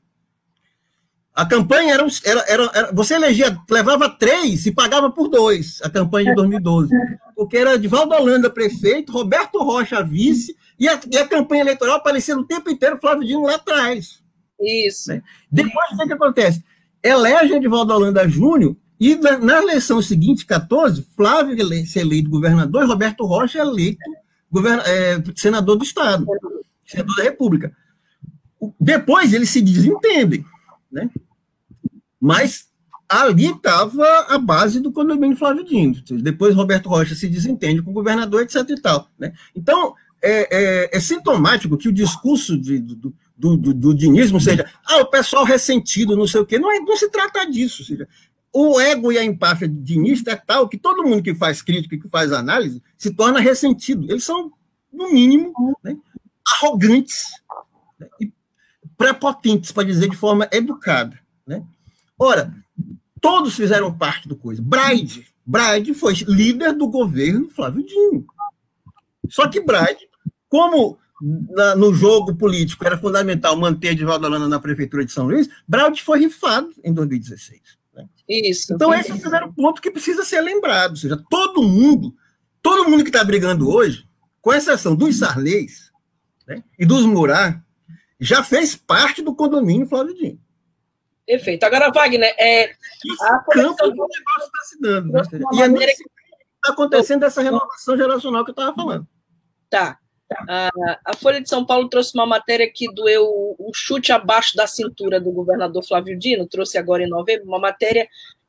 a 1.34 1.46
campanha 1.46 1.94
era, 1.94 2.06
era, 2.26 2.46
era, 2.48 2.72
era, 2.74 2.92
Você 2.92 3.14
elegia, 3.14 3.58
levava 3.70 4.10
três 4.10 4.66
e 4.66 4.72
pagava 4.74 5.10
por 5.10 5.30
dois, 5.30 5.80
a 5.82 5.90
campanha 5.90 6.32
de 6.32 6.36
2012. 6.36 6.94
Porque 7.36 7.58
era 7.58 7.76
Edvaldo 7.76 8.14
Holanda 8.14 8.50
prefeito, 8.50 9.14
Roberto 9.14 9.64
Rocha 9.64 10.04
vice, 10.04 10.56
e 10.78 10.90
a, 10.90 11.00
e 11.10 11.18
a 11.18 11.28
campanha 11.28 11.62
eleitoral 11.62 11.96
aparecendo 11.96 12.42
o 12.42 12.46
tempo 12.46 12.70
inteiro 12.70 13.00
Flávio 13.00 13.26
Dino 13.26 13.44
lá 13.44 13.56
atrás. 13.56 14.22
Isso. 14.60 15.10
Né? 15.10 15.22
Depois, 15.50 15.92
o 15.94 15.98
que, 15.98 16.08
que 16.08 16.14
acontece? 16.14 16.64
elege 17.02 17.54
Edivaldo 17.54 17.94
Holanda 17.94 18.28
Júnior 18.28 18.76
e 19.00 19.16
na, 19.16 19.38
na, 19.38 19.64
eleição 19.64 20.02
seguinte, 20.02 20.46
14, 20.46 21.08
Flávio 21.16 21.56
se 21.86 22.00
eleito 22.00 22.30
governador 22.30 22.84
e 22.84 22.88
Roberto 22.88 23.26
Rocha 23.26 23.60
eleito 23.60 24.00
govern, 24.52 24.82
é, 24.86 25.24
senador 25.36 25.78
do 25.78 25.84
Estado, 25.84 26.26
senador 26.90 27.16
da 27.16 27.24
República. 27.24 27.72
Depois 28.80 29.34
eles 29.34 29.50
se 29.50 29.62
desentendem, 29.62 30.44
né? 30.92 31.10
Mas 32.20 32.68
ali 33.08 33.46
estava 33.46 34.06
a 34.28 34.38
base 34.38 34.80
do 34.80 34.92
condomínio 34.92 35.38
Flávio 35.38 35.64
Dino. 35.64 35.96
Depois 36.22 36.56
Roberto 36.56 36.90
Rocha 36.90 37.16
se 37.16 37.28
desentende 37.28 37.82
com 37.82 37.92
o 37.92 37.94
governador, 37.94 38.44
etc. 38.44 38.70
e 38.70 38.82
tal. 38.82 39.10
Né? 39.18 39.34
Então, 39.56 39.96
é, 40.22 40.48
é, 40.52 40.98
é 40.98 41.00
sintomático 41.00 41.78
que 41.78 41.88
o 41.88 41.94
discurso 41.94 42.58
de, 42.58 42.78
do, 42.80 43.14
do, 43.36 43.58
do, 43.58 43.74
do 43.74 43.94
dinismo 43.96 44.40
seja 44.40 44.70
ah, 44.86 44.98
o 44.98 45.06
pessoal 45.06 45.44
ressentido, 45.46 46.16
não 46.16 46.28
sei 46.28 46.42
o 46.42 46.46
quê. 46.46 46.60
Não, 46.60 46.72
é, 46.72 46.80
não 46.80 46.98
se 46.98 47.10
trata 47.10 47.50
disso. 47.50 47.84
Seja, 47.84 48.08
o 48.54 48.80
ego 48.80 49.12
e 49.12 49.18
a 49.18 49.24
empáfia 49.24 49.68
dinista 49.68 50.32
é 50.32 50.36
tal 50.36 50.68
que 50.68 50.78
todo 50.78 51.04
mundo 51.04 51.24
que 51.24 51.34
faz 51.34 51.62
crítica, 51.62 51.98
que 51.98 52.10
faz 52.10 52.32
análise, 52.32 52.82
se 52.98 53.12
torna 53.12 53.40
ressentido. 53.40 54.06
Eles 54.12 54.24
são, 54.24 54.52
no 54.92 55.12
mínimo, 55.12 55.54
né, 55.84 55.96
arrogantes 56.62 57.24
né, 58.00 58.08
e 58.20 58.32
prepotentes, 58.98 59.72
para 59.72 59.86
dizer 59.86 60.10
de 60.10 60.18
forma 60.18 60.48
educada. 60.52 61.18
Né? 61.48 61.64
Ora, 62.18 62.54
todos 63.22 63.56
fizeram 63.56 63.98
parte 63.98 64.28
do 64.28 64.36
coisa. 64.36 64.62
Braide, 64.62 65.28
Braide 65.46 65.94
foi 65.94 66.14
líder 66.28 66.74
do 66.74 66.88
governo 66.88 67.50
Flávio 67.50 67.86
Dino. 67.86 68.26
Só 69.30 69.48
que 69.48 69.62
Braide, 69.62 70.10
como 70.50 70.98
na, 71.22 71.76
no 71.76 71.94
jogo 71.94 72.36
político 72.36 72.86
era 72.86 72.98
fundamental 72.98 73.56
manter 73.58 73.90
Edivaldo 73.90 74.26
Holanda 74.26 74.48
na 74.48 74.60
prefeitura 74.60 75.06
de 75.06 75.12
São 75.12 75.28
Luís, 75.28 75.50
Braide 75.68 76.04
foi 76.04 76.20
rifado 76.20 76.74
em 76.84 76.94
2016. 76.94 77.62
Né? 77.94 78.06
Isso. 78.28 78.74
Então, 78.74 78.94
esse 78.94 79.12
é 79.12 79.16
o 79.16 79.20
primeiro 79.20 79.54
ponto 79.54 79.82
que 79.82 79.92
precisa 79.92 80.24
ser 80.24 80.42
lembrado. 80.42 80.92
Ou 80.92 80.98
seja, 80.98 81.24
todo 81.30 81.64
mundo, 81.64 82.14
todo 82.62 82.90
mundo 82.90 83.04
que 83.04 83.10
está 83.10 83.24
brigando 83.24 83.70
hoje, 83.70 84.06
com 84.42 84.54
exceção 84.54 84.96
dos 84.96 85.18
Sarleis 85.18 85.89
né, 86.50 86.64
e 86.78 86.86
dos 86.86 87.06
Murat, 87.06 87.58
já 88.20 88.44
fez 88.44 88.76
parte 88.76 89.22
do 89.22 89.36
condomínio 89.36 89.88
Flávio 89.88 90.16
Dino. 90.16 90.40
Perfeito. 91.26 91.64
Agora, 91.64 91.92
Wagner, 91.92 92.34
é, 92.40 92.72
a 93.22 93.40
campo 93.52 93.84
do 93.84 93.92
negócio 93.92 94.46
está 94.46 94.62
se 94.64 94.82
dando. 94.82 95.14
Né? 95.14 95.22
E 95.54 95.62
é 95.62 95.68
nesse 95.68 96.04
que 96.04 96.10
está 96.56 96.74
acontecendo 96.74 97.24
essa 97.24 97.44
renovação 97.44 97.96
geracional 97.96 98.44
que 98.44 98.50
eu 98.50 98.54
estava 98.54 98.74
falando. 98.74 99.08
Tá. 99.70 100.00
A, 100.48 100.70
a, 101.06 101.16
Folha 101.16 101.40
de 101.40 101.48
São 101.48 101.66
Paulo 101.66 101.88
trouxe 101.88 102.16
uma 102.16 102.26
matéria 102.26 102.70
que 102.72 102.92
doeu 102.94 103.56
um 103.60 103.72
chute 103.74 104.12
abaixo 104.12 104.56
da 104.56 104.66
cintura 104.66 105.20
do 105.20 105.32
governador 105.32 105.84
Flávio 105.84 106.18
Dino, 106.18 106.48
trouxe 106.48 106.78
agora 106.78 107.04
em 107.04 107.10
novembro, 107.10 107.48
uma 107.48 107.60
matéria 107.60 108.08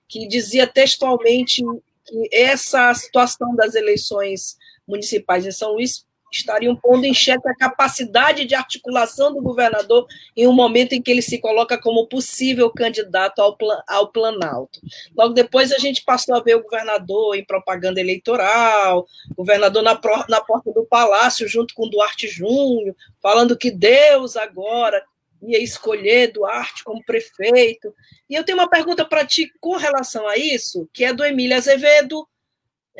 que 0.08 0.26
dizia 0.26 0.66
textualmente 0.66 1.62
que 2.04 2.28
essa 2.32 2.92
situação 2.94 3.54
das 3.54 3.74
eleições 3.74 4.56
municipais 4.86 5.46
em 5.46 5.52
São 5.52 5.72
Luís 5.72 6.06
estariam 6.30 6.76
pondo 6.76 7.04
em 7.04 7.14
xeque 7.14 7.48
a 7.48 7.54
capacidade 7.54 8.44
de 8.44 8.54
articulação 8.54 9.32
do 9.32 9.42
governador 9.42 10.06
em 10.36 10.46
um 10.46 10.52
momento 10.52 10.92
em 10.92 11.02
que 11.02 11.10
ele 11.10 11.22
se 11.22 11.38
coloca 11.38 11.78
como 11.78 12.06
possível 12.06 12.70
candidato 12.70 13.40
ao, 13.40 13.56
plan, 13.56 13.82
ao 13.88 14.08
Planalto. 14.08 14.80
Logo 15.16 15.34
depois 15.34 15.72
a 15.72 15.78
gente 15.78 16.04
passou 16.04 16.34
a 16.34 16.40
ver 16.40 16.56
o 16.56 16.62
governador 16.62 17.36
em 17.36 17.44
propaganda 17.44 18.00
eleitoral, 18.00 19.06
governador 19.36 19.82
na, 19.82 19.98
na 20.28 20.40
porta 20.40 20.72
do 20.72 20.84
palácio 20.84 21.48
junto 21.48 21.74
com 21.74 21.88
Duarte 21.88 22.28
Júnior, 22.28 22.94
falando 23.20 23.56
que 23.56 23.70
Deus 23.70 24.36
agora 24.36 25.02
ia 25.42 25.58
escolher 25.58 26.32
Duarte 26.32 26.84
como 26.84 27.04
prefeito. 27.04 27.94
E 28.28 28.34
eu 28.34 28.44
tenho 28.44 28.58
uma 28.58 28.68
pergunta 28.68 29.04
para 29.04 29.26
ti 29.26 29.50
com 29.60 29.76
relação 29.76 30.28
a 30.28 30.36
isso, 30.36 30.88
que 30.92 31.04
é 31.04 31.12
do 31.12 31.24
Emílio 31.24 31.56
Azevedo, 31.56 32.26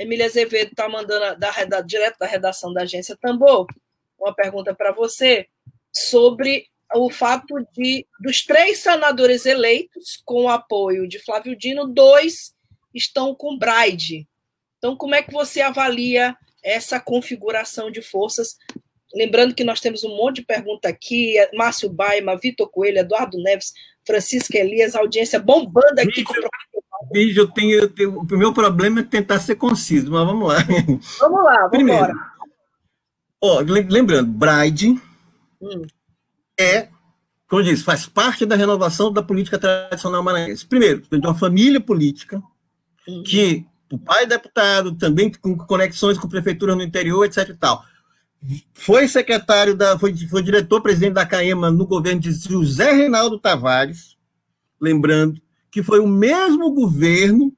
Emília 0.01 0.25
Azevedo 0.25 0.71
está 0.71 0.89
mandando 0.89 1.39
da, 1.39 1.81
direto 1.83 2.19
da 2.19 2.27
redação 2.27 2.73
da 2.73 2.83
agência 2.83 3.17
Tambor 3.21 3.67
uma 4.19 4.35
pergunta 4.35 4.75
para 4.75 4.93
você 4.93 5.47
sobre 5.93 6.67
o 6.95 7.11
fato 7.11 7.55
de 7.73 8.07
dos 8.19 8.43
três 8.45 8.79
senadores 8.79 9.45
eleitos 9.45 10.21
com 10.25 10.45
o 10.45 10.49
apoio 10.49 11.07
de 11.07 11.19
Flávio 11.19 11.55
Dino, 11.57 11.87
dois 11.87 12.55
estão 12.95 13.35
com 13.35 13.59
Braide. 13.59 14.27
Então, 14.79 14.97
como 14.97 15.15
é 15.15 15.23
que 15.23 15.33
você 15.33 15.61
avalia 15.61 16.35
essa 16.63 16.99
configuração 16.99 17.91
de 17.91 18.01
forças? 18.01 18.57
Lembrando 19.15 19.55
que 19.55 19.65
nós 19.65 19.81
temos 19.81 20.03
um 20.03 20.17
monte 20.17 20.37
de 20.37 20.47
pergunta 20.47 20.89
aqui: 20.89 21.35
Márcio 21.55 21.91
Baima, 21.91 22.39
Vitor 22.39 22.69
Coelho, 22.71 22.99
Eduardo 22.99 23.37
Neves, 23.39 23.73
Francisca 24.07 24.59
Elias, 24.59 24.95
audiência 24.95 25.39
bombando 25.39 26.01
aqui. 26.01 26.25
com 26.25 26.35
vídeo, 27.13 27.49
tenho, 27.49 27.93
o 28.07 28.37
meu 28.37 28.53
problema 28.53 29.01
é 29.01 29.03
tentar 29.03 29.39
ser 29.39 29.57
conciso, 29.57 30.11
mas 30.11 30.27
vamos 30.27 30.49
lá. 30.49 30.59
Vamos 31.19 31.45
lá, 31.45 31.57
vamos 31.57 31.71
Primeiro, 31.71 32.13
ó, 33.41 33.61
lembrando, 33.61 34.31
Bride 34.31 35.01
hum. 35.61 35.83
é, 36.59 36.89
como 37.49 37.65
disse, 37.65 37.83
faz 37.83 38.07
parte 38.07 38.47
da 38.47 38.55
renovação 38.55 39.13
da 39.13 39.23
política 39.23 39.59
tradicional 39.59 40.23
maranhense. 40.23 40.65
Primeiro, 40.65 41.03
de 41.11 41.17
uma 41.27 41.35
família 41.35 41.81
política 41.81 42.41
hum. 43.09 43.23
que 43.25 43.67
o 43.93 43.99
pai 43.99 44.23
é 44.23 44.27
deputado, 44.27 44.95
também 44.97 45.33
com 45.33 45.57
conexões 45.57 46.17
com 46.17 46.29
prefeitura 46.29 46.77
no 46.77 46.83
interior, 46.83 47.25
etc 47.25 47.49
e 47.49 47.55
tal. 47.55 47.85
Foi 48.73 49.09
secretário 49.09 49.75
da, 49.75 49.99
foi, 49.99 50.17
foi 50.29 50.43
diretor-presidente 50.43 51.15
da 51.15 51.27
CAEMA 51.27 51.71
no 51.71 51.87
governo 51.87 52.21
de 52.21 52.33
José 52.33 52.93
Reinaldo 52.93 53.39
Tavares, 53.39 54.17
lembrando, 54.81 55.43
que 55.71 55.83
foi 55.83 56.01
o 56.01 56.07
mesmo 56.07 56.73
governo 56.73 57.53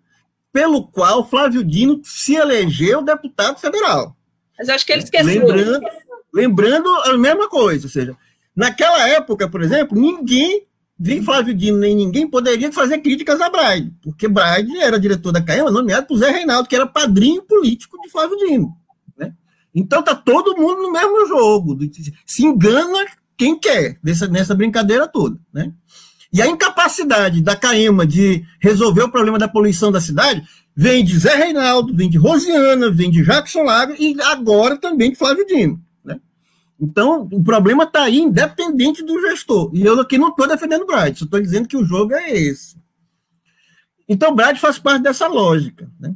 pelo 0.52 0.86
qual 0.86 1.28
Flávio 1.28 1.64
Dino 1.64 2.00
se 2.04 2.34
elegeu 2.34 3.02
deputado 3.02 3.58
federal. 3.58 4.16
Mas 4.58 4.68
acho 4.68 4.84
que 4.84 4.92
ele 4.92 5.02
esqueceu. 5.02 5.46
Lembrando, 5.46 5.86
lembrando 6.32 6.88
a 7.04 7.16
mesma 7.16 7.48
coisa, 7.48 7.86
ou 7.86 7.90
seja, 7.90 8.16
naquela 8.54 9.08
época, 9.08 9.48
por 9.48 9.62
exemplo, 9.62 9.98
ninguém, 9.98 10.66
nem 10.98 11.22
Flávio 11.22 11.54
Dino, 11.54 11.78
nem 11.78 11.96
ninguém 11.96 12.28
poderia 12.28 12.70
fazer 12.70 12.98
críticas 12.98 13.40
a 13.40 13.48
Braide, 13.48 13.92
porque 14.02 14.28
Braide 14.28 14.78
era 14.78 15.00
diretor 15.00 15.32
da 15.32 15.42
CAEMA, 15.42 15.70
nomeado 15.70 16.06
por 16.06 16.18
Zé 16.18 16.30
Reinaldo, 16.30 16.68
que 16.68 16.76
era 16.76 16.86
padrinho 16.86 17.42
político 17.42 18.00
de 18.02 18.10
Flávio 18.10 18.36
Dino. 18.36 18.76
Né? 19.16 19.32
Então 19.74 20.02
tá 20.02 20.14
todo 20.14 20.56
mundo 20.56 20.82
no 20.82 20.92
mesmo 20.92 21.26
jogo, 21.26 21.78
se 22.26 22.44
engana 22.44 23.06
quem 23.36 23.58
quer 23.58 23.98
nessa, 24.02 24.28
nessa 24.28 24.54
brincadeira 24.54 25.08
toda. 25.08 25.40
Né? 25.52 25.72
E 26.32 26.40
a 26.40 26.46
incapacidade 26.46 27.42
da 27.42 27.54
CAEMA 27.54 28.06
de 28.06 28.44
resolver 28.58 29.02
o 29.02 29.10
problema 29.10 29.38
da 29.38 29.46
poluição 29.46 29.92
da 29.92 30.00
cidade 30.00 30.42
vem 30.74 31.04
de 31.04 31.18
Zé 31.18 31.34
Reinaldo, 31.34 31.94
vem 31.94 32.08
de 32.08 32.16
Rosiana, 32.16 32.90
vem 32.90 33.10
de 33.10 33.22
Jackson 33.22 33.64
Lago 33.64 33.94
e 33.98 34.16
agora 34.22 34.78
também 34.78 35.10
de 35.10 35.16
Flávio 35.16 35.46
Dino. 35.46 35.78
Né? 36.02 36.18
Então, 36.80 37.28
o 37.30 37.44
problema 37.44 37.84
está 37.84 38.04
aí, 38.04 38.18
independente 38.18 39.04
do 39.04 39.20
gestor. 39.20 39.70
E 39.74 39.82
eu 39.82 40.00
aqui 40.00 40.16
não 40.16 40.30
estou 40.30 40.48
defendendo 40.48 40.82
o 40.82 40.86
Bright, 40.86 41.18
só 41.18 41.26
estou 41.26 41.40
dizendo 41.40 41.68
que 41.68 41.76
o 41.76 41.84
jogo 41.84 42.14
é 42.14 42.30
esse. 42.30 42.80
Então, 44.08 44.30
o 44.30 44.34
Bright 44.34 44.58
faz 44.58 44.78
parte 44.78 45.02
dessa 45.02 45.26
lógica. 45.26 45.90
Né? 46.00 46.14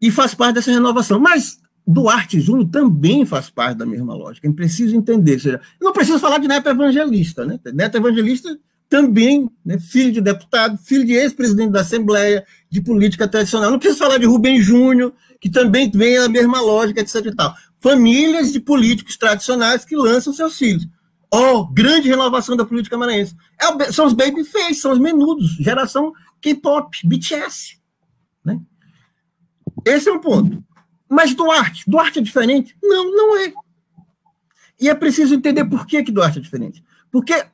E 0.00 0.10
faz 0.10 0.34
parte 0.34 0.54
dessa 0.54 0.70
renovação. 0.70 1.20
Mas 1.20 1.60
Duarte 1.86 2.40
Júnior 2.40 2.70
também 2.70 3.26
faz 3.26 3.50
parte 3.50 3.78
da 3.78 3.86
mesma 3.86 4.14
lógica. 4.14 4.48
É 4.48 4.52
preciso 4.52 4.96
entender. 4.96 5.34
Ou 5.34 5.40
seja, 5.40 5.60
não 5.80 5.92
preciso 5.92 6.18
falar 6.18 6.38
de 6.38 6.48
Neto 6.48 6.68
Evangelista. 6.68 7.44
Né? 7.44 7.60
Neto 7.72 7.96
Evangelista 7.96 8.58
também 8.88 9.50
né, 9.64 9.78
filho 9.78 10.12
de 10.12 10.20
deputado, 10.20 10.78
filho 10.78 11.04
de 11.04 11.12
ex-presidente 11.12 11.72
da 11.72 11.80
Assembleia, 11.80 12.46
de 12.70 12.80
política 12.80 13.26
tradicional. 13.26 13.70
Não 13.70 13.78
preciso 13.78 14.00
falar 14.00 14.18
de 14.18 14.26
Rubem 14.26 14.60
Júnior, 14.60 15.12
que 15.40 15.50
também 15.50 15.90
vem 15.90 16.16
a 16.18 16.28
mesma 16.28 16.60
lógica, 16.60 17.00
etc. 17.00 17.26
E 17.26 17.34
tal. 17.34 17.54
Famílias 17.80 18.52
de 18.52 18.60
políticos 18.60 19.16
tradicionais 19.16 19.84
que 19.84 19.96
lançam 19.96 20.32
seus 20.32 20.56
filhos. 20.56 20.86
Oh, 21.30 21.66
grande 21.66 22.08
renovação 22.08 22.56
da 22.56 22.64
política 22.64 22.96
maranhense. 22.96 23.34
É, 23.60 23.92
são 23.92 24.06
os 24.06 24.12
babyface, 24.12 24.76
são 24.76 24.92
os 24.92 24.98
menudos, 24.98 25.56
geração 25.56 26.12
K-pop, 26.40 26.96
BTS. 27.04 27.80
Né? 28.44 28.60
Esse 29.84 30.08
é 30.08 30.12
um 30.12 30.20
ponto. 30.20 30.62
Mas 31.08 31.34
Duarte, 31.34 31.84
Duarte 31.86 32.20
é 32.20 32.22
diferente? 32.22 32.76
Não, 32.82 33.10
não 33.10 33.36
é. 33.38 33.52
E 34.80 34.88
é 34.88 34.94
preciso 34.94 35.34
entender 35.34 35.64
por 35.64 35.86
que, 35.86 36.02
que 36.04 36.12
Duarte 36.12 36.38
é 36.38 36.42
diferente. 36.42 36.84
Porque 37.10 37.44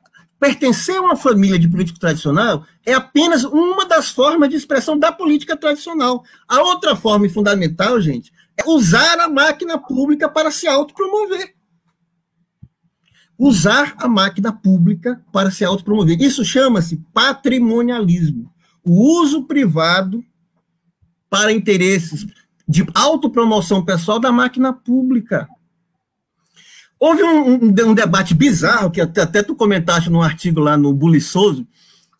pertencer 0.40 0.96
a 0.96 1.02
uma 1.02 1.16
família 1.16 1.58
de 1.58 1.68
político 1.68 2.00
tradicional 2.00 2.64
é 2.84 2.94
apenas 2.94 3.44
uma 3.44 3.84
das 3.84 4.10
formas 4.10 4.48
de 4.48 4.56
expressão 4.56 4.98
da 4.98 5.12
política 5.12 5.54
tradicional. 5.54 6.24
A 6.48 6.62
outra 6.62 6.96
forma 6.96 7.28
fundamental, 7.28 8.00
gente, 8.00 8.32
é 8.56 8.68
usar 8.68 9.20
a 9.20 9.28
máquina 9.28 9.78
pública 9.78 10.28
para 10.30 10.50
se 10.50 10.66
autopromover. 10.66 11.54
Usar 13.38 13.94
a 13.98 14.08
máquina 14.08 14.52
pública 14.52 15.22
para 15.30 15.50
se 15.50 15.64
autopromover. 15.64 16.20
Isso 16.20 16.44
chama-se 16.44 16.96
patrimonialismo. 17.12 18.50
O 18.82 19.20
uso 19.20 19.44
privado 19.44 20.24
para 21.28 21.52
interesses 21.52 22.26
de 22.66 22.86
autopromoção 22.94 23.84
pessoal 23.84 24.18
da 24.18 24.32
máquina 24.32 24.72
pública. 24.72 25.48
Houve 27.00 27.22
um, 27.22 27.54
um, 27.54 27.74
um, 27.86 27.94
debate 27.94 28.34
bizarro, 28.34 28.90
que 28.90 29.00
até, 29.00 29.22
até 29.22 29.42
tu 29.42 29.54
comentaste 29.54 30.10
num 30.10 30.20
artigo 30.20 30.60
lá 30.60 30.76
no 30.76 30.92
Buliçoso, 30.92 31.66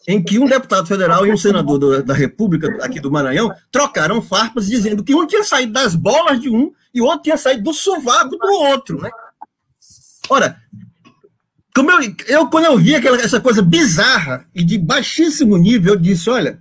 em 0.09 0.23
que 0.23 0.38
um 0.38 0.47
deputado 0.47 0.87
federal 0.87 1.27
e 1.27 1.31
um 1.31 1.37
senador 1.37 1.79
do, 1.79 2.03
da 2.03 2.14
República 2.14 2.83
aqui 2.83 2.99
do 2.99 3.11
Maranhão 3.11 3.53
trocaram 3.71 4.23
farpas 4.23 4.66
dizendo 4.66 5.05
que 5.05 5.14
um 5.14 5.27
tinha 5.27 5.45
saído 5.45 5.75
das 5.75 5.95
bolas 5.95 6.40
de 6.40 6.49
um 6.49 6.73
e 6.95 7.03
o 7.03 7.05
outro 7.05 7.25
tinha 7.25 7.37
saído 7.37 7.64
do 7.64 7.75
sovaco 7.75 8.31
do 8.31 8.47
outro, 8.47 9.03
né? 9.03 9.11
Ora, 10.31 10.57
como 11.75 11.90
eu, 11.90 12.14
eu 12.27 12.49
quando 12.49 12.64
eu 12.64 12.79
vi 12.79 12.95
aquela, 12.95 13.21
essa 13.21 13.38
coisa 13.38 13.61
bizarra 13.61 14.47
e 14.55 14.64
de 14.64 14.79
baixíssimo 14.79 15.59
nível, 15.59 15.93
eu 15.93 16.01
disse, 16.01 16.31
olha, 16.31 16.59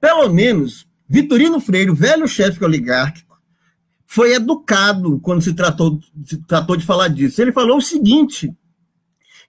pelo 0.00 0.26
menos 0.30 0.86
Vitorino 1.06 1.60
Freire, 1.60 1.92
velho 1.92 2.26
chefe 2.26 2.64
oligárquico, 2.64 3.27
foi 4.10 4.32
educado 4.32 5.20
quando 5.20 5.42
se 5.42 5.52
tratou, 5.52 6.00
se 6.24 6.38
tratou 6.38 6.78
de 6.78 6.86
falar 6.86 7.08
disso. 7.08 7.42
Ele 7.42 7.52
falou 7.52 7.76
o 7.76 7.82
seguinte: 7.82 8.50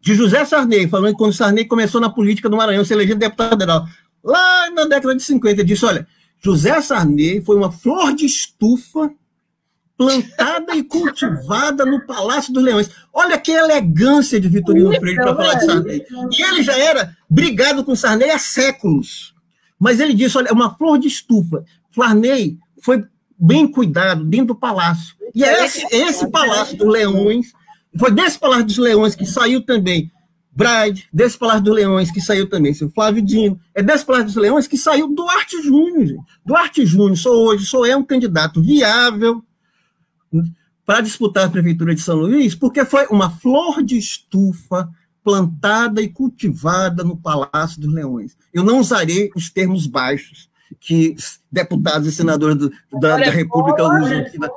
de 0.01 0.13
José 0.13 0.43
Sarney, 0.43 0.85
falando 0.89 1.13
que 1.13 1.17
quando 1.17 1.33
Sarney 1.33 1.63
começou 1.63 2.01
na 2.01 2.09
política 2.09 2.49
do 2.49 2.57
Maranhão, 2.57 2.83
se 2.83 2.93
elegeu 2.93 3.15
deputado 3.15 3.51
federal, 3.51 3.87
lá 4.21 4.69
na 4.69 4.83
década 4.83 5.15
de 5.15 5.23
50, 5.23 5.61
ele 5.61 5.63
disse: 5.63 5.85
olha, 5.85 6.05
José 6.43 6.81
Sarney 6.81 7.41
foi 7.41 7.55
uma 7.55 7.71
flor 7.71 8.13
de 8.13 8.25
estufa 8.25 9.09
plantada 9.97 10.75
e 10.75 10.83
cultivada 10.83 11.85
no 11.85 12.05
Palácio 12.05 12.51
dos 12.51 12.61
Leões. 12.61 12.89
Olha 13.13 13.39
que 13.39 13.51
elegância 13.51 14.41
de 14.41 14.49
Vitorino 14.49 14.93
Freire 14.99 15.21
para 15.21 15.35
falar 15.37 15.53
de 15.53 15.65
Sarney. 15.65 16.05
E 16.37 16.43
ele 16.43 16.63
já 16.63 16.77
era 16.77 17.15
brigado 17.29 17.85
com 17.85 17.95
Sarney 17.95 18.29
há 18.29 18.37
séculos. 18.37 19.33
Mas 19.79 20.01
ele 20.01 20.13
disse: 20.13 20.37
olha, 20.37 20.49
é 20.49 20.53
uma 20.53 20.75
flor 20.75 20.99
de 20.99 21.07
estufa. 21.07 21.63
Sarney 21.95 22.57
foi 22.81 23.05
bem 23.39 23.67
cuidado 23.67 24.23
dentro 24.25 24.47
do 24.47 24.55
palácio. 24.55 25.15
E 25.33 25.43
é 25.43 25.65
esse, 25.65 25.85
esse 25.91 26.27
Palácio 26.29 26.77
dos 26.77 26.87
Leões 26.87 27.53
foi 27.97 28.11
desse 28.11 28.37
Palácio 28.37 28.65
dos 28.65 28.77
Leões 28.77 29.15
que 29.15 29.25
saiu 29.25 29.61
também 29.61 30.11
Bride, 30.51 31.07
desse 31.13 31.37
Palácio 31.37 31.63
dos 31.63 31.75
Leões 31.75 32.11
que 32.11 32.19
saiu 32.19 32.49
também 32.49 32.73
seu 32.73 32.89
Flávio 32.89 33.21
Dino, 33.21 33.59
é 33.73 33.81
desse 33.81 34.05
Palácio 34.05 34.27
dos 34.27 34.35
Leões 34.35 34.67
que 34.67 34.77
saiu 34.77 35.07
Duarte 35.13 35.61
Júnior. 35.61 36.07
Gente. 36.07 36.23
Duarte 36.45 36.85
Júnior, 36.85 37.17
sou 37.17 37.47
hoje, 37.47 37.65
sou 37.65 37.85
é 37.85 37.95
um 37.95 38.03
candidato 38.03 38.61
viável 38.61 39.43
para 40.85 41.01
disputar 41.01 41.45
a 41.45 41.49
prefeitura 41.49 41.95
de 41.95 42.01
São 42.01 42.17
Luís, 42.17 42.55
porque 42.55 42.83
foi 42.83 43.05
uma 43.07 43.29
flor 43.29 43.83
de 43.83 43.97
estufa 43.97 44.89
plantada 45.23 46.01
e 46.01 46.09
cultivada 46.09 47.03
no 47.03 47.15
Palácio 47.15 47.79
dos 47.79 47.93
Leões. 47.93 48.35
Eu 48.53 48.63
não 48.63 48.79
usarei 48.79 49.29
os 49.35 49.49
termos 49.49 49.85
baixos 49.85 50.48
que 50.79 51.15
deputados 51.51 52.07
e 52.07 52.11
senadores 52.11 52.57
do, 52.57 52.71
da, 52.99 53.17
da, 53.17 53.31
República 53.31 53.83
usam 53.83 54.25
na, 54.37 54.49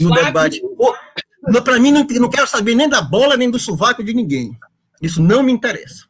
no 0.00 0.14
debate. 0.14 0.62
Para 1.64 1.78
mim, 1.78 1.90
não, 1.90 2.04
não 2.04 2.30
quero 2.30 2.46
saber 2.46 2.74
nem 2.74 2.88
da 2.88 3.02
bola, 3.02 3.36
nem 3.36 3.50
do 3.50 3.58
sovaco 3.58 4.04
de 4.04 4.14
ninguém. 4.14 4.56
Isso 5.00 5.22
não 5.22 5.42
me 5.42 5.52
interessa. 5.52 6.04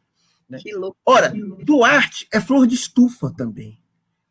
Né? 0.49 0.59
Ora, 1.05 1.33
Duarte 1.63 2.27
é 2.31 2.41
flor 2.41 2.67
de 2.67 2.75
estufa 2.75 3.33
também. 3.35 3.79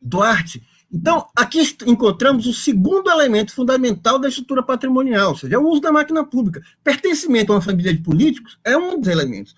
Duarte. 0.01 0.63
Então, 0.93 1.27
aqui 1.37 1.61
encontramos 1.87 2.47
o 2.47 2.53
segundo 2.53 3.11
elemento 3.11 3.55
fundamental 3.55 4.19
da 4.19 4.29
estrutura 4.29 4.63
patrimonial, 4.63 5.31
ou 5.31 5.37
seja, 5.37 5.55
é 5.55 5.59
o 5.59 5.69
uso 5.69 5.81
da 5.81 5.93
máquina 5.93 6.25
pública. 6.25 6.61
Pertencimento 6.83 7.53
a 7.53 7.57
uma 7.57 7.63
família 7.63 7.95
de 7.95 8.03
políticos 8.03 8.59
é 8.65 8.77
um 8.77 8.99
dos 8.99 9.09
elementos. 9.09 9.55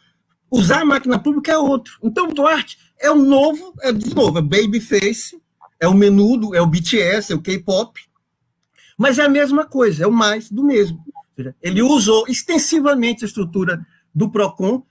Usar 0.51 0.83
a 0.83 0.85
máquina 0.85 1.19
pública 1.19 1.53
é 1.53 1.57
outro. 1.57 1.99
Então, 2.03 2.29
Duarte 2.29 2.79
é 3.01 3.11
o 3.11 3.17
novo, 3.17 3.73
é 3.81 3.91
de 3.91 4.15
novo, 4.15 4.39
é 4.39 4.43
babyface, 4.43 5.42
é 5.83 5.89
o 5.89 5.95
menudo, 5.95 6.55
é 6.55 6.63
o 6.63 6.67
BTS, 6.67 7.33
é 7.33 7.35
o 7.35 7.43
K-pop, 7.43 8.01
mas 8.97 9.19
é 9.19 9.25
a 9.25 9.29
mesma 9.29 9.67
coisa, 9.67 10.05
é 10.05 10.07
o 10.07 10.13
mais 10.13 10.49
do 10.49 10.63
mesmo. 10.63 11.05
Ele 11.61 11.83
usou 11.83 12.25
extensivamente 12.29 13.25
a 13.25 13.27
estrutura 13.27 13.85
do 14.15 14.31
PROCON, 14.31 14.87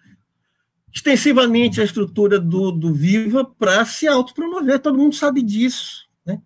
extensivamente 0.94 1.80
a 1.80 1.86
estrutura 1.86 2.38
do, 2.38 2.74
do 2.74 2.94
Viva 2.94 3.46
para 3.46 3.86
se 3.86 4.06
autopromover, 4.06 4.80
todo 4.80 4.98
mundo 4.98 5.16
sabe 5.16 5.42
disso. 5.42 6.10
Né? 6.26 6.42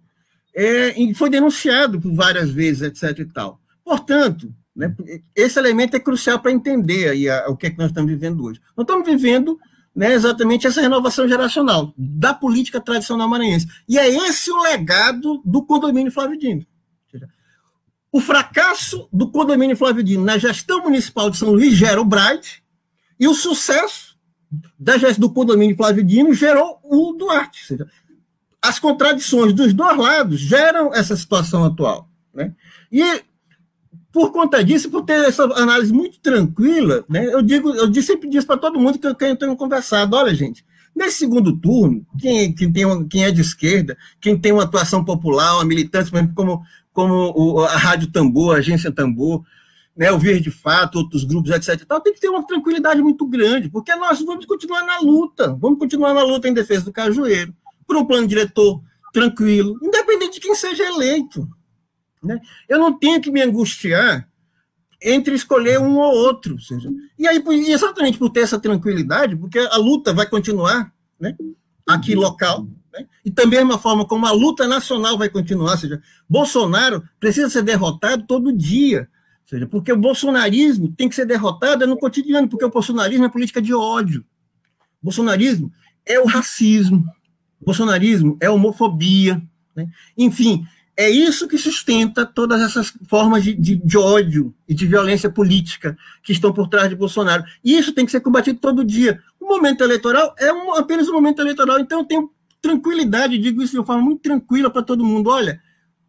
É, 0.56 1.02
e 1.02 1.16
foi 1.16 1.32
denunciado 1.32 2.00
por 2.00 2.14
várias 2.14 2.52
vezes, 2.52 2.84
etc. 2.84 3.18
e 3.18 3.26
tal. 3.26 3.60
Portanto, 3.84 4.54
né, 4.76 4.96
esse 5.36 5.58
elemento 5.58 5.96
é 5.96 6.00
crucial 6.00 6.40
para 6.40 6.52
entender 6.52 7.10
aí 7.10 7.28
a, 7.28 7.46
a, 7.46 7.50
o 7.50 7.58
que, 7.58 7.66
é 7.66 7.72
que 7.72 7.80
nós 7.80 7.88
estamos 7.88 8.12
vivendo 8.12 8.44
hoje. 8.44 8.62
Nós 8.78 8.84
estamos 8.84 9.08
vivendo 9.08 9.58
né, 9.96 10.14
exatamente 10.14 10.68
essa 10.68 10.82
renovação 10.82 11.28
geracional 11.28 11.94
da 11.98 12.34
política 12.34 12.82
tradicional 12.82 13.30
maranhense. 13.30 13.68
E 13.88 13.98
é 13.98 14.10
esse 14.10 14.52
o 14.52 14.62
legado 14.62 15.42
do 15.46 15.64
condomínio 15.64 16.12
Flávio 16.12 16.38
Dino. 16.38 16.66
O 18.12 18.22
fracasso 18.22 19.10
do 19.12 19.30
condomínio 19.30 19.76
Flávio 19.76 20.04
Dino 20.04 20.24
na 20.24 20.38
gestão 20.38 20.84
municipal 20.84 21.30
de 21.30 21.38
São 21.38 21.52
Luís 21.52 21.74
gera 21.74 22.00
o 22.00 22.06
Bright, 22.06 22.64
e 23.20 23.28
o 23.28 23.34
sucesso 23.34 24.18
da 24.80 24.98
gestão 24.98 25.28
do 25.28 25.34
condomínio 25.34 25.76
Flávio 25.76 26.04
Dino 26.04 26.34
gerou 26.34 26.80
o 26.84 27.14
Duarte. 27.14 27.62
Ou 27.62 27.68
seja, 27.68 27.90
as 28.62 28.80
contradições 28.80 29.54
dos 29.54 29.74
dois 29.74 29.98
lados 29.98 30.40
geram 30.40 30.94
essa 30.94 31.16
situação 31.16 31.64
atual. 31.64 32.10
Né? 32.34 32.54
E 32.92 33.24
por 34.16 34.32
conta 34.32 34.64
disso, 34.64 34.90
por 34.90 35.04
ter 35.04 35.26
essa 35.26 35.44
análise 35.44 35.92
muito 35.92 36.22
tranquila, 36.22 37.04
né, 37.10 37.26
eu 37.26 37.42
digo, 37.42 37.70
eu 37.76 37.94
sempre 38.02 38.30
disse 38.30 38.48
para 38.48 38.56
todo 38.56 38.80
mundo 38.80 38.98
que 38.98 39.06
eu 39.06 39.14
tenho 39.14 39.58
conversado, 39.58 40.16
olha, 40.16 40.34
gente, 40.34 40.66
nesse 40.96 41.18
segundo 41.18 41.54
turno, 41.58 42.08
quem, 42.18 42.56
quem, 42.56 42.72
tem, 42.72 43.08
quem 43.10 43.26
é 43.26 43.32
de 43.32 43.42
esquerda, 43.42 43.98
quem 44.22 44.40
tem 44.40 44.54
uma 44.54 44.64
atuação 44.64 45.04
popular, 45.04 45.56
uma 45.56 45.66
militância, 45.66 46.14
como 46.34 46.64
como 46.94 47.34
o, 47.36 47.60
a 47.60 47.76
Rádio 47.76 48.10
Tambor, 48.10 48.56
a 48.56 48.60
Agência 48.60 48.90
Tambor, 48.90 49.44
né, 49.98 50.14
o 50.14 50.18
Verde 50.18 50.50
Fato, 50.50 50.98
outros 50.98 51.26
grupos, 51.26 51.52
etc. 51.52 51.86
Tal, 51.86 52.00
tem 52.00 52.14
que 52.14 52.22
ter 52.22 52.30
uma 52.30 52.48
tranquilidade 52.48 53.02
muito 53.02 53.28
grande, 53.28 53.68
porque 53.68 53.94
nós 53.96 54.22
vamos 54.22 54.46
continuar 54.46 54.86
na 54.86 55.00
luta, 55.00 55.54
vamos 55.60 55.78
continuar 55.78 56.14
na 56.14 56.24
luta 56.24 56.48
em 56.48 56.54
defesa 56.54 56.86
do 56.86 56.94
Cajueiro, 56.94 57.54
por 57.86 57.98
um 57.98 58.06
plano 58.06 58.26
diretor 58.26 58.82
tranquilo, 59.12 59.78
independente 59.84 60.36
de 60.36 60.40
quem 60.40 60.56
seja 60.56 60.86
eleito. 60.86 61.46
Né? 62.26 62.40
Eu 62.68 62.80
não 62.80 62.98
tenho 62.98 63.22
que 63.22 63.32
me 63.32 63.42
angustiar 63.42 64.28
entre 65.02 65.36
escolher 65.36 65.80
um 65.80 65.98
ou 65.98 66.14
outro. 66.14 66.60
Seja, 66.60 66.90
e 67.18 67.28
aí, 67.28 67.44
exatamente 67.68 68.18
por 68.18 68.30
ter 68.30 68.42
essa 68.42 68.60
tranquilidade, 68.60 69.36
porque 69.36 69.60
a 69.60 69.78
luta 69.78 70.14
vai 70.14 70.26
continuar 70.28 70.92
né, 71.20 71.36
aqui 71.88 72.16
local, 72.16 72.68
né? 72.94 73.06
E 73.24 73.30
também 73.30 73.62
uma 73.62 73.78
forma 73.78 74.06
como 74.06 74.26
a 74.26 74.32
luta 74.32 74.68
nacional 74.68 75.18
vai 75.18 75.30
continuar, 75.30 75.72
ou 75.72 75.78
seja, 75.78 76.02
Bolsonaro 76.28 77.04
precisa 77.20 77.50
ser 77.50 77.62
derrotado 77.62 78.26
todo 78.26 78.56
dia, 78.56 79.08
seja, 79.46 79.68
porque 79.68 79.92
o 79.92 79.98
bolsonarismo 79.98 80.92
tem 80.94 81.10
que 81.10 81.16
ser 81.16 81.26
derrotado 81.26 81.86
no 81.86 81.98
cotidiano, 81.98 82.48
porque 82.48 82.66
o 82.66 82.72
bolsonarismo 82.72 83.26
é 83.26 83.30
política 83.30 83.62
de 83.62 83.74
ódio. 83.74 84.26
O 85.02 85.06
bolsonarismo 85.06 85.72
é 86.06 86.20
o 86.20 86.26
racismo, 86.26 87.06
o 87.62 87.66
bolsonarismo 87.66 88.38
é 88.42 88.48
a 88.48 88.52
homofobia, 88.52 89.42
né? 89.76 89.88
enfim, 90.18 90.66
é 90.98 91.10
isso 91.10 91.48
que 91.48 91.58
sustenta 91.58 92.26
todas 92.26 92.62
essas 92.62 92.94
formas 93.08 93.44
de, 93.44 93.54
de, 93.54 93.76
de, 93.76 93.98
ódio 93.98 94.56
e 94.68 94.74
de 94.74 94.86
violência 94.86 95.30
política 95.30 95.98
que 96.24 96.32
estão 96.32 96.54
por 96.54 96.70
trás 96.70 96.88
de 96.88 96.96
Bolsonaro. 96.96 97.44
E 97.64 97.78
isso 97.78 97.92
tem 97.92 98.06
que 98.06 98.12
ser 98.12 98.22
combatido 98.22 98.60
todo 98.60 98.84
dia. 98.84 99.22
O 99.40 99.46
momento 99.46 99.84
eleitoral 99.84 100.34
é 100.40 100.54
um, 100.54 100.74
apenas 100.74 101.10
um 101.10 101.14
momento 101.14 101.42
eleitoral, 101.42 101.80
então 101.80 102.00
eu 102.00 102.06
tenho 102.06 102.32
tranquilidade, 102.62 103.38
digo 103.38 103.62
isso 103.62 103.74
de 103.74 103.80
uma 103.80 103.86
forma 103.86 104.02
muito 104.02 104.22
tranquila 104.22 104.70
para 104.70 104.82
todo 104.82 105.04
mundo. 105.04 105.30
Olha, 105.30 105.62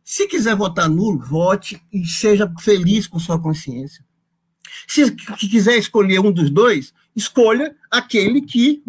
se 0.05 0.29
quiser 0.29 0.55
votar 0.55 0.88
nulo, 0.88 1.18
vote 1.18 1.83
e 1.92 2.07
seja 2.07 2.51
feliz 2.61 3.09
com 3.09 3.18
sua 3.18 3.40
consciência. 3.40 4.05
Se 4.87 5.11
quiser 5.51 5.77
escolher 5.79 6.20
um 6.20 6.31
dos 6.31 6.49
dois, 6.49 6.94
escolha 7.14 7.75
aquele 7.90 8.40
que 8.40 8.85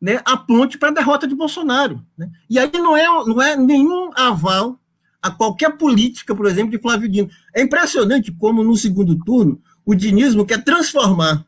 né, 0.00 0.20
aponte 0.24 0.76
para 0.76 0.88
a 0.88 0.94
derrota 0.94 1.28
de 1.28 1.34
Bolsonaro. 1.34 2.04
Né? 2.16 2.28
E 2.50 2.58
aí 2.58 2.70
não 2.72 2.96
é, 2.96 3.04
não 3.04 3.40
é 3.40 3.56
nenhum 3.56 4.10
aval 4.16 4.80
a 5.22 5.30
qualquer 5.30 5.76
política, 5.76 6.34
por 6.34 6.46
exemplo, 6.46 6.70
de 6.70 6.78
Flávio 6.80 7.08
Dino. 7.08 7.28
É 7.54 7.62
impressionante 7.62 8.32
como 8.32 8.62
no 8.62 8.76
segundo 8.76 9.16
turno 9.24 9.60
o 9.84 9.94
dinismo 9.94 10.44
quer 10.44 10.62
transformar 10.62 11.44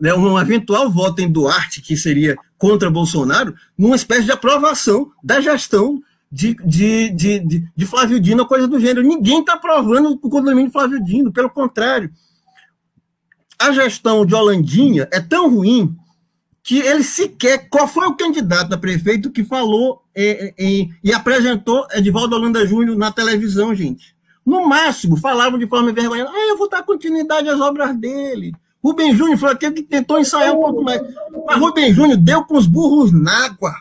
né, 0.00 0.12
um 0.14 0.38
eventual 0.38 0.90
voto 0.90 1.20
em 1.20 1.30
Duarte, 1.30 1.80
que 1.80 1.96
seria 1.96 2.36
contra 2.58 2.90
Bolsonaro, 2.90 3.54
numa 3.76 3.96
espécie 3.96 4.24
de 4.24 4.32
aprovação 4.32 5.10
da 5.22 5.40
gestão 5.40 6.02
de, 6.30 6.54
de, 6.64 7.10
de, 7.10 7.38
de, 7.38 7.68
de 7.74 7.86
Flávio 7.86 8.20
Dino, 8.20 8.46
coisa 8.46 8.66
do 8.66 8.80
gênero. 8.80 9.06
Ninguém 9.06 9.40
está 9.40 9.54
aprovando 9.54 10.10
o 10.10 10.30
condomínio 10.30 10.66
de 10.66 10.72
Flávio 10.72 11.02
Dino, 11.02 11.32
pelo 11.32 11.50
contrário. 11.50 12.10
A 13.58 13.72
gestão 13.72 14.26
de 14.26 14.34
Holandinha 14.34 15.08
é 15.12 15.20
tão 15.20 15.54
ruim 15.54 15.96
que 16.66 16.80
ele 16.80 17.04
sequer. 17.04 17.68
Qual 17.70 17.86
foi 17.86 18.08
o 18.08 18.16
candidato 18.16 18.74
a 18.74 18.76
prefeito 18.76 19.30
que 19.30 19.44
falou 19.44 20.02
é, 20.12 20.52
é, 20.58 20.88
e 21.02 21.12
apresentou 21.12 21.86
Edivaldo 21.92 22.34
Holanda 22.34 22.66
Júnior 22.66 22.98
na 22.98 23.12
televisão, 23.12 23.72
gente? 23.72 24.16
No 24.44 24.68
máximo, 24.68 25.16
falavam 25.16 25.60
de 25.60 25.68
forma 25.68 25.90
envergonhada: 25.90 26.28
ah, 26.28 26.48
eu 26.48 26.58
vou 26.58 26.68
dar 26.68 26.82
continuidade 26.82 27.48
às 27.48 27.60
obras 27.60 27.96
dele. 27.96 28.52
Rubem 28.82 29.14
Júnior 29.14 29.38
foi 29.38 29.52
aquele 29.52 29.74
que 29.74 29.82
tentou 29.84 30.18
ensaiar 30.18 30.54
um 30.54 30.60
pouco 30.60 30.82
mais. 30.82 31.00
Mas 31.46 31.58
Rubem 31.58 31.94
Júnior 31.94 32.18
deu 32.18 32.44
com 32.44 32.56
os 32.56 32.66
burros 32.66 33.12
na 33.12 33.46
água. 33.46 33.72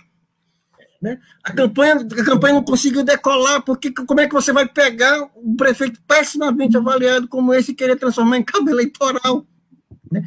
Né? 1.01 1.19
A, 1.43 1.51
campanha, 1.51 1.95
a 1.95 2.23
campanha 2.23 2.55
não 2.55 2.63
conseguiu 2.63 3.03
decolar, 3.03 3.63
porque 3.63 3.91
como 3.91 4.19
é 4.19 4.27
que 4.27 4.33
você 4.33 4.53
vai 4.53 4.67
pegar 4.67 5.27
um 5.35 5.55
prefeito 5.55 5.99
pessimamente 6.07 6.77
avaliado 6.77 7.27
como 7.27 7.53
esse 7.53 7.71
e 7.71 7.75
querer 7.75 7.95
transformar 7.95 8.37
em 8.37 8.43
cabo 8.43 8.69
eleitoral? 8.69 9.45
Né? 10.11 10.23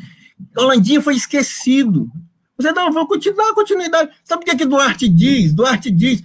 Holandinha 0.56 1.00
foi 1.00 1.14
esquecido. 1.14 2.10
Você 2.58 2.72
não, 2.72 2.92
vou 2.92 3.06
continuar 3.06 3.54
continuidade. 3.54 4.10
Sabe 4.24 4.42
o 4.42 4.44
que, 4.44 4.50
é 4.50 4.56
que 4.56 4.64
Duarte 4.64 5.08
diz? 5.08 5.54
Duarte 5.54 5.90
diz: 5.90 6.22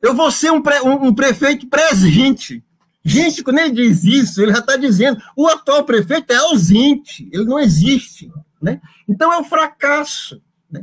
eu 0.00 0.14
vou 0.14 0.30
ser 0.30 0.52
um, 0.52 0.62
pre, 0.62 0.80
um, 0.80 1.06
um 1.06 1.14
prefeito 1.14 1.66
presente. 1.66 2.62
Gente, 3.04 3.42
quando 3.42 3.58
ele 3.58 3.70
diz 3.70 4.04
isso, 4.04 4.42
ele 4.42 4.52
já 4.52 4.58
está 4.58 4.76
dizendo: 4.76 5.20
o 5.36 5.46
atual 5.46 5.84
prefeito 5.84 6.32
é 6.32 6.36
ausente, 6.36 7.28
ele 7.32 7.44
não 7.44 7.58
existe. 7.58 8.30
Né? 8.60 8.80
Então 9.08 9.32
é 9.32 9.38
um 9.38 9.44
fracasso. 9.44 10.40
Né? 10.70 10.82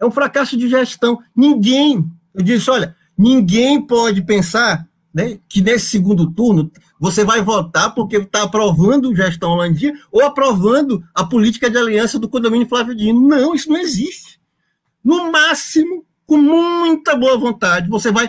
É 0.00 0.06
um 0.06 0.10
fracasso 0.10 0.56
de 0.56 0.68
gestão. 0.68 1.18
Ninguém, 1.34 2.04
eu 2.34 2.42
disse: 2.42 2.70
olha, 2.70 2.96
ninguém 3.16 3.80
pode 3.80 4.22
pensar 4.22 4.86
né, 5.12 5.38
que 5.48 5.62
nesse 5.62 5.86
segundo 5.86 6.30
turno 6.30 6.70
você 6.98 7.24
vai 7.24 7.42
votar 7.42 7.94
porque 7.94 8.16
está 8.16 8.42
aprovando 8.42 9.14
gestão 9.14 9.54
Landim 9.54 9.92
ou 10.10 10.22
aprovando 10.22 11.02
a 11.14 11.24
política 11.24 11.70
de 11.70 11.78
aliança 11.78 12.18
do 12.18 12.28
condomínio 12.28 12.68
Flávio 12.68 12.94
Dino. 12.94 13.20
Não, 13.20 13.54
isso 13.54 13.68
não 13.68 13.78
existe. 13.78 14.35
No 15.06 15.30
máximo, 15.30 16.04
com 16.26 16.36
muita 16.36 17.14
boa 17.14 17.38
vontade, 17.38 17.88
você 17.88 18.10
vai 18.10 18.28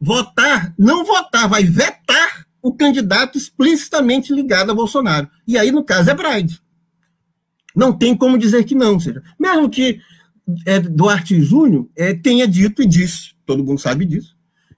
votar, 0.00 0.72
não 0.78 1.04
votar, 1.04 1.46
vai 1.46 1.64
vetar 1.64 2.46
o 2.62 2.72
candidato 2.72 3.36
explicitamente 3.36 4.32
ligado 4.32 4.70
a 4.72 4.74
Bolsonaro. 4.74 5.28
E 5.46 5.58
aí, 5.58 5.70
no 5.70 5.84
caso, 5.84 6.08
é 6.08 6.14
Braide. 6.14 6.62
Não 7.76 7.92
tem 7.92 8.16
como 8.16 8.38
dizer 8.38 8.64
que 8.64 8.74
não. 8.74 8.98
Seja, 8.98 9.22
mesmo 9.38 9.68
que 9.68 10.00
é, 10.64 10.80
Duarte 10.80 11.38
Júnior 11.42 11.90
é, 11.94 12.14
tenha 12.14 12.48
dito 12.48 12.80
e 12.80 12.86
disse, 12.86 13.34
todo 13.44 13.62
mundo 13.62 13.78
sabe 13.78 14.06
disso, 14.06 14.34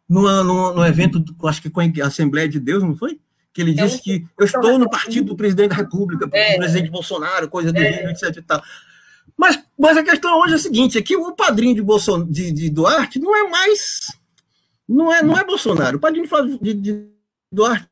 no, 0.09 0.23
no, 0.43 0.75
no 0.75 0.85
evento, 0.85 1.25
acho 1.45 1.63
que 1.63 1.71
com 1.71 1.81
a 1.81 2.07
Assembleia 2.07 2.49
de 2.49 2.59
Deus, 2.59 2.83
não 2.83 2.97
foi? 2.97 3.21
que 3.57 3.63
ele 3.63 3.73
disse 3.73 4.03
que 4.03 4.23
eu 4.39 4.45
estou 4.45 4.79
no 4.79 4.91
partido 4.91 5.29
do 5.29 5.37
presidente 5.37 5.71
da 5.71 5.77
República, 5.77 6.27
do 6.27 6.37
é. 6.37 6.59
presidente 6.59 6.91
Bolsonaro, 6.91 7.49
coisa 7.49 7.73
do 7.73 7.79
é. 7.79 8.11
etc 8.11 8.37
e 8.37 8.43
tal. 8.43 8.63
Mas, 9.37 9.63
mas 9.79 9.97
a 9.97 10.03
questão 10.03 10.41
hoje 10.41 10.55
é 10.55 10.57
a 10.57 10.61
seguinte: 10.61 10.99
é 10.99 11.03
que 11.03 11.17
o 11.17 11.33
padrinho 11.33 11.75
de, 11.75 11.83
Bolson, 11.83 12.25
de, 12.25 12.51
de 12.51 12.71
Duarte 12.71 13.19
não 13.19 13.37
é 13.37 13.49
mais. 13.49 14.13
Não 14.89 15.13
é, 15.13 15.23
não 15.23 15.37
é 15.37 15.45
Bolsonaro. 15.45 15.97
O 15.97 16.01
padrinho 16.01 16.27
de, 16.61 16.75
de 16.75 17.09
Duarte 17.53 17.89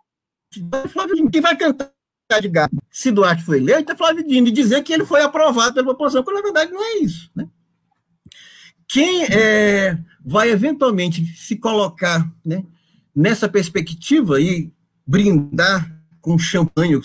é 0.85 0.89
Flávio 0.89 1.17
Dino. 1.17 1.31
Quem 1.31 1.41
vai 1.41 1.57
cantar 1.57 1.93
de 2.41 2.49
gato 2.49 2.77
se 2.91 3.11
Duarte 3.11 3.45
foi 3.45 3.59
eleito 3.59 3.93
é 3.93 3.97
Flávio 3.97 4.27
Dino, 4.27 4.49
e 4.49 4.53
dizer 4.53 4.83
que 4.83 4.93
ele 4.93 5.05
foi 5.05 5.23
aprovado 5.23 5.75
pela 5.75 5.87
população, 5.87 6.23
quando 6.23 6.37
na 6.37 6.43
verdade 6.43 6.73
não 6.73 6.83
é 6.83 6.99
isso. 6.99 7.31
Né? 7.35 7.47
Quem 8.89 9.25
é, 9.25 9.99
vai 10.25 10.51
eventualmente 10.51 11.27
se 11.37 11.57
colocar 11.57 12.29
né, 12.45 12.65
nessa 13.15 13.49
perspectiva, 13.49 14.41
e 14.41 14.73
brindar 15.07 15.95
com 16.21 16.39
champanhe 16.39 16.99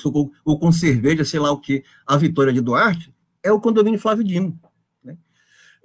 ou, 0.46 0.60
com 0.60 0.72
cerveja, 0.72 1.26
sei 1.26 1.40
lá 1.40 1.52
o 1.52 1.60
que, 1.60 1.84
a 2.08 2.16
vitória 2.16 2.54
de 2.54 2.62
Duarte, 2.62 3.14
é 3.44 3.52
o 3.52 3.60
condomínio 3.60 4.00
Flávio 4.00 4.24
Dino. 4.24 4.60
Né? 5.04 5.18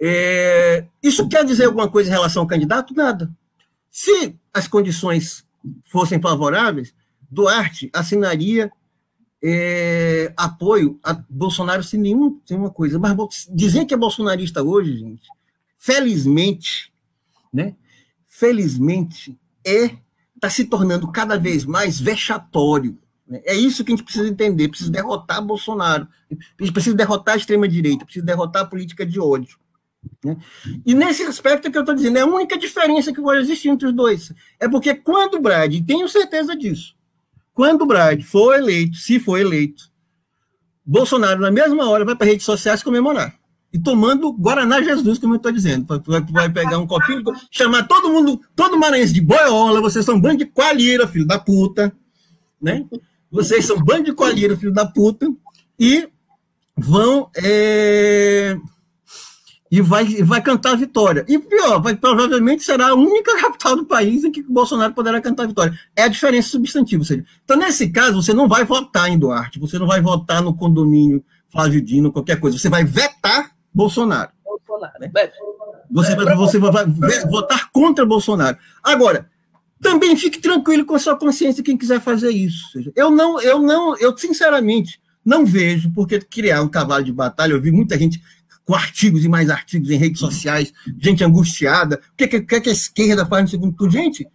É, 0.00 0.86
isso 1.02 1.28
quer 1.28 1.44
dizer 1.44 1.66
alguma 1.66 1.90
coisa 1.90 2.10
em 2.10 2.12
relação 2.12 2.42
ao 2.42 2.48
candidato? 2.48 2.94
Nada. 2.94 3.30
Se 3.90 4.36
as 4.52 4.66
condições 4.66 5.44
fossem 5.86 6.20
favoráveis, 6.20 6.94
Duarte 7.30 7.90
assinaria 7.92 8.70
é, 9.42 10.32
apoio 10.36 10.98
a 11.02 11.12
Bolsonaro 11.28 11.82
sem 11.82 12.00
nenhuma, 12.00 12.36
sem 12.46 12.56
uma 12.56 12.70
coisa. 12.70 12.98
Mas 12.98 13.48
dizer 13.52 13.84
que 13.84 13.94
é 13.94 13.96
bolsonarista 13.96 14.62
hoje, 14.62 14.96
gente, 14.96 15.28
felizmente, 15.76 16.92
né? 17.52 17.76
Felizmente 18.26 19.38
é 19.64 19.96
está 20.34 20.50
se 20.50 20.64
tornando 20.64 21.10
cada 21.10 21.38
vez 21.38 21.64
mais 21.64 21.98
vexatório. 21.98 22.98
Né? 23.26 23.40
É 23.44 23.54
isso 23.54 23.84
que 23.84 23.92
a 23.92 23.96
gente 23.96 24.04
precisa 24.04 24.28
entender. 24.28 24.68
Precisa 24.68 24.90
derrotar 24.90 25.42
Bolsonaro. 25.42 26.06
Precisa 26.56 26.96
derrotar 26.96 27.34
a 27.34 27.38
extrema-direita. 27.38 28.04
Precisa 28.04 28.24
derrotar 28.24 28.62
a 28.62 28.66
política 28.66 29.04
de 29.04 29.20
ódio. 29.20 29.58
Né? 30.24 30.36
E 30.84 30.94
nesse 30.94 31.22
aspecto 31.22 31.70
que 31.70 31.76
eu 31.76 31.82
estou 31.82 31.94
dizendo, 31.94 32.18
é 32.18 32.20
a 32.22 32.26
única 32.26 32.58
diferença 32.58 33.12
que 33.12 33.20
pode 33.20 33.40
existir 33.40 33.68
entre 33.68 33.88
os 33.88 33.94
dois. 33.94 34.32
É 34.60 34.68
porque 34.68 34.94
quando 34.94 35.34
o 35.34 35.40
Brad, 35.40 35.72
e 35.74 35.82
tenho 35.82 36.08
certeza 36.08 36.56
disso, 36.56 36.94
quando 37.52 37.82
o 37.82 37.86
Brad 37.86 38.22
for 38.22 38.54
eleito, 38.54 38.96
se 38.96 39.18
for 39.20 39.38
eleito, 39.38 39.90
Bolsonaro, 40.84 41.40
na 41.40 41.50
mesma 41.50 41.88
hora, 41.88 42.04
vai 42.04 42.14
para 42.14 42.26
redes 42.26 42.44
sociais 42.44 42.82
comemorar 42.82 43.34
e 43.72 43.78
tomando 43.78 44.32
Guaraná 44.32 44.80
Jesus, 44.80 45.18
como 45.18 45.34
eu 45.34 45.38
estou 45.38 45.50
dizendo. 45.50 45.86
Vai 46.30 46.48
pegar 46.48 46.78
um 46.78 46.86
copinho, 46.86 47.24
chamar 47.50 47.88
todo 47.88 48.08
mundo, 48.08 48.40
todo 48.54 48.78
maranhense 48.78 49.12
de 49.12 49.20
boiola, 49.20 49.80
vocês 49.80 50.04
são 50.04 50.20
bando 50.20 50.38
de 50.38 50.46
coalheira, 50.46 51.08
filho 51.08 51.26
da 51.26 51.40
puta, 51.40 51.92
né? 52.62 52.86
Vocês 53.34 53.66
são 53.66 53.76
bando 53.82 54.04
de 54.04 54.12
coalheira, 54.12 54.56
filho 54.56 54.72
da 54.72 54.86
puta, 54.86 55.28
e 55.76 56.08
vão 56.76 57.28
é, 57.36 58.56
e 59.68 59.80
vai, 59.80 60.04
vai 60.22 60.40
cantar 60.40 60.74
a 60.74 60.76
vitória. 60.76 61.24
E 61.26 61.36
pior, 61.36 61.82
vai, 61.82 61.96
provavelmente 61.96 62.62
será 62.62 62.90
a 62.90 62.94
única 62.94 63.36
capital 63.40 63.74
do 63.74 63.84
país 63.84 64.22
em 64.22 64.30
que 64.30 64.40
o 64.40 64.52
Bolsonaro 64.52 64.94
poderá 64.94 65.20
cantar 65.20 65.42
a 65.42 65.46
vitória. 65.48 65.76
É 65.96 66.04
a 66.04 66.08
diferença 66.08 66.50
substantiva. 66.50 67.00
Ou 67.02 67.04
seja, 67.04 67.24
então, 67.44 67.56
nesse 67.56 67.90
caso, 67.90 68.22
você 68.22 68.32
não 68.32 68.46
vai 68.46 68.64
votar 68.64 69.10
em 69.10 69.18
Duarte, 69.18 69.58
você 69.58 69.80
não 69.80 69.86
vai 69.88 70.00
votar 70.00 70.40
no 70.40 70.54
condomínio 70.54 71.24
Flávio 71.48 71.82
Dino, 71.82 72.12
qualquer 72.12 72.38
coisa. 72.38 72.56
Você 72.56 72.68
vai 72.68 72.84
vetar 72.84 73.50
Bolsonaro. 73.74 74.30
Bolsonaro. 74.44 74.94
Né? 75.00 75.10
Você, 75.90 76.14
vai, 76.14 76.36
você 76.36 76.58
vai 76.60 76.86
votar 77.28 77.68
contra 77.72 78.06
Bolsonaro. 78.06 78.56
Agora, 78.80 79.28
também 79.80 80.16
fique 80.16 80.40
tranquilo 80.40 80.84
com 80.84 80.94
a 80.94 80.98
sua 80.98 81.16
consciência 81.16 81.62
quem 81.62 81.76
quiser 81.76 82.00
fazer 82.00 82.30
isso. 82.30 82.92
Eu 82.94 83.10
não, 83.10 83.40
eu 83.40 83.60
não, 83.60 83.96
eu 83.98 84.16
sinceramente 84.16 85.00
não 85.24 85.44
vejo 85.44 85.90
porque 85.92 86.20
criar 86.20 86.62
um 86.62 86.68
cavalo 86.68 87.04
de 87.04 87.12
batalha. 87.12 87.52
Eu 87.52 87.60
vi 87.60 87.70
muita 87.70 87.98
gente 87.98 88.22
com 88.64 88.74
artigos 88.74 89.24
e 89.24 89.28
mais 89.28 89.50
artigos 89.50 89.90
em 89.90 89.96
redes 89.96 90.20
sociais, 90.20 90.72
gente 90.98 91.22
angustiada. 91.22 92.00
O 92.12 92.16
que, 92.16 92.26
que, 92.26 92.60
que 92.60 92.68
a 92.68 92.72
esquerda 92.72 93.26
faz 93.26 93.42
no 93.42 93.48
segundo 93.48 93.76
turno? 93.76 93.92
Gente, 93.92 94.26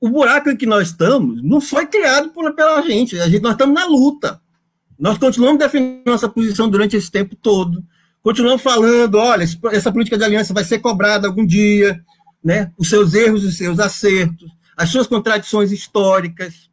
o 0.00 0.08
buraco 0.08 0.50
em 0.50 0.56
que 0.56 0.66
nós 0.66 0.88
estamos 0.88 1.42
não 1.42 1.60
foi 1.60 1.86
criado 1.86 2.30
por, 2.30 2.54
pela 2.54 2.80
gente. 2.82 3.18
A 3.18 3.28
gente. 3.28 3.42
Nós 3.42 3.52
estamos 3.52 3.74
na 3.74 3.86
luta. 3.86 4.40
Nós 4.98 5.18
continuamos 5.18 5.58
defendendo 5.58 6.06
nossa 6.06 6.28
posição 6.28 6.68
durante 6.68 6.96
esse 6.96 7.10
tempo 7.10 7.36
todo. 7.36 7.84
Continuamos 8.22 8.62
falando, 8.62 9.16
olha, 9.16 9.44
essa 9.70 9.92
política 9.92 10.18
de 10.18 10.24
aliança 10.24 10.52
vai 10.52 10.64
ser 10.64 10.80
cobrada 10.80 11.28
algum 11.28 11.46
dia, 11.46 12.02
né? 12.42 12.72
os 12.76 12.88
seus 12.88 13.14
erros 13.14 13.44
e 13.44 13.46
os 13.46 13.56
seus 13.56 13.78
acertos, 13.78 14.50
as 14.78 14.90
suas 14.90 15.08
contradições 15.08 15.72
históricas. 15.72 16.70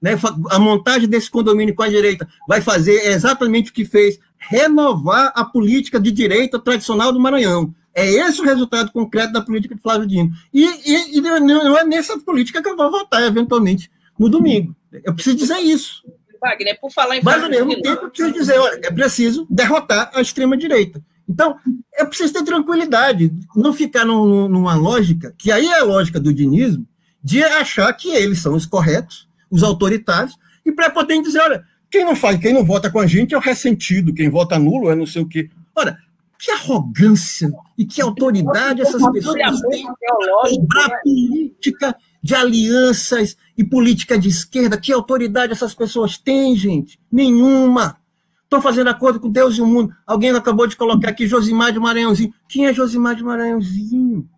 Né? 0.00 0.12
A 0.50 0.58
montagem 0.58 1.08
desse 1.08 1.30
condomínio 1.30 1.74
com 1.74 1.82
a 1.82 1.88
direita 1.88 2.26
vai 2.48 2.62
fazer 2.62 3.10
exatamente 3.10 3.70
o 3.70 3.74
que 3.74 3.84
fez, 3.84 4.18
renovar 4.38 5.32
a 5.34 5.44
política 5.44 6.00
de 6.00 6.10
direita 6.10 6.58
tradicional 6.58 7.12
do 7.12 7.20
Maranhão. 7.20 7.74
É 7.94 8.06
esse 8.06 8.40
o 8.40 8.44
resultado 8.44 8.90
concreto 8.90 9.32
da 9.32 9.42
política 9.42 9.74
de 9.74 9.82
Flávio 9.82 10.06
Dino. 10.06 10.30
E, 10.52 10.64
e, 10.64 11.18
e 11.18 11.20
não 11.20 11.76
é 11.76 11.84
nessa 11.84 12.18
política 12.18 12.62
que 12.62 12.68
eu 12.68 12.76
vou 12.76 12.90
votar, 12.90 13.22
eventualmente, 13.22 13.90
no 14.18 14.28
domingo. 14.28 14.74
Eu 15.04 15.14
preciso 15.14 15.36
dizer 15.36 15.58
isso. 15.58 16.02
Wagner, 16.40 16.78
por 16.80 16.92
falar 16.92 17.16
em. 17.16 17.22
Mas 17.22 17.42
ao 17.42 17.48
mesmo 17.48 17.80
tempo, 17.80 18.04
eu 18.04 18.10
preciso 18.10 18.32
dizer: 18.32 18.58
olha, 18.58 18.80
é 18.82 18.90
preciso 18.90 19.46
derrotar 19.48 20.10
a 20.14 20.20
extrema-direita. 20.20 21.02
Então, 21.28 21.56
é 21.94 22.04
preciso 22.04 22.34
ter 22.34 22.44
tranquilidade, 22.44 23.32
não 23.54 23.72
ficar 23.72 24.04
num, 24.04 24.46
numa 24.46 24.74
lógica, 24.74 25.34
que 25.36 25.50
aí 25.50 25.66
é 25.66 25.80
a 25.80 25.84
lógica 25.84 26.20
do 26.20 26.32
dinismo, 26.32 26.86
de 27.26 27.42
achar 27.42 27.92
que 27.92 28.08
eles 28.10 28.38
são 28.38 28.54
os 28.54 28.64
corretos, 28.64 29.28
os 29.50 29.64
autoritários, 29.64 30.38
e 30.64 30.70
prepotente 30.70 31.24
dizer: 31.24 31.40
olha, 31.40 31.64
quem 31.90 32.04
não 32.04 32.14
faz, 32.14 32.38
quem 32.38 32.54
não 32.54 32.64
vota 32.64 32.88
com 32.88 33.00
a 33.00 33.06
gente 33.06 33.34
é 33.34 33.36
o 33.36 33.40
ressentido, 33.40 34.14
quem 34.14 34.30
vota 34.30 34.56
nulo 34.60 34.88
é 34.92 34.94
não 34.94 35.06
sei 35.06 35.22
o 35.22 35.28
quê. 35.28 35.50
Ora, 35.74 35.98
que 36.38 36.52
arrogância 36.52 37.50
e 37.76 37.84
que 37.84 38.00
autoridade 38.00 38.80
essas 38.80 39.02
pessoas 39.10 39.60
têm 39.62 39.86
para 39.86 40.50
cobrar 40.50 40.88
né? 40.88 40.96
política 41.02 41.96
de 42.22 42.32
alianças 42.32 43.36
e 43.58 43.64
política 43.64 44.16
de 44.16 44.28
esquerda. 44.28 44.78
Que 44.78 44.92
autoridade 44.92 45.50
essas 45.50 45.74
pessoas 45.74 46.16
têm, 46.16 46.54
gente? 46.54 46.96
Nenhuma. 47.10 47.96
Estão 48.44 48.62
fazendo 48.62 48.90
acordo 48.90 49.18
com 49.18 49.28
Deus 49.28 49.58
e 49.58 49.62
o 49.62 49.66
mundo. 49.66 49.92
Alguém 50.06 50.30
acabou 50.30 50.68
de 50.68 50.76
colocar 50.76 51.08
aqui 51.08 51.26
Josimar 51.26 51.72
de 51.72 51.80
Maranhãozinho. 51.80 52.32
Quem 52.48 52.66
é 52.66 52.72
Josimar 52.72 53.16
de 53.16 53.24
Maranhãozinho? 53.24 54.28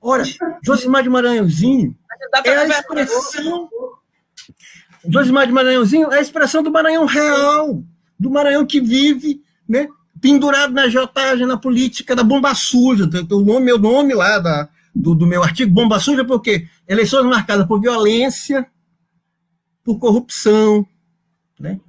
Ora, 0.00 0.24
Josimar 0.64 1.02
de 1.02 1.08
Maranhãozinho 1.08 1.96
é 2.44 2.56
a 2.56 2.66
expressão. 2.66 3.68
Josimar 5.08 5.46
de 5.46 5.52
Maranhãozinho 5.52 6.12
é 6.12 6.18
a 6.18 6.20
expressão 6.20 6.62
do 6.62 6.70
Maranhão 6.70 7.04
real, 7.06 7.82
do 8.18 8.30
Maranhão 8.30 8.64
que 8.64 8.80
vive, 8.80 9.42
né, 9.68 9.88
pendurado 10.20 10.72
na 10.72 10.82
agiotagem, 10.82 11.46
na 11.46 11.56
política 11.56 12.14
da 12.14 12.22
bomba 12.22 12.54
suja. 12.54 13.08
O 13.30 13.40
nome, 13.40 13.66
meu 13.66 13.78
nome 13.78 14.14
lá 14.14 14.38
da, 14.38 14.68
do, 14.94 15.14
do 15.14 15.26
meu 15.26 15.42
artigo, 15.42 15.72
bomba 15.72 15.98
suja, 15.98 16.24
porque 16.24 16.68
eleições 16.86 17.26
marcadas 17.26 17.66
por 17.66 17.80
violência, 17.80 18.66
por 19.84 19.98
corrupção, 19.98 20.86
né? 21.58 21.80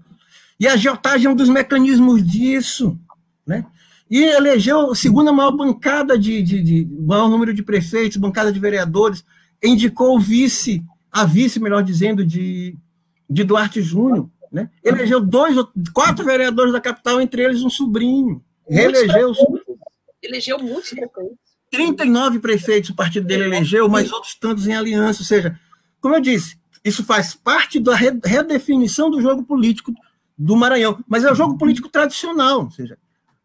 E 0.60 0.68
a 0.68 0.74
agiotagem 0.74 1.28
é 1.28 1.30
um 1.30 1.36
dos 1.36 1.50
mecanismos 1.50 2.26
disso, 2.26 2.98
né? 3.46 3.66
E 4.14 4.24
elegeu 4.26 4.92
a 4.92 4.96
segunda 4.96 5.34
maior 5.34 5.54
bancada 5.54 6.16
de, 6.20 6.44
de, 6.44 6.62
de 6.62 6.88
maior 7.02 7.28
número 7.28 7.52
de 7.52 7.64
prefeitos, 7.64 8.18
bancada 8.18 8.54
de 8.54 8.60
vereadores, 8.60 9.26
indicou 9.64 10.16
o 10.16 10.20
vice, 10.20 10.84
a 11.12 11.26
vice, 11.26 11.60
melhor 11.60 11.82
dizendo, 11.82 12.24
de, 12.24 12.78
de 13.28 13.44
Duarte 13.44 13.82
Júnior, 13.82 14.30
né? 14.52 14.70
Elegeu 14.84 15.20
dois, 15.20 15.58
quatro 15.92 16.24
vereadores 16.24 16.72
da 16.72 16.80
capital, 16.80 17.20
entre 17.20 17.42
eles 17.42 17.64
um 17.64 17.72
sobrinho. 17.72 18.40
Reelegeu 18.70 19.34
elegeu 20.22 20.60
muitos 20.60 20.92
prefeitos. 20.92 21.38
39 21.72 22.38
prefeitos 22.38 22.92
o 22.92 22.96
partido 22.96 23.26
dele 23.26 23.46
elegeu, 23.46 23.90
mas 23.90 24.12
outros 24.12 24.36
tantos 24.36 24.68
em 24.68 24.76
aliança. 24.76 25.24
Ou 25.24 25.26
seja, 25.26 25.60
como 26.00 26.14
eu 26.14 26.22
disse, 26.22 26.56
isso 26.86 27.04
faz 27.04 27.34
parte 27.34 27.80
da 27.80 27.96
redefinição 27.96 29.10
do 29.10 29.20
jogo 29.20 29.42
político 29.42 29.92
do 30.38 30.56
Maranhão. 30.56 31.04
Mas 31.08 31.24
é 31.24 31.32
o 31.32 31.36
jogo 31.36 31.58
político 31.58 31.90
tradicional. 31.90 32.66
Ou 32.66 32.70
seja, 32.70 32.96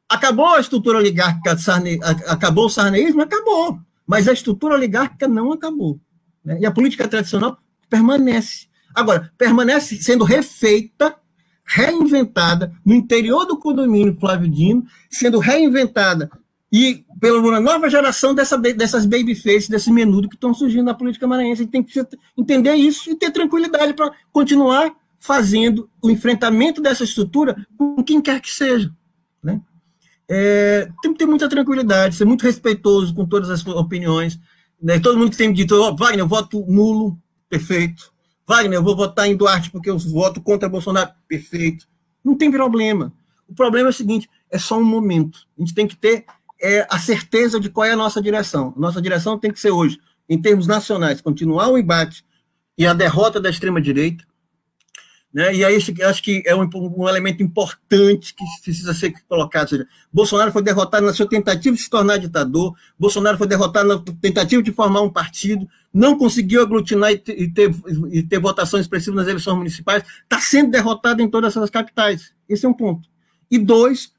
acabou 0.09 0.55
a 0.55 0.61
estrutura 0.61 0.99
oligárquica, 0.99 1.59
Sarne, 1.59 1.99
acabou 2.27 2.67
o 2.67 2.71
sarneísmo? 2.71 3.23
Acabou. 3.23 3.79
Mas 4.07 4.27
a 4.27 4.33
estrutura 4.33 4.75
oligárquica 4.75 5.29
não 5.29 5.53
acabou. 5.53 6.01
Né? 6.45 6.59
E 6.61 6.67
a 6.67 6.71
política 6.71 7.07
tradicional 7.07 7.59
permanece. 7.91 8.67
Agora, 8.95 9.31
permanece 9.37 9.97
sendo 10.03 10.25
refeita, 10.25 11.15
reinventada 11.65 12.73
no 12.85 12.95
interior 12.95 13.45
do 13.45 13.59
condomínio 13.59 14.17
Flávio 14.19 14.49
Dino, 14.49 14.85
sendo 15.11 15.39
reinventada 15.39 16.31
e 16.73 17.05
pela 17.21 17.61
nova 17.61 17.89
geração 17.89 18.35
dessa, 18.35 18.57
dessas 18.57 19.05
babyfaces, 19.05 19.69
desse 19.69 19.91
menudo 19.91 20.29
que 20.29 20.37
estão 20.37 20.55
surgindo 20.55 20.85
na 20.85 20.95
política 20.95 21.27
maranhense. 21.27 21.63
A 21.63 21.65
gente 21.65 21.73
tem 21.73 21.83
que 21.83 22.07
entender 22.37 22.75
isso 22.75 23.11
e 23.11 23.15
ter 23.15 23.31
tranquilidade 23.31 23.95
para 23.95 24.13
continuar 24.33 24.95
fazendo 25.19 25.91
o 26.03 26.11
enfrentamento 26.11 26.81
dessa 26.81 27.05
estrutura 27.05 27.57
com 27.77 28.03
quem 28.03 28.21
quer 28.21 28.41
que 28.41 28.51
seja. 28.51 28.93
É, 30.31 30.89
tem 31.01 31.13
que 31.13 31.19
ter 31.19 31.27
muita 31.27 31.49
tranquilidade, 31.49 32.17
ser 32.17 32.25
muito 32.25 32.43
respeitoso 32.43 33.15
com 33.15 33.27
todas 33.27 33.49
as 33.51 33.67
opiniões. 33.67 34.39
Né? 34.81 34.99
Todo 34.99 35.19
mundo 35.19 35.31
que 35.31 35.37
tem 35.37 35.53
dito, 35.53 35.75
oh, 35.75 35.97
Wagner, 35.97 36.21
eu 36.21 36.29
voto 36.29 36.65
nulo, 36.69 37.19
perfeito. 37.49 38.13
Wagner, 38.47 38.79
eu 38.79 38.83
vou 38.83 38.97
votar 38.97 39.27
em 39.27 39.37
Duarte 39.37 39.71
porque 39.71 39.91
eu 39.91 39.99
voto 39.99 40.41
contra 40.41 40.69
Bolsonaro, 40.69 41.11
perfeito. 41.27 41.87
Não 42.25 42.37
tem 42.37 42.51
problema. 42.51 43.13
O 43.49 43.55
problema 43.55 43.89
é 43.89 43.91
o 43.91 43.95
seguinte: 43.95 44.29
é 44.51 44.59
só 44.59 44.79
um 44.79 44.85
momento. 44.85 45.47
A 45.57 45.61
gente 45.61 45.75
tem 45.75 45.87
que 45.87 45.97
ter 45.97 46.25
é, 46.61 46.87
a 46.91 46.99
certeza 46.99 47.59
de 47.59 47.71
qual 47.71 47.87
é 47.87 47.93
a 47.93 47.97
nossa 47.97 48.21
direção. 48.21 48.75
Nossa 48.77 49.01
direção 49.01 49.39
tem 49.39 49.53
que 49.53 49.61
ser 49.61 49.71
hoje, 49.71 49.99
em 50.29 50.41
termos 50.41 50.67
nacionais, 50.67 51.21
continuar 51.21 51.69
o 51.69 51.79
embate 51.79 52.25
e 52.77 52.87
a 52.87 52.93
derrota 52.93 53.41
da 53.41 53.51
extrema-direita, 53.51 54.25
né? 55.33 55.55
E 55.55 55.65
aí 55.65 55.77
acho 55.77 56.23
que 56.23 56.43
é 56.47 56.55
um, 56.55 56.69
um, 56.75 57.09
elemento 57.09 57.43
importante 57.43 58.35
que 58.35 58.45
precisa 58.63 58.95
ser 58.95 59.13
colocado. 59.29 59.69
Seja, 59.69 59.87
Bolsonaro 60.13 60.51
foi 60.51 60.63
derrotado 60.63 61.05
na 61.05 61.13
sua 61.13 61.29
tentativa 61.29 61.77
de 61.77 61.83
se 61.83 61.91
tornar 61.91 62.17
ditador, 62.17 62.75
Bolsonaro 62.99 63.37
foi 63.37 63.47
derrotado 63.47 63.89
na 63.89 64.03
tentativa 64.21 64.63
de 64.63 64.73
formar 64.73 65.03
um 65.03 65.11
partido, 65.11 65.69
não 65.93 66.17
conseguiu 66.17 66.63
aglutinar 66.63 67.13
e 67.13 67.19
ter, 67.19 67.41
e 67.41 67.53
ter, 67.53 67.75
e 68.11 68.23
ter 68.23 68.39
votação 68.39 68.81
expressiva 68.81 69.17
nas 69.17 69.29
eleições 69.29 69.57
municipais, 69.57 70.03
está 70.23 70.41
sendo 70.41 70.71
derrotado 70.71 71.21
em 71.21 71.29
todas 71.29 71.55
essas 71.55 71.71
capitais. 71.71 72.33
Esse 72.49 72.65
é 72.65 72.69
um 72.69 72.75
ponto. 72.75 73.09
E 73.51 73.59
dois, 73.59 74.13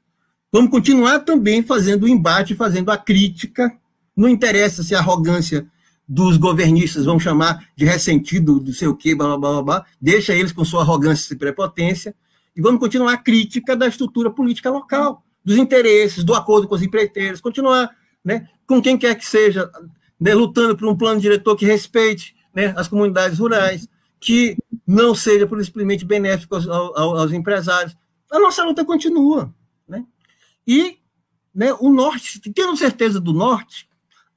vamos 0.52 0.70
continuar 0.70 1.20
também 1.20 1.62
fazendo 1.62 2.04
o 2.04 2.08
embate, 2.08 2.54
fazendo 2.54 2.90
a 2.90 2.96
crítica. 2.96 3.72
Não 4.16 4.28
interessa 4.28 4.82
se 4.82 4.94
a 4.94 4.98
arrogância 4.98 5.66
dos 6.12 6.36
governistas, 6.36 7.04
vamos 7.04 7.22
chamar 7.22 7.68
de 7.76 7.84
ressentido, 7.84 8.58
do 8.58 8.72
sei 8.72 8.88
o 8.88 8.96
quê, 8.96 9.14
blá, 9.14 9.38
blá, 9.38 9.52
blá, 9.52 9.62
blá, 9.62 9.86
deixa 10.00 10.34
eles 10.34 10.50
com 10.50 10.64
sua 10.64 10.82
arrogância 10.82 11.32
e 11.32 11.36
prepotência, 11.36 12.12
e 12.56 12.60
vamos 12.60 12.80
continuar 12.80 13.12
a 13.12 13.16
crítica 13.16 13.76
da 13.76 13.86
estrutura 13.86 14.28
política 14.28 14.68
local, 14.70 15.24
dos 15.44 15.56
interesses, 15.56 16.24
do 16.24 16.34
acordo 16.34 16.66
com 16.66 16.74
os 16.74 16.82
empreiteiros, 16.82 17.40
continuar 17.40 17.88
né, 18.24 18.48
com 18.66 18.82
quem 18.82 18.98
quer 18.98 19.14
que 19.14 19.24
seja, 19.24 19.70
né, 20.18 20.34
lutando 20.34 20.76
por 20.76 20.88
um 20.88 20.96
plano 20.96 21.20
diretor 21.20 21.54
que 21.54 21.64
respeite 21.64 22.34
né, 22.52 22.74
as 22.76 22.88
comunidades 22.88 23.38
rurais, 23.38 23.88
que 24.18 24.56
não 24.84 25.14
seja 25.14 25.48
simplesmente 25.62 26.04
benéfico 26.04 26.56
aos, 26.56 26.66
aos, 26.66 26.96
aos 26.96 27.32
empresários. 27.32 27.96
A 28.28 28.40
nossa 28.40 28.64
luta 28.64 28.84
continua. 28.84 29.54
Né? 29.86 30.04
E 30.66 30.98
né, 31.54 31.72
o 31.74 31.88
Norte, 31.88 32.40
tendo 32.52 32.76
certeza 32.76 33.20
do 33.20 33.32
Norte, 33.32 33.88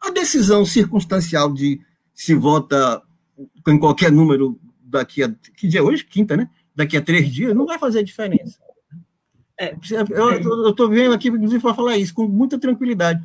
a 0.03 0.11
decisão 0.11 0.65
circunstancial 0.65 1.51
de 1.51 1.79
se 2.13 2.35
vota 2.35 3.01
em 3.67 3.79
qualquer 3.79 4.11
número 4.11 4.59
daqui 4.81 5.23
a. 5.23 5.33
Que 5.55 5.67
dia 5.67 5.79
é 5.79 5.83
hoje? 5.83 6.03
Quinta, 6.03 6.35
né? 6.35 6.49
Daqui 6.75 6.97
a 6.97 7.01
três 7.01 7.31
dias, 7.31 7.55
não 7.55 7.65
vai 7.65 7.79
fazer 7.79 8.03
diferença. 8.03 8.59
É, 9.59 9.75
eu 10.09 10.69
estou 10.69 10.89
vendo 10.89 11.13
aqui, 11.13 11.29
inclusive, 11.29 11.61
para 11.61 11.75
falar 11.75 11.97
isso 11.97 12.13
com 12.13 12.27
muita 12.27 12.59
tranquilidade. 12.59 13.23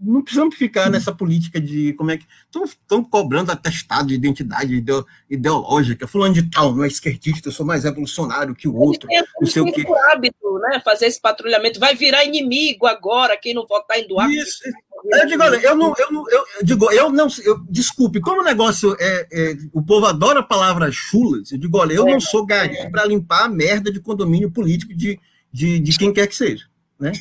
Não 0.00 0.22
precisamos 0.22 0.54
ficar 0.54 0.88
nessa 0.88 1.12
política 1.12 1.60
de 1.60 1.92
como 1.94 2.12
é 2.12 2.16
que. 2.16 2.24
Estão 2.64 3.04
cobrando 3.04 3.52
atestado 3.52 4.08
de 4.08 4.14
identidade 4.14 4.82
ideológica. 5.28 6.06
Fulano 6.06 6.32
de 6.32 6.48
tal, 6.48 6.74
não 6.74 6.84
é 6.84 6.86
esquerdista, 6.86 7.48
eu 7.48 7.52
sou 7.52 7.66
mais 7.66 7.84
revolucionário 7.84 8.54
que 8.54 8.68
o 8.68 8.74
outro. 8.74 9.08
Não 9.38 9.46
sei 9.46 9.62
o 9.62 9.72
quê. 9.72 9.84
hábito, 10.12 10.58
né? 10.60 10.80
Fazer 10.82 11.06
esse 11.06 11.20
patrulhamento. 11.20 11.80
Vai 11.80 11.94
virar 11.94 12.24
inimigo 12.24 12.86
agora, 12.86 13.36
quem 13.36 13.52
não 13.52 13.66
votar 13.66 13.98
em 13.98 14.08
Duarte. 14.08 14.34
Isso, 14.34 14.62
eu 15.04 15.26
digo, 15.26 15.42
olha, 15.42 15.56
eu 15.56 15.76
não, 15.76 15.94
eu 15.96 16.12
não, 16.12 16.30
eu, 16.30 16.44
digo, 16.62 16.90
eu 16.90 17.10
não, 17.10 17.28
eu, 17.44 17.58
desculpe, 17.68 18.20
como 18.20 18.40
o 18.40 18.44
negócio 18.44 18.96
é, 18.98 19.26
é, 19.32 19.56
o 19.72 19.82
povo 19.82 20.06
adora 20.06 20.42
palavras 20.42 20.94
chulas, 20.94 21.50
eu 21.52 21.58
digo, 21.58 21.78
olha, 21.78 21.94
eu 21.94 22.04
não 22.04 22.20
sou 22.20 22.44
gari 22.44 22.90
para 22.90 23.06
limpar 23.06 23.44
a 23.44 23.48
merda 23.48 23.90
de 23.90 24.00
condomínio 24.00 24.50
político 24.50 24.94
de, 24.94 25.18
de, 25.52 25.78
de 25.78 25.98
quem 25.98 26.12
quer 26.12 26.26
que 26.26 26.36
seja, 26.36 26.66
né? 26.98 27.12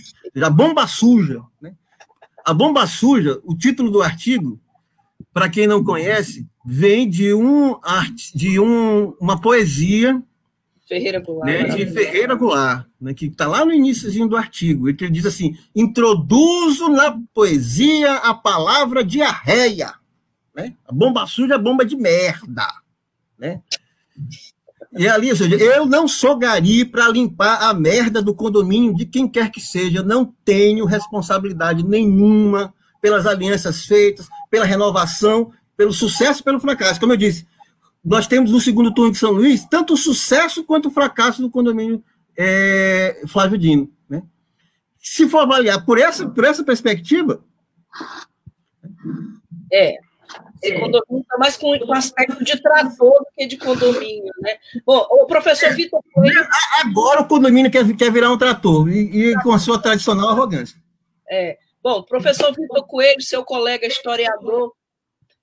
A 0.42 0.50
bomba 0.50 0.86
suja, 0.88 1.42
né? 1.62 1.74
A 2.46 2.54
bomba 2.54 2.86
suja, 2.88 3.40
o 3.44 3.56
título 3.56 3.90
do 3.92 4.02
artigo, 4.02 4.60
para 5.34 5.50
quem 5.50 5.68
não 5.68 5.84
conhece, 5.84 6.48
vem 6.66 7.10
de 7.10 7.34
um 7.34 7.76
de 8.34 8.60
um, 8.60 9.14
uma 9.20 9.40
poesia 9.40 10.22
Ferreira 10.90 11.20
Goulart. 11.20 11.48
Né, 11.48 11.64
de 11.76 11.86
Ferreira 11.86 12.34
Goulart, 12.34 12.88
né, 13.00 13.14
que 13.14 13.28
está 13.28 13.48
lá 13.48 13.64
no 13.64 13.72
início 13.72 14.28
do 14.28 14.36
artigo, 14.36 14.92
que 14.96 15.06
ele 15.06 15.14
diz 15.14 15.26
assim: 15.28 15.56
introduzo 15.76 16.90
na 16.90 17.16
poesia 17.32 18.16
a 18.16 18.34
palavra 18.34 19.04
diarreia. 19.04 19.94
Né? 20.56 20.74
A 20.88 20.92
bomba 20.92 21.28
suja 21.28 21.54
é 21.54 21.58
bomba 21.60 21.86
de 21.86 21.96
merda. 21.96 22.68
Né? 23.38 23.62
E 24.98 25.08
ali, 25.08 25.30
ou 25.30 25.36
seja, 25.36 25.56
eu 25.56 25.86
não 25.86 26.08
sou 26.08 26.36
gari 26.36 26.84
para 26.84 27.08
limpar 27.08 27.62
a 27.62 27.72
merda 27.72 28.20
do 28.20 28.34
condomínio 28.34 28.96
de 28.96 29.06
quem 29.06 29.28
quer 29.28 29.52
que 29.52 29.62
seja, 29.62 30.02
não 30.02 30.34
tenho 30.44 30.86
responsabilidade 30.86 31.86
nenhuma 31.86 32.74
pelas 33.00 33.28
alianças 33.28 33.86
feitas, 33.86 34.28
pela 34.50 34.66
renovação, 34.66 35.52
pelo 35.78 35.94
sucesso, 35.94 36.44
pelo 36.44 36.60
fracasso. 36.60 37.00
Como 37.00 37.14
eu 37.14 37.18
disse, 37.18 37.46
nós 38.10 38.26
temos 38.26 38.52
no 38.52 38.60
segundo 38.60 38.92
turno 38.92 39.12
de 39.12 39.20
São 39.20 39.30
Luís 39.30 39.64
tanto 39.70 39.94
o 39.94 39.98
sucesso 39.98 40.64
quanto 40.64 40.88
o 40.88 40.92
fracasso 40.92 41.44
do 41.44 41.50
condomínio 41.50 42.04
é, 42.36 43.22
Flávio 43.28 43.56
Dino. 43.56 43.88
Né? 44.10 44.24
Se 45.00 45.30
for 45.30 45.42
avaliar 45.42 45.86
por 45.86 46.00
essa, 46.00 46.28
por 46.28 46.44
essa 46.44 46.64
perspectiva. 46.64 47.46
É. 49.72 49.98
Esse 50.60 50.74
condomínio 50.80 51.22
está 51.22 51.38
mais 51.38 51.56
com, 51.56 51.78
com 51.78 51.94
aspecto 51.94 52.44
de 52.44 52.60
trator 52.60 53.20
do 53.20 53.28
que 53.38 53.46
de 53.46 53.58
condomínio, 53.58 54.34
né? 54.42 54.58
Bom, 54.84 55.06
o 55.12 55.28
professor 55.28 55.72
Vitor 55.76 56.02
Coelho. 56.12 56.48
Agora 56.84 57.22
o 57.22 57.28
condomínio 57.28 57.72
quer, 57.72 57.96
quer 57.96 58.12
virar 58.12 58.32
um 58.32 58.38
trator, 58.38 58.90
e, 58.90 59.30
e 59.30 59.44
com 59.44 59.52
a 59.54 59.60
sua 59.60 59.80
tradicional 59.80 60.30
arrogância. 60.30 60.78
É. 61.30 61.60
Bom, 61.82 62.02
professor 62.02 62.54
Vitor 62.56 62.88
Coelho, 62.88 63.22
seu 63.22 63.44
colega 63.44 63.86
historiador, 63.86 64.74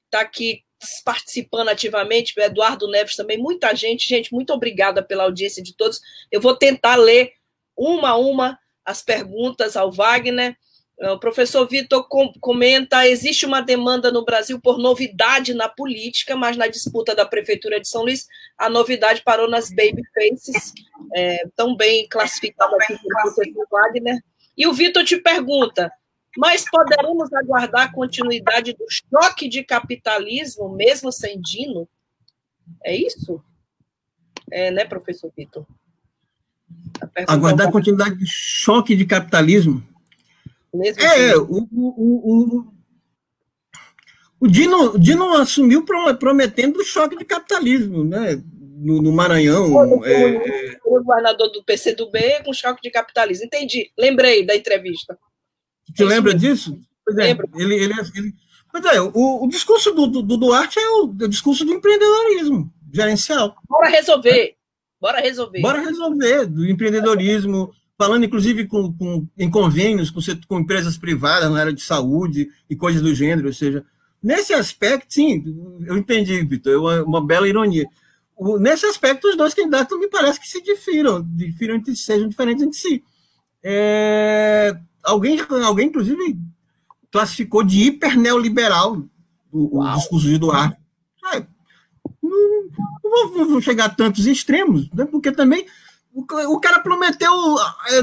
está 0.06 0.20
aqui 0.20 0.65
participando 1.04 1.68
ativamente, 1.68 2.34
o 2.38 2.42
Eduardo 2.42 2.88
Neves 2.88 3.16
também, 3.16 3.38
muita 3.38 3.74
gente. 3.74 4.08
Gente, 4.08 4.32
muito 4.32 4.52
obrigada 4.52 5.02
pela 5.02 5.24
audiência 5.24 5.62
de 5.62 5.74
todos. 5.74 6.00
Eu 6.30 6.40
vou 6.40 6.56
tentar 6.56 6.96
ler 6.96 7.32
uma 7.76 8.10
a 8.10 8.16
uma 8.16 8.58
as 8.84 9.02
perguntas 9.02 9.76
ao 9.76 9.90
Wagner. 9.90 10.56
Ah, 11.00 11.12
o 11.12 11.18
professor 11.18 11.66
Vitor 11.68 12.06
comenta: 12.40 13.06
existe 13.06 13.44
uma 13.44 13.60
demanda 13.60 14.10
no 14.10 14.24
Brasil 14.24 14.60
por 14.60 14.78
novidade 14.78 15.52
na 15.52 15.68
política, 15.68 16.36
mas 16.36 16.56
na 16.56 16.68
disputa 16.68 17.14
da 17.14 17.26
Prefeitura 17.26 17.80
de 17.80 17.88
São 17.88 18.02
Luís, 18.02 18.26
a 18.56 18.70
novidade 18.70 19.22
parou 19.22 19.48
nas 19.48 19.68
baby 19.70 20.02
faces, 20.14 20.72
é, 21.14 21.42
tão 21.54 21.76
bem 21.76 22.08
classificado 22.08 22.74
aqui 22.76 22.96
pelo 22.96 23.08
professor 23.08 23.66
Wagner. 23.70 24.22
E 24.56 24.66
o 24.66 24.72
Vitor 24.72 25.04
te 25.04 25.18
pergunta: 25.18 25.92
mas 26.36 26.64
poderemos 26.68 27.32
aguardar 27.32 27.82
a 27.84 27.92
continuidade 27.92 28.72
do 28.74 28.84
choque 28.88 29.48
de 29.48 29.64
capitalismo, 29.64 30.68
mesmo 30.74 31.10
sem 31.10 31.40
Dino? 31.40 31.88
É 32.84 32.94
isso? 32.94 33.42
É, 34.50 34.70
né, 34.70 34.84
professor 34.84 35.32
Vitor? 35.36 35.66
Aguardar 37.26 37.68
a 37.68 37.72
continuidade 37.72 38.16
do 38.16 38.26
choque 38.26 38.94
de 38.94 39.06
capitalismo? 39.06 39.82
Mesmo 40.74 41.02
é, 41.02 41.36
o, 41.36 41.68
o, 41.72 42.60
o, 42.60 42.72
o, 44.40 44.48
Dino, 44.48 44.98
Dino 44.98 45.32
assumiu 45.34 45.84
prometendo 46.18 46.78
o 46.78 46.84
choque 46.84 47.16
de 47.16 47.24
capitalismo, 47.24 48.04
né? 48.04 48.42
No, 48.78 49.00
no 49.00 49.10
Maranhão. 49.10 49.72
O, 49.72 50.04
é... 50.04 50.76
o 50.84 50.90
governador 51.02 51.50
do 51.50 51.64
PCdoB 51.64 52.44
com 52.44 52.52
choque 52.52 52.82
de 52.82 52.90
capitalismo. 52.90 53.46
Entendi, 53.46 53.90
lembrei 53.96 54.44
da 54.44 54.54
entrevista. 54.54 55.18
Você 55.96 56.04
é 56.04 56.06
lembra 56.06 56.34
disso? 56.34 56.78
Pois 57.04 57.16
é, 57.18 57.30
ele, 57.54 57.74
ele, 57.74 57.94
ele, 58.14 58.34
pois 58.70 58.84
é 58.84 59.00
o, 59.00 59.44
o 59.44 59.48
discurso 59.48 59.92
do, 59.92 60.06
do, 60.06 60.22
do 60.22 60.36
Duarte 60.36 60.78
é 60.78 60.88
o, 60.88 61.04
o, 61.04 61.28
discurso 61.28 61.64
do 61.64 61.72
empreendedorismo 61.72 62.72
gerencial. 62.92 63.56
Bora 63.68 63.88
resolver. 63.88 64.54
Bora 65.00 65.20
resolver. 65.20 65.60
Bora 65.60 65.80
resolver, 65.80 66.46
do 66.46 66.68
empreendedorismo, 66.68 67.72
falando 67.96 68.24
inclusive 68.24 68.66
com, 68.66 68.92
com, 68.92 69.26
em 69.38 69.50
convênios 69.50 70.10
com, 70.10 70.20
com 70.48 70.60
empresas 70.60 70.98
privadas 70.98 71.50
na 71.50 71.60
área 71.60 71.72
de 71.72 71.82
saúde 71.82 72.48
e 72.68 72.74
coisas 72.74 73.00
do 73.00 73.14
gênero, 73.14 73.46
ou 73.46 73.54
seja, 73.54 73.84
nesse 74.22 74.52
aspecto, 74.52 75.14
sim, 75.14 75.44
eu 75.86 75.96
entendi, 75.96 76.42
Vitor, 76.44 76.72
é 76.72 76.76
uma, 76.76 77.02
uma 77.02 77.26
bela 77.26 77.48
ironia. 77.48 77.86
O, 78.36 78.58
nesse 78.58 78.84
aspecto, 78.84 79.28
os 79.28 79.36
dois 79.36 79.54
candidatos 79.54 79.98
me 79.98 80.08
parece 80.08 80.40
que 80.40 80.48
se 80.48 80.62
difiram, 80.62 81.24
difiram 81.24 81.76
entre, 81.76 81.96
sejam 81.96 82.28
diferentes 82.28 82.62
entre 82.62 82.78
si. 82.78 83.02
É, 83.62 84.76
alguém, 85.06 85.40
alguém, 85.64 85.86
inclusive, 85.88 86.38
classificou 87.10 87.62
de 87.62 87.82
hiper 87.82 88.18
neoliberal 88.18 89.02
o, 89.50 89.80
o 89.80 89.94
discurso 89.94 90.26
de 90.26 90.38
Duarte. 90.38 90.76
É, 91.32 91.46
não, 92.22 92.30
não, 93.02 93.28
vou, 93.28 93.38
não, 93.38 93.48
vou, 93.48 93.60
chegar 93.60 93.86
a 93.86 93.88
tantos 93.88 94.26
extremos, 94.26 94.90
né, 94.92 95.06
porque 95.06 95.32
também 95.32 95.66
o, 96.12 96.22
o 96.22 96.60
cara 96.60 96.80
prometeu 96.80 97.32
é, 97.90 98.02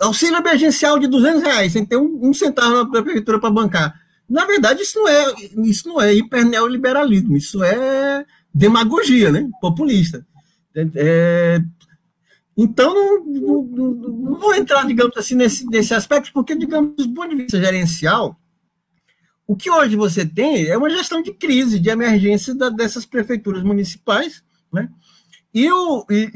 auxílio 0.00 0.36
emergencial 0.36 0.98
de 0.98 1.06
200 1.06 1.42
reais, 1.42 1.72
sem 1.72 1.84
ter 1.84 1.96
um, 1.96 2.28
um 2.28 2.34
centavo 2.34 2.74
na 2.74 3.02
prefeitura 3.02 3.40
para 3.40 3.50
bancar. 3.50 4.00
Na 4.28 4.44
verdade, 4.44 4.82
isso 4.82 4.98
não 4.98 5.08
é, 5.08 5.34
isso 5.64 5.88
não 5.88 6.00
é 6.00 6.14
hiper 6.14 6.44
neoliberalismo, 6.44 7.36
isso 7.36 7.62
é 7.62 8.24
demagogia, 8.52 9.30
né? 9.30 9.48
populista. 9.60 10.26
É 10.74 11.60
então, 12.56 12.94
não, 12.94 13.24
não, 13.24 13.62
não, 13.62 14.38
vou 14.38 14.54
entrar, 14.54 14.86
digamos 14.86 15.16
assim, 15.16 15.34
nesse, 15.34 15.66
nesse 15.66 15.92
aspecto, 15.92 16.32
porque, 16.32 16.54
digamos, 16.54 17.06
do 17.06 17.12
ponto 17.12 17.30
de 17.30 17.42
vista 17.42 17.60
gerencial, 17.60 18.38
o 19.46 19.56
que 19.56 19.70
hoje 19.70 19.96
você 19.96 20.24
tem 20.24 20.66
é 20.66 20.76
uma 20.76 20.88
gestão 20.88 21.20
de 21.20 21.32
crise, 21.32 21.80
de 21.80 21.90
emergência 21.90 22.54
da, 22.54 22.70
dessas 22.70 23.04
prefeituras 23.04 23.62
municipais, 23.62 24.42
né? 24.72 24.88
E, 25.52 25.70
o, 25.70 26.04
e, 26.10 26.30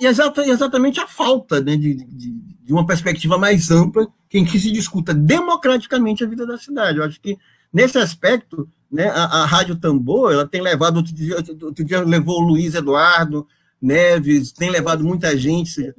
e, 0.00 0.06
exatamente 0.46 1.00
a 1.00 1.08
falta 1.08 1.60
né, 1.60 1.76
de, 1.76 1.94
de, 1.94 2.30
de, 2.62 2.72
uma 2.72 2.86
perspectiva 2.86 3.36
mais 3.36 3.68
ampla 3.72 4.06
em 4.32 4.44
que 4.44 4.60
se 4.60 4.70
discuta 4.70 5.12
democraticamente 5.12 6.22
a 6.22 6.26
vida 6.26 6.46
da 6.46 6.56
cidade. 6.56 6.98
Eu 6.98 7.04
acho 7.04 7.20
que, 7.20 7.36
nesse 7.72 7.98
aspecto, 7.98 8.68
né, 8.90 9.08
a, 9.08 9.24
a 9.24 9.46
Rádio 9.46 9.74
Tambor 9.74 10.32
ela 10.32 10.46
tem 10.46 10.60
levado, 10.60 10.98
outro 10.98 11.12
dia, 11.12 11.36
outro 11.62 11.84
dia 11.84 12.00
levou 12.04 12.40
o 12.40 12.46
Luiz 12.46 12.74
Eduardo 12.74 13.44
Neves, 13.84 14.50
tem 14.50 14.70
levado 14.70 15.04
muita 15.04 15.36
gente 15.36 15.94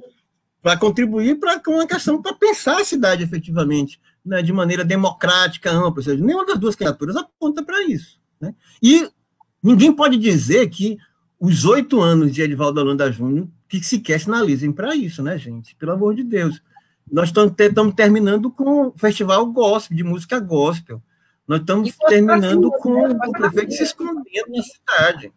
para 0.60 0.76
contribuir 0.76 1.38
para 1.38 1.62
uma 1.68 1.86
questão 1.86 2.20
para 2.20 2.34
pensar 2.34 2.80
a 2.80 2.84
cidade 2.84 3.22
efetivamente 3.22 4.00
né, 4.24 4.42
de 4.42 4.52
maneira 4.52 4.84
democrática, 4.84 5.70
ampla. 5.70 5.98
Ou 5.98 6.02
seja, 6.02 6.24
nenhuma 6.24 6.44
das 6.44 6.58
duas 6.58 6.74
criaturas 6.74 7.14
aponta 7.14 7.62
para 7.62 7.84
isso. 7.84 8.18
Né? 8.40 8.52
E 8.82 9.08
ninguém 9.62 9.92
pode 9.92 10.16
dizer 10.16 10.68
que 10.68 10.98
os 11.38 11.64
oito 11.64 12.00
anos 12.00 12.32
de 12.34 12.42
Edivaldo 12.42 12.80
Holanda 12.80 13.12
Júnior 13.12 13.46
que 13.68 13.80
sequer 13.82 14.18
sinalizem 14.18 14.72
para 14.72 14.94
isso, 14.96 15.22
né, 15.22 15.38
gente? 15.38 15.74
Pelo 15.76 15.92
amor 15.92 16.14
de 16.14 16.24
Deus. 16.24 16.60
Nós 17.10 17.28
estamos 17.28 17.54
terminando 17.94 18.50
com 18.50 18.88
o 18.88 18.94
festival 18.96 19.46
gospel, 19.46 19.96
de 19.96 20.02
música 20.02 20.40
gospel. 20.40 21.00
Nós 21.46 21.60
estamos 21.60 21.94
terminando 22.08 22.70
com 22.80 23.08
o 23.08 23.32
prefeito 23.32 23.74
se 23.74 23.84
escondendo 23.84 24.48
na 24.48 24.62
cidade. 24.62 25.32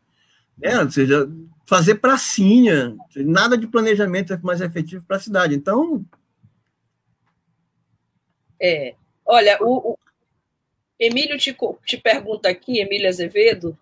Né? 0.58 0.80
Ou 0.80 0.89
seja, 0.89 1.30
fazer 1.70 1.96
pracinha, 1.96 2.98
nada 3.16 3.56
de 3.56 3.68
planejamento 3.68 4.38
mais 4.42 4.60
efetivo 4.60 5.06
para 5.08 5.18
a 5.18 5.20
cidade. 5.20 5.54
Então, 5.54 6.04
é. 8.60 8.96
Olha, 9.24 9.60
o, 9.62 9.92
o 9.92 9.98
Emílio 11.00 11.38
te, 11.38 11.56
te 11.86 11.98
pergunta 11.98 12.50
aqui, 12.50 12.80
Emílio 12.80 13.08
Azevedo, 13.08 13.78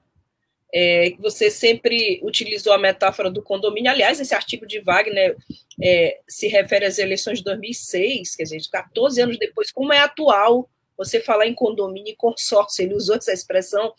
é, 0.74 1.16
você 1.18 1.50
sempre 1.50 2.20
utilizou 2.22 2.74
a 2.74 2.78
metáfora 2.78 3.32
do 3.32 3.42
condomínio. 3.42 3.90
Aliás, 3.90 4.20
esse 4.20 4.36
artigo 4.36 4.68
de 4.68 4.82
Wagner 4.82 5.38
é, 5.82 6.20
se 6.28 6.50
refere 6.50 6.86
às 6.86 6.98
eleições 6.98 7.38
de 7.38 7.46
2006, 7.46 8.36
quer 8.36 8.44
dizer, 8.44 8.60
14 8.70 9.22
anos 9.22 9.40
depois, 9.40 9.72
como 9.72 9.94
é 9.94 10.00
atual 10.00 10.70
você 10.98 11.22
falar 11.22 11.48
em 11.48 11.54
condomínio 11.54 12.12
e 12.12 12.18
consórcio, 12.18 12.84
ele 12.84 12.96
usou 12.96 13.16
essa 13.16 13.32
expressão. 13.32 13.94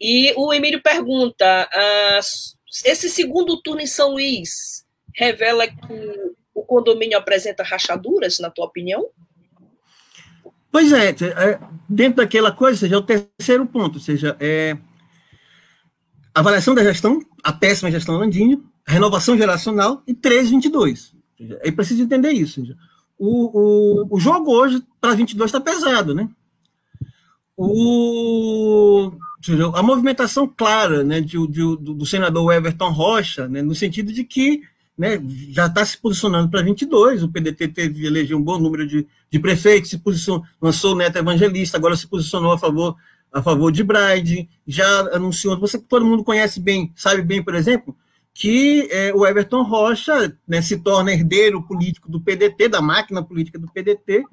E 0.00 0.32
o 0.36 0.52
Emílio 0.52 0.80
pergunta: 0.80 1.68
ah, 1.72 2.20
esse 2.84 3.08
segundo 3.08 3.60
turno 3.60 3.80
em 3.80 3.86
São 3.86 4.12
Luís 4.12 4.84
revela 5.14 5.66
que 5.66 6.32
o 6.54 6.62
condomínio 6.64 7.18
apresenta 7.18 7.62
rachaduras, 7.62 8.38
na 8.38 8.50
tua 8.50 8.64
opinião? 8.64 9.06
Pois 10.72 10.92
é, 10.92 11.10
é, 11.10 11.60
dentro 11.88 12.16
daquela 12.16 12.50
coisa, 12.50 12.80
seja, 12.80 12.96
é 12.96 12.98
o 12.98 13.02
terceiro 13.02 13.64
ponto, 13.66 13.96
ou 13.96 14.00
seja, 14.00 14.36
é, 14.40 14.76
avaliação 16.34 16.74
da 16.74 16.82
gestão, 16.82 17.20
a 17.44 17.52
péssima 17.52 17.90
gestão 17.90 18.16
Landinho, 18.16 18.64
renovação 18.86 19.36
geracional 19.36 20.02
e 20.06 20.12
322. 20.12 21.14
É 21.60 21.70
preciso 21.70 22.02
entender 22.02 22.32
isso. 22.32 22.60
Seja, 22.60 22.76
o, 23.18 24.06
o, 24.06 24.16
o 24.16 24.20
jogo 24.20 24.50
hoje 24.50 24.82
para 25.00 25.14
22 25.14 25.48
está 25.48 25.60
pesado, 25.60 26.14
né? 26.14 26.28
O, 27.56 29.12
a 29.74 29.82
movimentação 29.82 30.46
clara 30.46 31.04
né, 31.04 31.20
de, 31.20 31.38
de, 31.48 31.60
do, 31.60 31.76
do 31.76 32.06
senador 32.06 32.52
Everton 32.52 32.90
Rocha, 32.90 33.48
né, 33.48 33.62
no 33.62 33.74
sentido 33.74 34.12
de 34.12 34.24
que 34.24 34.62
né, 34.96 35.20
já 35.50 35.66
está 35.66 35.84
se 35.84 35.98
posicionando 35.98 36.48
para 36.48 36.62
22. 36.62 37.22
O 37.22 37.28
PDT 37.28 37.68
teve 37.68 38.06
elegeu 38.06 38.38
um 38.38 38.42
bom 38.42 38.58
número 38.58 38.86
de, 38.86 39.06
de 39.30 39.38
prefeitos, 39.38 39.90
se 39.90 39.98
posicionou, 39.98 40.44
lançou 40.60 40.92
o 40.92 40.96
Neto 40.96 41.18
Evangelista, 41.18 41.76
agora 41.76 41.96
se 41.96 42.06
posicionou 42.06 42.52
a 42.52 42.58
favor 42.58 42.96
a 43.32 43.42
favor 43.42 43.72
de 43.72 43.82
Bride, 43.82 44.48
já 44.64 45.00
anunciou. 45.12 45.58
Você 45.58 45.76
todo 45.76 46.06
mundo 46.06 46.22
conhece 46.22 46.60
bem, 46.60 46.92
sabe 46.94 47.20
bem, 47.20 47.42
por 47.42 47.56
exemplo, 47.56 47.96
que 48.32 48.88
é, 48.92 49.12
o 49.12 49.26
Everton 49.26 49.64
Rocha 49.64 50.36
né, 50.46 50.62
se 50.62 50.78
torna 50.78 51.12
herdeiro 51.12 51.60
político 51.60 52.08
do 52.08 52.20
PDT, 52.20 52.68
da 52.68 52.80
máquina 52.80 53.24
política 53.24 53.58
do 53.58 53.68
PDT, 53.68 54.24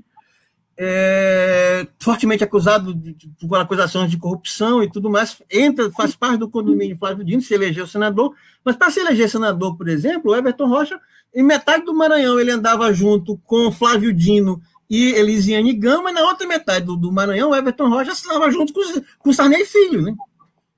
é, 0.84 1.88
fortemente 2.00 2.44
acusado 2.44 2.92
de, 2.92 3.14
de, 3.14 3.48
por 3.48 3.60
acusações 3.60 4.10
de 4.10 4.18
corrupção 4.18 4.82
e 4.82 4.90
tudo 4.90 5.12
mais, 5.12 5.40
entra, 5.48 5.92
faz 5.92 6.16
parte 6.16 6.38
do 6.38 6.50
condomínio 6.50 6.98
Flávio 6.98 7.24
Dino, 7.24 7.40
se 7.40 7.54
elegeu 7.54 7.86
senador, 7.86 8.34
mas 8.66 8.76
para 8.76 8.90
se 8.90 9.00
eleger 9.00 9.30
senador, 9.30 9.78
por 9.78 9.88
exemplo, 9.88 10.32
o 10.32 10.36
Everton 10.36 10.68
Rocha, 10.68 11.00
em 11.36 11.44
metade 11.44 11.86
do 11.86 11.94
Maranhão, 11.94 12.40
ele 12.40 12.50
andava 12.50 12.92
junto 12.92 13.38
com 13.46 13.72
Flávio 13.72 14.12
Dino 14.12 14.60
e 14.90 15.12
Elisiane 15.12 15.72
Gama, 15.74 16.10
e 16.10 16.14
na 16.14 16.22
outra 16.22 16.48
metade 16.48 16.84
do, 16.84 16.98
do 16.98 17.12
Maranhão, 17.12 17.52
o 17.52 17.56
Everton 17.56 17.88
Rocha 17.88 18.14
estava 18.14 18.50
junto 18.50 18.74
com, 18.74 18.82
com 19.20 19.32
Sarney 19.32 19.64
Filho, 19.66 20.02
né? 20.02 20.16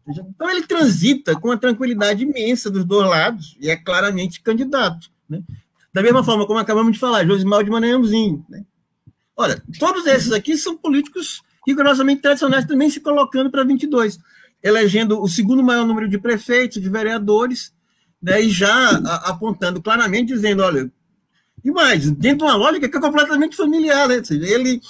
Então 0.06 0.49
ele 0.49 0.68
transita 0.68 1.34
com 1.34 1.47
uma 1.47 1.58
tranquilidade 1.58 2.24
imensa 2.24 2.70
dos 2.70 2.84
dois 2.84 3.08
lados 3.08 3.56
e 3.58 3.70
é 3.70 3.78
claramente 3.78 4.41
candidato. 4.41 5.10
Né? 5.30 5.41
Da 5.93 6.04
mesma 6.04 6.22
forma 6.26 6.45
como 6.45 6.60
acabamos 6.60 6.91
de 6.91 6.99
falar, 6.99 7.26
Josimar 7.26 7.64
de 7.64 7.70
Maranhãozinho. 7.70 8.45
Né? 8.49 8.66
Olha, 9.36 9.62
todos 9.80 10.06
esses 10.06 10.32
aqui 10.32 10.58
são 10.58 10.78
políticos 10.78 11.42
rigorosamente 11.66 12.22
tradicionais 12.22 12.66
também 12.66 12.90
se 12.90 13.00
colocando 13.00 13.50
para 13.50 13.64
22, 13.64 14.20
elegendo 14.62 15.22
o 15.22 15.28
segundo 15.28 15.64
maior 15.64 15.86
número 15.86 16.08
de 16.08 16.18
prefeitos, 16.18 16.82
de 16.82 16.90
vereadores, 16.90 17.74
né, 18.22 18.42
e 18.42 18.50
já 18.50 18.92
apontando 19.26 19.82
claramente, 19.82 20.34
dizendo, 20.34 20.64
olha, 20.64 20.92
e 21.64 21.72
mais, 21.72 22.10
dentro 22.12 22.40
de 22.40 22.44
uma 22.44 22.56
lógica 22.56 22.90
que 22.90 22.98
é 22.98 23.02
completamente 23.02 23.56
familiar, 23.56 24.08
né? 24.08 24.22
Ele, 24.30 24.82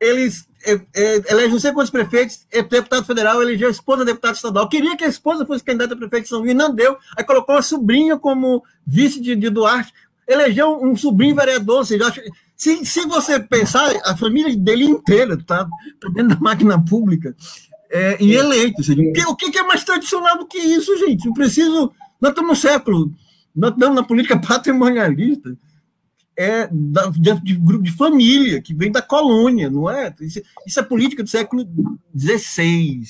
eles 0.00 0.48
é, 0.64 0.80
é, 0.94 1.32
elege 1.32 1.52
não 1.52 1.60
sei 1.60 1.72
quantos 1.72 1.90
prefeitos, 1.90 2.46
é 2.50 2.62
deputado 2.62 3.04
federal, 3.04 3.42
elegeu 3.42 3.68
a 3.68 3.70
esposa 3.70 4.04
deputado 4.04 4.34
estadual. 4.34 4.68
Queria 4.68 4.96
que 4.96 5.04
a 5.04 5.08
esposa 5.08 5.44
fosse 5.44 5.62
candidata 5.62 5.92
a 5.92 5.96
prefeito 5.96 6.24
de 6.24 6.28
São 6.30 6.40
Luís, 6.40 6.54
não 6.54 6.74
deu. 6.74 6.96
Aí 7.16 7.24
colocou 7.24 7.54
a 7.56 7.62
sobrinha 7.62 8.16
como 8.16 8.64
vice 8.86 9.20
de, 9.20 9.36
de 9.36 9.50
Duarte, 9.50 9.92
elegeu 10.26 10.82
um 10.82 10.96
sobrinho 10.96 11.36
vereador, 11.36 11.78
ou 11.78 11.84
seja, 11.84 12.10
se, 12.64 12.82
se 12.86 13.06
você 13.06 13.38
pensar, 13.38 13.94
a 14.04 14.16
família 14.16 14.56
dele 14.56 14.84
inteira 14.84 15.34
está 15.34 15.64
tá 15.64 16.08
dentro 16.08 16.30
da 16.30 16.40
máquina 16.40 16.82
pública 16.82 17.36
é, 17.90 18.16
e 18.18 18.34
eleito. 18.34 18.82
Seja, 18.82 19.02
o, 19.28 19.36
que, 19.36 19.50
que 19.50 19.58
é 19.58 19.62
mais 19.62 19.84
tradicional 19.84 20.38
do 20.38 20.46
que 20.46 20.56
isso, 20.56 20.96
gente? 20.96 21.26
Eu 21.26 21.34
preciso. 21.34 21.92
Nós 22.18 22.30
estamos 22.30 22.48
no 22.48 22.56
século, 22.56 23.12
nós 23.54 23.72
estamos 23.72 23.94
na 23.94 24.02
política 24.02 24.38
patrimonialista. 24.40 25.54
É 26.36 26.66
da, 26.72 27.06
de, 27.10 27.32
de, 27.42 27.54
grupo 27.54 27.84
de 27.84 27.92
família, 27.92 28.60
que 28.60 28.74
vem 28.74 28.90
da 28.90 29.00
colônia, 29.00 29.70
não 29.70 29.88
é? 29.88 30.12
Isso, 30.20 30.40
isso 30.66 30.80
é 30.80 30.82
política 30.82 31.22
do 31.22 31.28
século 31.28 31.64
XVI 32.18 33.04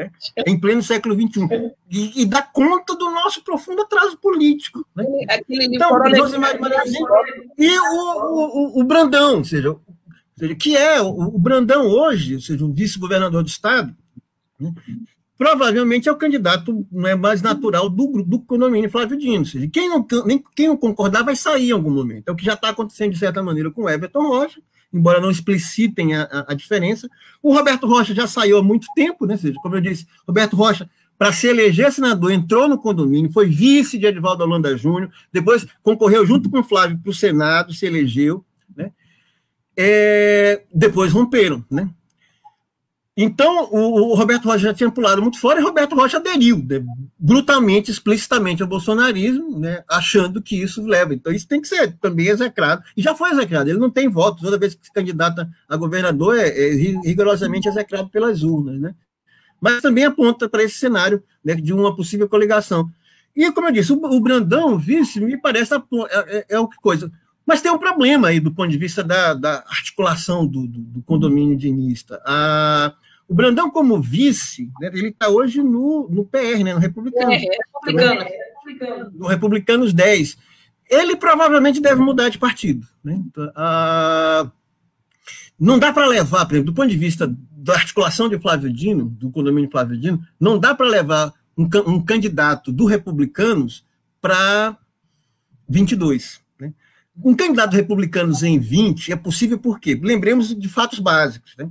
né? 0.00 0.10
em 0.46 0.58
pleno 0.58 0.82
século 0.82 1.14
XXI, 1.14 1.72
e, 1.90 2.22
e 2.22 2.26
dá 2.26 2.42
conta 2.42 2.96
do 2.96 3.10
nosso 3.10 3.42
profundo 3.42 3.82
atraso 3.82 4.16
político. 4.18 4.86
Né? 4.94 5.04
Então, 5.48 5.90
e 7.58 7.78
o, 7.78 8.78
o, 8.78 8.80
o, 8.80 8.84
Brandão, 8.84 9.38
ou 9.38 9.44
seja, 9.44 9.76
que 10.58 10.76
é 10.76 11.00
o, 11.00 11.08
o 11.08 11.38
Brandão 11.38 11.86
hoje, 11.86 12.34
ou 12.34 12.40
seja, 12.40 12.64
o 12.64 12.72
vice-governador 12.72 13.42
do 13.42 13.48
Estado, 13.48 13.94
né? 14.58 14.72
provavelmente 15.40 16.06
é 16.06 16.12
o 16.12 16.16
candidato 16.16 16.86
não 16.92 17.08
é 17.08 17.14
mais 17.14 17.40
natural 17.40 17.88
do, 17.88 18.22
do 18.22 18.40
condomínio 18.40 18.90
Flávio 18.90 19.16
Dino. 19.16 19.38
Ou 19.38 19.44
seja, 19.46 19.66
quem 19.68 19.88
não, 19.88 20.06
nem, 20.26 20.42
quem 20.54 20.68
não 20.68 20.76
concordar 20.76 21.24
vai 21.24 21.34
sair 21.34 21.70
em 21.70 21.72
algum 21.72 21.90
momento. 21.90 22.28
É 22.28 22.32
o 22.32 22.36
que 22.36 22.44
já 22.44 22.52
está 22.52 22.68
acontecendo, 22.68 23.12
de 23.12 23.18
certa 23.18 23.42
maneira, 23.42 23.70
com 23.70 23.84
o 23.84 23.88
Everton 23.88 24.28
Rocha, 24.28 24.60
embora 24.92 25.20
não 25.20 25.30
explicitem 25.30 26.14
a, 26.14 26.22
a, 26.22 26.52
a, 26.52 26.54
diferença. 26.54 27.08
O 27.42 27.54
Roberto 27.54 27.86
Rocha 27.86 28.14
já 28.14 28.26
saiu 28.26 28.58
há 28.58 28.62
muito 28.62 28.86
tempo, 28.94 29.26
né? 29.26 29.36
Seja, 29.36 29.58
como 29.62 29.76
eu 29.76 29.80
disse, 29.80 30.06
Roberto 30.26 30.56
Rocha 30.56 30.88
para 31.20 31.34
se 31.34 31.46
eleger 31.46 31.92
senador, 31.92 32.32
entrou 32.32 32.66
no 32.66 32.78
condomínio, 32.78 33.30
foi 33.30 33.46
vice 33.46 33.98
de 33.98 34.06
Edivaldo 34.06 34.42
Holanda 34.42 34.74
Júnior, 34.74 35.10
depois 35.30 35.66
concorreu 35.82 36.24
junto 36.24 36.48
com 36.48 36.60
o 36.60 36.64
Flávio 36.64 36.98
para 36.98 37.10
o 37.10 37.14
Senado, 37.14 37.74
se 37.74 37.84
elegeu, 37.84 38.42
né? 38.74 38.90
É, 39.76 40.62
depois 40.72 41.12
romperam, 41.12 41.62
né? 41.70 41.90
Então, 43.22 43.68
o, 43.70 44.12
o, 44.12 44.14
Roberto 44.14 44.46
Rocha 44.46 44.60
já 44.60 44.72
tinha 44.72 44.90
pulado 44.90 45.20
muito 45.20 45.38
fora 45.38 45.60
e 45.60 45.62
Roberto 45.62 45.94
Rocha 45.94 46.16
aderiu 46.16 46.56
né, 46.56 46.82
brutalmente, 47.18 47.90
explicitamente 47.90 48.62
ao 48.62 48.68
bolsonarismo, 48.68 49.58
né, 49.58 49.84
achando 49.86 50.40
que 50.40 50.56
isso 50.56 50.82
leva. 50.86 51.12
Então, 51.12 51.30
isso 51.30 51.46
tem 51.46 51.60
que 51.60 51.68
ser 51.68 51.92
também 51.98 52.28
execrado. 52.28 52.82
E 52.96 53.02
já 53.02 53.14
foi 53.14 53.30
execrado. 53.30 53.68
Ele 53.68 53.78
não 53.78 53.90
tem 53.90 54.08
voto. 54.08 54.42
Toda 54.42 54.56
vez 54.56 54.74
que 54.74 54.86
se 54.86 54.90
candidata 54.90 55.46
a 55.68 55.76
governador, 55.76 56.38
é, 56.38 56.48
é 56.48 56.72
rigorosamente 57.04 57.68
execrado 57.68 58.08
pelas 58.08 58.42
urnas. 58.42 58.80
Né? 58.80 58.94
Mas 59.60 59.82
também 59.82 60.04
aponta 60.04 60.48
para 60.48 60.62
esse 60.62 60.78
cenário 60.78 61.22
né, 61.44 61.54
de 61.54 61.74
uma 61.74 61.94
possível 61.94 62.26
coligação. 62.26 62.90
E, 63.36 63.52
como 63.52 63.68
eu 63.68 63.72
disse, 63.72 63.92
o, 63.92 63.96
o 63.96 64.18
Brandão, 64.18 64.78
vice, 64.78 65.20
me 65.20 65.36
parece 65.36 65.74
é, 65.74 65.78
é, 66.10 66.46
é 66.48 66.58
o 66.58 66.66
coisa. 66.80 67.12
Mas 67.46 67.60
tem 67.60 67.70
um 67.70 67.78
problema 67.78 68.28
aí 68.28 68.40
do 68.40 68.50
ponto 68.50 68.70
de 68.70 68.78
vista 68.78 69.04
da, 69.04 69.34
da 69.34 69.64
articulação 69.68 70.46
do, 70.46 70.66
do, 70.66 70.78
do 70.78 71.02
condomínio 71.02 71.54
dinista. 71.54 72.18
A, 72.24 72.94
o 73.30 73.34
Brandão, 73.34 73.70
como 73.70 74.02
vice, 74.02 74.72
né, 74.80 74.90
ele 74.92 75.10
está 75.10 75.28
hoje 75.28 75.62
no, 75.62 76.08
no 76.10 76.24
PR, 76.24 76.64
né, 76.64 76.74
no 76.74 76.80
Republicano. 76.80 77.30
É, 77.30 77.36
é 77.36 77.58
republicano, 77.64 78.20
é 78.22 78.24
republicano. 78.24 79.10
No 79.14 79.26
Republicanos 79.28 79.92
10. 79.92 80.36
Ele 80.90 81.14
provavelmente 81.14 81.80
deve 81.80 82.00
mudar 82.00 82.28
de 82.28 82.38
partido. 82.38 82.88
Né? 83.04 83.22
Então, 83.24 83.52
não 85.56 85.78
dá 85.78 85.92
para 85.92 86.08
levar, 86.08 86.44
por 86.44 86.54
exemplo, 86.54 86.72
do 86.72 86.74
ponto 86.74 86.88
de 86.88 86.96
vista 86.96 87.32
da 87.52 87.74
articulação 87.74 88.28
de 88.28 88.36
Flávio 88.36 88.72
Dino, 88.72 89.04
do 89.04 89.30
condomínio 89.30 89.70
Flávio 89.70 89.96
Dino, 89.96 90.20
não 90.40 90.58
dá 90.58 90.74
para 90.74 90.88
levar 90.88 91.32
um, 91.56 91.68
um, 91.86 92.02
candidato 92.02 92.72
do 92.72 92.84
Republicanos 92.84 93.86
para 94.20 94.76
22. 95.68 96.40
Né? 96.58 96.74
Um 97.22 97.36
candidato 97.36 97.74
republicanos 97.76 98.42
em 98.42 98.58
20 98.58 99.12
é 99.12 99.16
possível 99.16 99.56
por 99.56 99.78
quê? 99.78 99.96
Lembremos 100.02 100.52
de 100.52 100.68
fatos 100.68 100.98
básicos. 100.98 101.54
Né? 101.56 101.70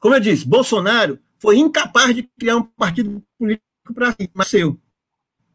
Como 0.00 0.14
eu 0.14 0.20
disse, 0.20 0.48
Bolsonaro 0.48 1.18
foi 1.38 1.58
incapaz 1.58 2.14
de 2.14 2.22
criar 2.38 2.56
um 2.56 2.62
partido 2.62 3.22
político 3.38 3.94
para 3.94 4.12
si, 4.12 4.30
mas 4.34 4.48
seu. 4.48 4.80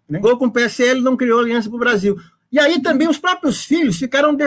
Né? 0.08 0.22
Ou 0.24 0.38
com 0.38 0.46
o 0.46 0.52
PSL 0.52 1.02
não 1.02 1.18
criou 1.18 1.40
aliança 1.40 1.68
para 1.68 1.76
o 1.76 1.80
Brasil. 1.80 2.18
E 2.52 2.60
aí 2.60 2.82
também 2.82 3.08
os 3.08 3.18
próprios 3.18 3.66
filhos 3.66 3.98
ficaram 3.98 4.38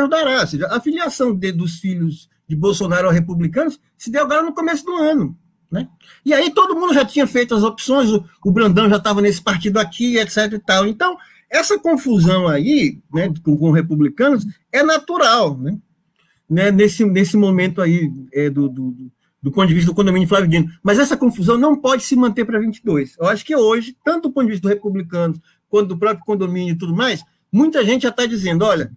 seja, 0.47 0.67
a 0.69 0.81
filiação 0.81 1.35
de, 1.35 1.53
dos 1.53 1.79
filhos 1.79 2.29
de 2.49 2.57
Bolsonaro 2.57 3.09
aos 3.09 3.15
republicanos 3.15 3.79
se 3.97 4.11
deu 4.11 4.23
agora 4.23 4.43
no 4.43 4.55
começo 4.55 4.85
do 4.85 4.95
ano. 4.95 5.37
Né? 5.71 5.87
E 6.25 6.33
aí 6.33 6.51
todo 6.51 6.77
mundo 6.77 6.95
já 6.95 7.05
tinha 7.05 7.27
feito 7.27 7.55
as 7.55 7.63
opções, 7.63 8.11
o, 8.11 8.25
o 8.45 8.51
Brandão 8.53 8.89
já 8.89 8.97
estava 8.97 9.21
nesse 9.21 9.43
partido 9.43 9.79
aqui, 9.79 10.17
etc. 10.17 10.53
e 10.53 10.59
tal. 10.59 10.87
Então, 10.87 11.19
essa 11.51 11.79
confusão 11.79 12.47
aí, 12.47 13.01
né, 13.13 13.33
com, 13.43 13.57
com 13.57 13.71
republicanos, 13.71 14.47
é 14.73 14.83
natural, 14.83 15.59
né? 15.59 15.77
né 16.49 16.71
nesse, 16.71 17.05
nesse 17.05 17.37
momento 17.37 17.83
aí 17.83 18.11
é, 18.33 18.49
do, 18.49 18.69
do, 18.69 19.11
do 19.41 19.53
ponto 19.53 19.69
de 19.69 19.75
vista 19.75 19.91
do 19.91 19.95
condomínio 19.95 20.29
Flávio 20.29 20.49
Dino. 20.49 20.69
Mas 20.83 20.99
essa 20.99 21.17
confusão 21.17 21.57
não 21.57 21.77
pode 21.77 22.03
se 22.03 22.17
manter 22.17 22.45
para 22.45 22.59
22. 22.59 23.17
Eu 23.19 23.27
acho 23.27 23.45
que 23.45 23.55
hoje, 23.55 23.97
tanto 24.05 24.29
do 24.29 24.35
ponto 24.35 24.47
de 24.47 24.53
vista 24.53 24.69
do 24.69 24.75
republicano, 24.75 25.41
quanto 25.69 25.89
do 25.89 25.99
próprio 25.99 26.25
condomínio 26.25 26.75
e 26.75 26.79
tudo 26.79 26.95
mais, 26.95 27.23
muita 27.51 27.85
gente 27.85 28.03
já 28.03 28.09
está 28.09 28.27
dizendo, 28.27 28.65
olha, 28.65 28.91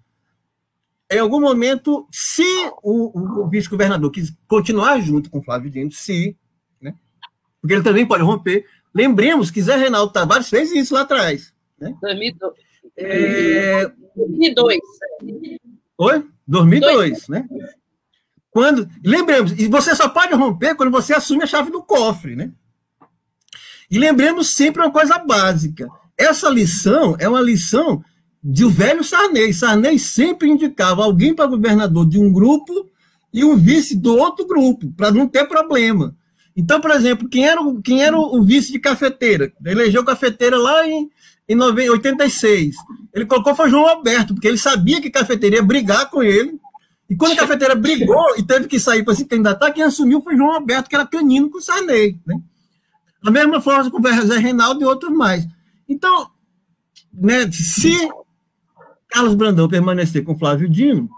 em 1.12 1.20
algum 1.20 1.42
momento, 1.42 2.08
se 2.12 2.44
o, 2.82 3.42
o 3.44 3.50
vice-governador 3.50 4.10
quis 4.12 4.34
continuar 4.48 5.00
junto 5.02 5.30
com 5.30 5.40
o 5.40 5.44
Flávio 5.44 5.70
Dino, 5.70 5.92
se, 5.92 6.38
né, 6.82 6.96
porque 7.62 7.74
ele 7.74 7.84
também 7.84 8.06
pode 8.06 8.24
romper, 8.24 8.66
lembremos 8.94 9.52
que 9.52 9.62
Zé 9.62 9.76
Reinaldo 9.76 10.14
Tavares 10.14 10.50
fez 10.50 10.72
isso 10.72 10.94
lá 10.94 11.02
atrás. 11.02 11.54
Né? 11.78 11.94
2002. 12.02 12.54
É... 12.98 13.92
2002. 14.16 14.80
Oi? 15.98 16.26
2002, 16.48 17.28
né? 17.28 17.48
Quando, 18.52 18.88
lembremos, 19.04 19.54
e 19.54 19.68
você 19.68 19.96
só 19.96 20.10
pode 20.10 20.34
romper 20.36 20.76
quando 20.76 20.92
você 20.92 21.14
assume 21.14 21.44
a 21.44 21.48
chave 21.48 21.72
do 21.72 21.82
cofre, 21.82 22.36
né? 22.36 22.52
E 23.90 23.98
lembremos 23.98 24.50
sempre 24.50 24.82
uma 24.82 24.92
coisa 24.92 25.18
básica. 25.18 25.88
Essa 26.18 26.50
lição 26.50 27.16
é 27.18 27.28
uma 27.28 27.42
lição 27.42 28.04
de 28.44 28.66
o 28.66 28.70
velho 28.70 29.04
Sarney. 29.04 29.54
Sarney 29.54 29.98
sempre 29.98 30.50
indicava 30.50 31.04
alguém 31.04 31.34
para 31.34 31.48
governador 31.48 32.08
de 32.08 32.20
um 32.20 32.32
grupo 32.32 32.90
e 33.34 33.44
um 33.46 33.56
vice 33.56 33.96
do 33.96 34.18
outro 34.18 34.46
grupo, 34.46 34.92
para 34.98 35.12
não 35.12 35.28
ter 35.28 35.48
problema. 35.48 36.14
Então, 36.56 36.82
por 36.82 36.92
exemplo, 36.92 37.30
quem 37.30 37.48
era, 37.48 37.62
o, 37.62 37.82
quem 37.82 38.04
era 38.04 38.18
o 38.18 38.44
vice 38.44 38.74
de 38.74 38.80
cafeteira? 38.80 39.54
Elegeu 39.66 40.04
cafeteira 40.04 40.58
lá 40.58 40.86
em, 40.86 41.10
em 41.48 41.58
86. 41.58 42.76
Ele 43.14 43.26
colocou 43.26 43.56
foi 43.56 43.70
João 43.70 43.88
Alberto, 43.88 44.34
porque 44.34 44.48
ele 44.48 44.58
sabia 44.58 45.00
que 45.00 45.10
cafeteira 45.10 45.58
ia 45.58 45.64
brigar 45.64 46.10
com 46.10 46.22
ele 46.22 46.60
e 47.12 47.16
quando 47.18 47.34
a 47.34 47.36
cafeteira 47.36 47.76
brigou 47.76 48.38
e 48.38 48.42
teve 48.44 48.70
que 48.70 48.80
sair 48.80 49.04
para 49.04 49.14
se 49.14 49.26
candidatar, 49.26 49.70
quem 49.74 49.84
assumiu 49.84 50.22
foi 50.22 50.38
João 50.38 50.54
Alberto, 50.54 50.90
que 50.90 50.96
era 50.96 51.06
canino 51.06 51.50
com 51.50 51.58
o 51.58 51.62
Sarney. 51.62 52.18
Né? 52.26 52.40
Da 53.22 53.30
mesma 53.30 53.60
forma 53.60 53.92
com 53.92 54.00
o 54.00 54.26
Zé 54.26 54.38
Reinaldo 54.38 54.82
e 54.82 54.86
outros 54.86 55.12
mais. 55.12 55.46
Então, 55.90 56.32
né, 57.14 57.52
se 57.52 57.94
Carlos 59.10 59.36
Brandão 59.36 59.68
permanecer 59.68 60.24
com 60.24 60.40
Flávio 60.40 60.70
Dino, 60.70 61.10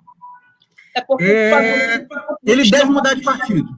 é 0.95 1.03
é, 1.21 2.07
ele 2.43 2.67
deve 2.67 2.85
mudar 2.85 3.13
de 3.13 3.21
partido. 3.21 3.69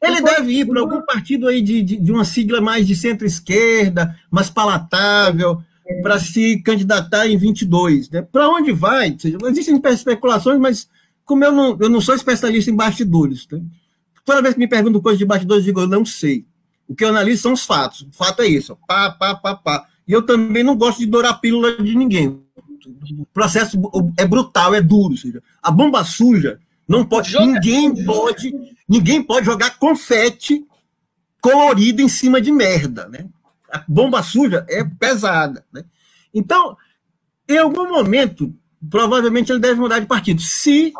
Ele 0.00 0.22
deve 0.22 0.60
ir 0.60 0.66
para 0.66 0.80
algum 0.80 1.02
partido 1.02 1.46
aí 1.46 1.60
de, 1.60 1.82
de, 1.82 1.96
de 1.98 2.10
uma 2.10 2.24
sigla 2.24 2.62
mais 2.62 2.86
de 2.86 2.96
centro-esquerda, 2.96 4.18
mais 4.30 4.48
palatável, 4.48 5.62
para 6.02 6.18
se 6.18 6.58
candidatar 6.62 7.26
em 7.26 7.36
22. 7.36 8.08
Né? 8.08 8.22
Para 8.22 8.48
onde 8.48 8.72
vai? 8.72 9.14
Existem 9.44 9.78
especulações, 9.90 10.58
mas 10.58 10.88
como 11.30 11.44
eu 11.44 11.52
não, 11.52 11.76
eu 11.78 11.88
não 11.88 12.00
sou 12.00 12.12
especialista 12.12 12.72
em 12.72 12.74
bastidores, 12.74 13.46
tá? 13.46 13.56
toda 14.24 14.42
vez 14.42 14.54
que 14.54 14.58
me 14.58 14.66
perguntam 14.66 15.00
coisas 15.00 15.16
de 15.16 15.24
bastidores, 15.24 15.62
eu 15.62 15.66
digo, 15.66 15.80
eu 15.82 15.86
não 15.86 16.04
sei. 16.04 16.44
O 16.88 16.94
que 16.94 17.04
eu 17.04 17.08
analiso 17.08 17.42
são 17.42 17.52
os 17.52 17.64
fatos. 17.64 18.00
O 18.00 18.10
fato 18.10 18.42
é 18.42 18.48
isso. 18.48 18.76
Pá, 18.84 19.12
pá, 19.12 19.36
pá, 19.36 19.54
pá. 19.54 19.86
E 20.08 20.12
eu 20.12 20.22
também 20.22 20.64
não 20.64 20.74
gosto 20.74 20.98
de 20.98 21.06
dourar 21.06 21.30
a 21.30 21.36
pílula 21.36 21.76
de 21.76 21.96
ninguém. 21.96 22.26
O 22.26 23.26
processo 23.32 23.78
é 24.18 24.26
brutal, 24.26 24.74
é 24.74 24.82
duro. 24.82 25.16
Seja, 25.16 25.40
a 25.62 25.70
bomba 25.70 26.02
suja 26.02 26.58
não 26.88 27.06
pode. 27.06 27.32
Ninguém 27.38 28.04
pode. 28.04 28.52
Ninguém 28.88 29.22
pode 29.22 29.46
jogar 29.46 29.78
confete 29.78 30.66
colorido 31.40 32.02
em 32.02 32.08
cima 32.08 32.40
de 32.40 32.50
merda. 32.50 33.06
Né? 33.06 33.28
A 33.70 33.84
bomba 33.86 34.20
suja 34.20 34.66
é 34.68 34.82
pesada. 34.82 35.64
Né? 35.72 35.84
Então, 36.34 36.76
em 37.48 37.56
algum 37.56 37.88
momento, 37.88 38.52
provavelmente 38.90 39.52
ele 39.52 39.60
deve 39.60 39.78
mudar 39.78 40.00
de 40.00 40.06
partido. 40.06 40.40
Se 40.40 40.92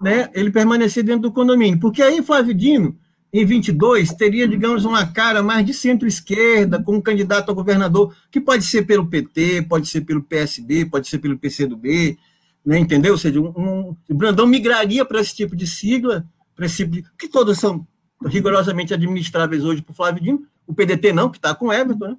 né, 0.00 0.30
ele 0.32 0.50
permanecer 0.50 1.04
dentro 1.04 1.22
do 1.22 1.32
condomínio. 1.32 1.78
Porque 1.78 2.02
aí 2.02 2.22
Flávio 2.22 2.54
Dino, 2.54 2.96
em 3.32 3.44
22, 3.44 4.12
teria, 4.14 4.48
digamos, 4.48 4.84
uma 4.84 5.06
cara 5.06 5.42
mais 5.42 5.64
de 5.64 5.74
centro-esquerda, 5.74 6.82
como 6.82 7.02
candidato 7.02 7.50
a 7.50 7.54
governador, 7.54 8.14
que 8.30 8.40
pode 8.40 8.64
ser 8.64 8.82
pelo 8.82 9.06
PT, 9.06 9.62
pode 9.68 9.86
ser 9.88 10.00
pelo 10.00 10.22
PSB, 10.22 10.86
pode 10.86 11.08
ser 11.08 11.18
pelo 11.18 11.38
PCdoB, 11.38 12.18
né, 12.64 12.78
entendeu? 12.78 13.12
Ou 13.12 13.18
seja, 13.18 13.40
um, 13.40 13.94
um, 14.08 14.14
Brandão 14.14 14.46
migraria 14.46 15.04
para 15.04 15.20
esse 15.20 15.34
tipo 15.34 15.54
de 15.54 15.66
sigla, 15.66 16.24
para 16.56 16.66
esse 16.66 16.78
tipo 16.78 16.92
de, 16.92 17.04
que 17.18 17.28
todas 17.28 17.58
são 17.58 17.86
rigorosamente 18.26 18.92
administráveis 18.92 19.64
hoje 19.64 19.82
por 19.82 19.94
Flávio 19.94 20.22
Dino, 20.22 20.42
o 20.66 20.74
PDT 20.74 21.12
não, 21.12 21.30
que 21.30 21.38
está 21.38 21.54
com 21.54 21.72
Everton, 21.72 22.08
né? 22.08 22.16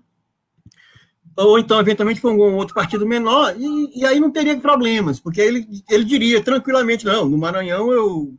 Ou 1.43 1.59
então, 1.59 1.79
eventualmente, 1.79 2.21
com 2.21 2.29
algum 2.29 2.55
outro 2.55 2.73
partido 2.73 3.05
menor, 3.05 3.55
e, 3.57 3.99
e, 3.99 4.05
aí 4.05 4.19
não 4.19 4.31
teria 4.31 4.57
problemas, 4.57 5.19
porque 5.19 5.41
ele, 5.41 5.67
ele 5.89 6.03
diria 6.03 6.41
tranquilamente, 6.41 7.05
não, 7.05 7.27
no 7.27 7.37
Maranhão 7.37 7.91
eu 7.91 8.33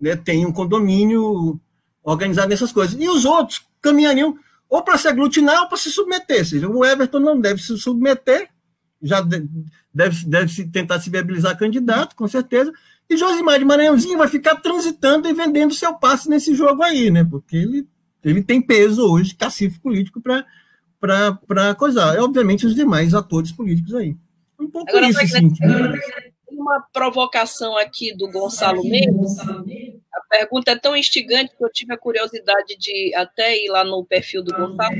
né, 0.00 0.16
tenho 0.16 0.48
um 0.48 0.52
condomínio 0.52 1.60
organizado 2.02 2.48
nessas 2.48 2.72
coisas. 2.72 3.00
E 3.00 3.08
os 3.08 3.24
outros 3.24 3.62
caminhariam 3.80 4.36
ou 4.68 4.82
para 4.82 4.98
se 4.98 5.08
aglutinar 5.08 5.62
ou 5.62 5.68
para 5.68 5.78
se 5.78 5.90
submeter. 5.90 6.44
Seja, 6.44 6.68
o 6.68 6.84
Everton 6.84 7.20
não 7.20 7.40
deve 7.40 7.62
se 7.62 7.76
submeter, 7.78 8.48
já 9.02 9.20
deve, 9.20 10.26
deve 10.26 10.64
tentar 10.66 11.00
se 11.00 11.10
viabilizar 11.10 11.58
candidato, 11.58 12.16
com 12.16 12.26
certeza, 12.26 12.72
e 13.08 13.16
Josimar 13.16 13.58
de 13.58 13.64
Maranhãozinho 13.64 14.18
vai 14.18 14.28
ficar 14.28 14.56
transitando 14.56 15.28
e 15.28 15.34
vendendo 15.34 15.74
seu 15.74 15.94
passe 15.94 16.28
nesse 16.28 16.54
jogo 16.54 16.82
aí, 16.82 17.10
né? 17.10 17.22
Porque 17.22 17.56
ele, 17.56 17.86
ele 18.24 18.42
tem 18.42 18.60
peso 18.60 19.02
hoje, 19.02 19.34
cacife 19.34 19.78
político, 19.78 20.20
para 20.20 20.44
para 21.46 21.74
coisar. 21.74 22.16
E, 22.16 22.18
obviamente, 22.18 22.66
os 22.66 22.74
demais 22.74 23.14
atores 23.14 23.52
políticos 23.52 23.94
aí. 23.94 24.16
Um 24.58 24.70
pouco 24.70 24.88
Agora, 24.90 25.08
isso, 25.08 25.26
sim. 25.26 25.52
Uma 26.50 26.80
provocação 26.92 27.76
aqui 27.76 28.16
do 28.16 28.30
Gonçalo 28.30 28.82
mesmo. 28.82 29.24
A 30.12 30.20
pergunta 30.28 30.70
é 30.70 30.78
tão 30.78 30.96
instigante 30.96 31.54
que 31.56 31.64
eu 31.64 31.70
tive 31.70 31.92
a 31.92 31.98
curiosidade 31.98 32.76
de 32.78 33.14
até 33.14 33.56
ir 33.56 33.68
lá 33.68 33.84
no 33.84 34.04
perfil 34.04 34.42
do 34.42 34.54
Gonçalo. 34.54 34.94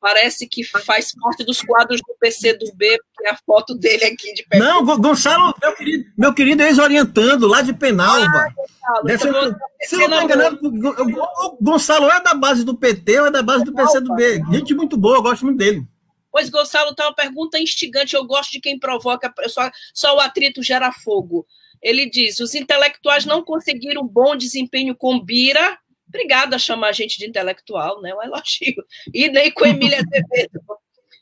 Parece 0.00 0.46
que 0.46 0.62
faz 0.62 1.12
parte 1.12 1.44
dos 1.44 1.60
quadros 1.60 2.00
do 2.00 2.14
PC 2.20 2.54
do 2.54 2.72
B, 2.74 2.98
porque 3.12 3.28
é 3.28 3.32
a 3.32 3.36
foto 3.36 3.74
dele 3.74 4.04
aqui 4.04 4.32
de 4.32 4.44
perto. 4.44 4.62
Não, 4.62 4.84
Gonçalo, 4.96 5.52
meu 5.60 5.74
querido, 5.74 6.04
meu 6.16 6.34
querido 6.34 6.62
ex-orientando, 6.62 7.48
lá 7.48 7.62
de 7.62 7.72
Penalva. 7.72 8.46
Ah, 8.84 9.02
Gonçalo, 9.02 9.56
se 9.80 9.96
eu 9.96 10.08
não 10.08 10.20
estou 10.20 10.22
enganado, 10.22 10.58
o 10.62 11.58
Gonçalo 11.60 12.08
é 12.10 12.22
da 12.22 12.34
base 12.34 12.64
do 12.64 12.76
PT 12.76 13.20
ou 13.20 13.26
é 13.26 13.30
da 13.30 13.42
base 13.42 13.64
do 13.64 13.74
PC 13.74 14.00
do 14.00 14.14
B. 14.14 14.40
Gente 14.52 14.72
muito 14.72 14.96
boa, 14.96 15.16
eu 15.16 15.22
gosto 15.22 15.44
muito 15.44 15.58
dele. 15.58 15.84
Pois, 16.30 16.48
Gonçalo, 16.48 16.94
tá 16.94 17.06
uma 17.08 17.14
pergunta 17.14 17.58
instigante. 17.58 18.14
Eu 18.14 18.24
gosto 18.24 18.52
de 18.52 18.60
quem 18.60 18.78
provoca, 18.78 19.32
só, 19.48 19.68
só 19.92 20.16
o 20.16 20.20
atrito 20.20 20.62
gera 20.62 20.92
fogo. 20.92 21.44
Ele 21.82 22.08
diz: 22.08 22.38
os 22.38 22.54
intelectuais 22.54 23.24
não 23.24 23.42
conseguiram 23.42 24.06
bom 24.06 24.36
desempenho 24.36 24.94
com 24.94 25.18
Bira 25.18 25.76
Obrigada 26.08 26.56
a 26.56 26.58
chamar 26.58 26.88
a 26.88 26.92
gente 26.92 27.18
de 27.18 27.26
intelectual, 27.26 28.00
né? 28.00 28.14
Um 28.14 28.22
elogio. 28.22 28.82
E 29.12 29.28
nem 29.28 29.50
com 29.50 29.66
Emília 29.66 29.98
Azevedo. 29.98 30.60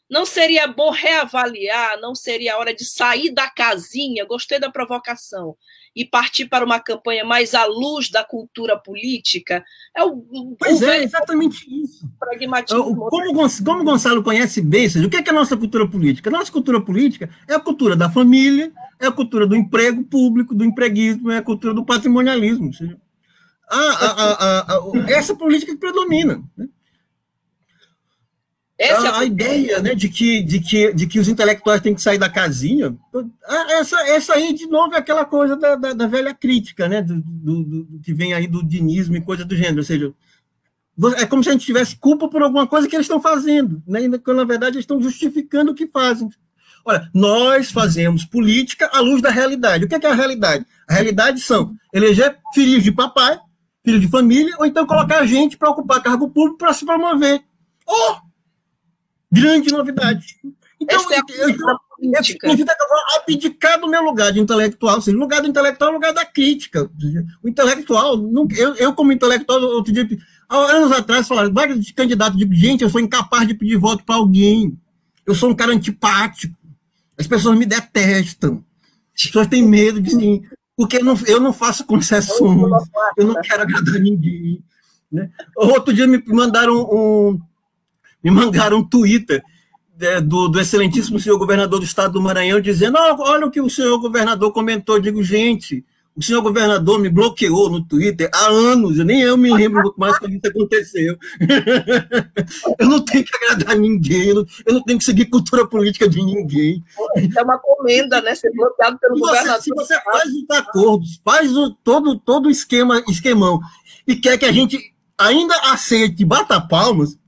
Não 0.09 0.25
seria 0.25 0.69
bom 0.69 0.91
reavaliar, 0.91 2.01
não 2.01 2.15
seria 2.15 2.57
hora 2.59 2.73
de 2.73 2.85
sair 2.85 3.31
da 3.31 3.51
casinha, 3.51 4.25
gostei 4.25 4.61
da 4.61 4.71
provocação, 4.71 5.57
e 5.97 6.05
partir 6.05 6.47
para 6.47 6.65
uma 6.65 6.79
campanha 6.79 7.25
mais 7.25 7.55
à 7.55 7.65
luz 7.65 8.09
da 8.09 8.23
cultura 8.23 8.79
política? 8.79 9.65
É 9.97 10.05
o, 10.05 10.55
pois 10.57 10.81
o 10.81 10.85
é, 10.85 11.03
exatamente 11.03 11.67
isso. 11.83 12.09
Pragmatismo. 12.21 13.09
Como, 13.09 13.49
como 13.65 13.85
Gonçalo 13.85 14.23
conhece 14.23 14.63
bem, 14.63 14.89
seja, 14.89 15.05
o 15.05 15.11
que 15.11 15.17
é, 15.17 15.23
que 15.23 15.31
é 15.31 15.33
a 15.33 15.37
nossa 15.37 15.57
cultura 15.57 15.89
política? 15.89 16.31
A 16.31 16.33
nossa 16.33 16.53
cultura 16.53 16.81
política 16.81 17.29
é 17.49 17.55
a 17.55 17.61
cultura 17.61 17.97
da 17.97 18.09
família, 18.09 18.73
é 19.01 19.07
a 19.09 19.13
cultura 19.13 19.45
do 19.45 19.57
emprego 19.57 20.05
público, 20.05 20.55
do 20.55 20.65
empreguismo, 20.65 21.33
é 21.33 21.39
a 21.39 21.43
cultura 21.43 21.75
do 21.75 21.85
patrimonialismo. 21.85 22.73
Seja, 22.73 22.97
a, 23.69 23.79
a, 23.79 24.77
a, 24.77 25.11
essa 25.11 25.35
política 25.35 25.73
que 25.73 25.79
predomina. 25.79 26.43
Né? 26.57 26.69
Essa 28.79 29.09
a, 29.09 29.21
a 29.21 29.25
ideia 29.25 29.81
né, 29.81 29.95
de, 29.95 30.09
que, 30.09 30.43
de, 30.43 30.61
que, 30.61 30.93
de 30.93 31.07
que 31.07 31.19
os 31.19 31.29
intelectuais 31.29 31.81
têm 31.81 31.95
que 31.95 32.03
sair 32.03 32.19
da 32.19 32.29
casinha, 32.29 32.95
essa, 33.71 33.99
essa 34.09 34.35
aí, 34.35 34.53
de 34.53 34.67
novo, 34.67 34.95
é 34.95 34.99
aquela 34.99 35.25
coisa 35.25 35.57
da, 35.57 35.77
da, 35.77 35.93
da 35.95 36.07
velha 36.07 36.35
crítica, 36.35 36.87
né, 36.87 37.01
do, 37.01 37.17
do, 37.17 37.65
do, 37.65 38.01
que 38.01 38.13
vem 38.13 38.35
aí 38.35 38.47
do 38.47 38.63
dinismo 38.63 39.17
e 39.17 39.23
coisa 39.23 39.45
do 39.47 39.57
gênero. 39.57 39.79
Ou 39.79 39.85
seja, 39.85 40.13
é 41.17 41.25
como 41.25 41.43
se 41.43 41.49
a 41.49 41.53
gente 41.53 41.65
tivesse 41.65 41.97
culpa 41.97 42.29
por 42.29 42.43
alguma 42.43 42.67
coisa 42.67 42.87
que 42.87 42.95
eles 42.95 43.07
estão 43.07 43.21
fazendo, 43.21 43.83
né, 43.87 44.01
quando, 44.23 44.39
na 44.39 44.45
verdade, 44.45 44.77
eles 44.77 44.85
estão 44.85 45.01
justificando 45.01 45.73
o 45.73 45.75
que 45.75 45.87
fazem. 45.87 46.29
Olha, 46.85 47.11
nós 47.15 47.71
fazemos 47.73 48.27
política 48.27 48.91
à 48.93 49.01
luz 49.01 49.23
da 49.23 49.31
realidade. 49.31 49.85
O 49.85 49.89
que 49.89 49.95
é, 49.95 49.99
que 49.99 50.07
é 50.07 50.11
a 50.11 50.15
realidade? 50.15 50.65
A 50.89 50.95
realidade 50.95 51.41
são 51.41 51.75
eleger 51.93 52.39
filhos 52.55 52.85
de 52.85 52.93
papai 52.93 53.41
filho 53.87 54.01
de 54.01 54.09
família, 54.09 54.53
ou 54.59 54.67
então 54.67 54.85
colocar 54.85 55.21
a 55.21 55.27
gente 55.27 55.57
para 55.57 55.71
ocupar 55.71 56.03
cargo 56.03 56.29
público 56.29 56.59
para 56.59 56.75
se 56.75 56.85
promover. 56.85 57.41
Oh! 57.87 58.17
Grande 59.31 59.71
novidade. 59.71 60.27
Então, 60.81 60.99
é 61.13 61.19
eu, 61.19 62.25
significa 62.25 62.75
que 62.75 62.83
eu 62.83 62.89
vou 62.89 62.99
abdicar 63.17 63.81
do 63.81 63.87
meu 63.87 64.03
lugar 64.03 64.33
de 64.33 64.41
intelectual. 64.41 64.97
Ou 64.97 65.01
seja, 65.01 65.17
o 65.17 65.21
lugar 65.21 65.41
do 65.41 65.47
intelectual 65.47 65.91
é 65.91 65.93
o 65.93 65.95
lugar 65.95 66.13
da 66.13 66.25
crítica. 66.25 66.91
O 67.45 67.49
intelectual, 67.49 68.17
eu, 68.57 68.75
eu, 68.75 68.93
como 68.93 69.13
intelectual, 69.13 69.63
outro 69.63 69.93
dia, 69.93 70.07
há 70.49 70.57
anos 70.57 70.91
atrás, 70.91 71.29
falaram, 71.29 71.55
vários 71.55 71.93
candidatos 71.93 72.37
de 72.37 72.57
gente, 72.57 72.83
eu 72.83 72.91
sou 72.91 73.01
incapaz 73.01 73.47
de 73.47 73.55
pedir 73.55 73.77
voto 73.77 74.05
para 74.05 74.17
alguém. 74.17 74.77
Eu 75.25 75.35
sou 75.35 75.51
um 75.51 75.55
cara 75.55 75.73
antipático. 75.73 76.57
As 77.17 77.29
pessoas 77.29 77.57
me 77.57 77.65
detestam. 77.65 78.65
As 79.15 79.23
pessoas 79.27 79.47
têm 79.47 79.63
medo 79.63 80.01
de 80.01 80.15
mim 80.17 80.43
porque 80.77 80.99
eu 80.99 81.05
não, 81.05 81.19
eu 81.27 81.41
não 81.41 81.53
faço 81.53 81.87
concessões, 81.87 82.71
eu 83.17 83.27
não 83.27 83.41
quero 83.41 83.63
agradar 83.63 83.99
ninguém. 83.99 84.63
Né? 85.11 85.31
Outro 85.57 85.95
dia 85.95 86.07
me 86.07 86.23
mandaram 86.27 86.83
um, 86.83 87.41
me 88.23 88.31
mandaram 88.31 88.79
um 88.79 88.85
Twitter 88.85 89.43
é, 89.99 90.21
do, 90.21 90.49
do, 90.49 90.61
excelentíssimo 90.61 91.19
senhor 91.19 91.39
governador 91.39 91.79
do 91.79 91.87
estado 91.87 92.13
do 92.13 92.21
Maranhão 92.21 92.61
dizendo: 92.61 92.99
oh, 92.99 93.23
olha 93.23 93.47
o 93.47 93.51
que 93.51 93.61
o 93.61 93.71
senhor 93.71 93.99
governador 93.99 94.53
comentou. 94.53 94.97
Eu 94.97 95.03
digo, 95.03 95.23
gente, 95.23 95.85
o 96.17 96.23
senhor 96.23 96.41
governador 96.41 96.99
me 96.99 97.11
bloqueou 97.11 97.69
no 97.69 97.85
Twitter 97.85 98.31
há 98.33 98.47
anos, 98.47 98.97
nem 99.05 99.21
eu 99.21 99.37
me 99.37 99.53
lembro 99.53 99.95
mais 99.99 100.19
quando 100.19 100.33
isso 100.33 100.47
aconteceu. 100.47 101.19
eu 102.79 102.89
não 102.89 103.05
tenho 103.05 103.23
que 103.23 103.37
agradar 103.37 103.77
ninguém, 103.77 104.29
eu 104.29 104.47
não 104.73 104.83
tenho 104.83 104.99
que 104.99 105.05
seguir 105.05 105.27
cultura 105.27 105.67
política 105.67 106.09
de 106.09 106.25
ninguém. 106.25 106.83
É 107.37 107.43
uma 107.43 107.59
comenda, 107.59 108.23
né? 108.23 108.35
Ser 108.35 108.51
bloqueado 108.53 108.99
pelo 108.99 109.19
você, 109.19 109.33
governador. 109.33 109.63
Se 109.63 109.71
você 109.75 110.01
faz 110.03 110.25
os 110.33 110.51
acordos, 110.51 111.21
faz 111.23 111.55
o, 111.55 111.75
todo, 111.85 112.19
todo 112.19 112.47
o 112.47 112.51
esquema, 112.51 113.03
esquemão, 113.09 113.61
e 114.07 114.17
quer 114.17 114.39
que 114.39 114.47
a 114.47 114.53
gente 114.53 114.79
ainda 115.19 115.55
aceite, 115.71 116.25
bata 116.25 116.59
palmas, 116.59 117.19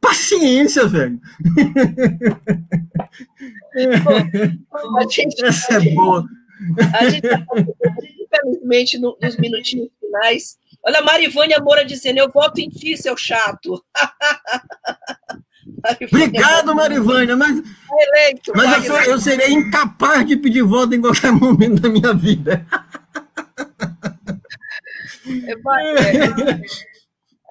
paciência, 0.00 0.86
velho. 0.86 1.20
Pô, 4.70 4.96
a 4.98 5.06
gente, 5.10 5.44
Essa 5.44 5.74
é 5.74 5.92
boa. 5.92 6.24
A 6.98 7.08
gente, 7.08 7.28
tá 7.28 7.44
infelizmente, 8.44 8.98
no, 8.98 9.16
nos 9.20 9.36
minutinhos 9.36 9.88
finais. 10.00 10.58
Olha, 10.84 11.00
a 11.00 11.04
Marivânia 11.04 11.60
Moura 11.60 11.84
dizendo: 11.84 12.18
Eu 12.18 12.30
voto 12.30 12.60
em 12.60 12.68
ti, 12.68 12.96
seu 12.96 13.16
chato. 13.16 13.84
Obrigado, 16.12 16.74
Marivânia, 16.74 17.36
mas, 17.36 17.60
tá 17.60 17.68
eleito, 17.98 18.52
mas 18.54 18.72
eu, 18.76 18.82
sou, 18.82 19.02
eu, 19.02 19.20
serei 19.20 19.52
incapaz 19.52 20.26
de 20.26 20.36
pedir 20.36 20.62
voto 20.62 20.94
em 20.94 21.00
qualquer 21.00 21.30
momento 21.32 21.82
da 21.82 21.88
minha 21.88 22.14
vida. 22.14 22.66
É, 25.26 25.52
é, 25.52 26.62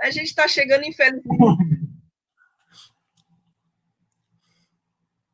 a 0.01 0.11
gente 0.11 0.27
está 0.27 0.47
chegando, 0.47 0.85
infelizmente. 0.85 1.27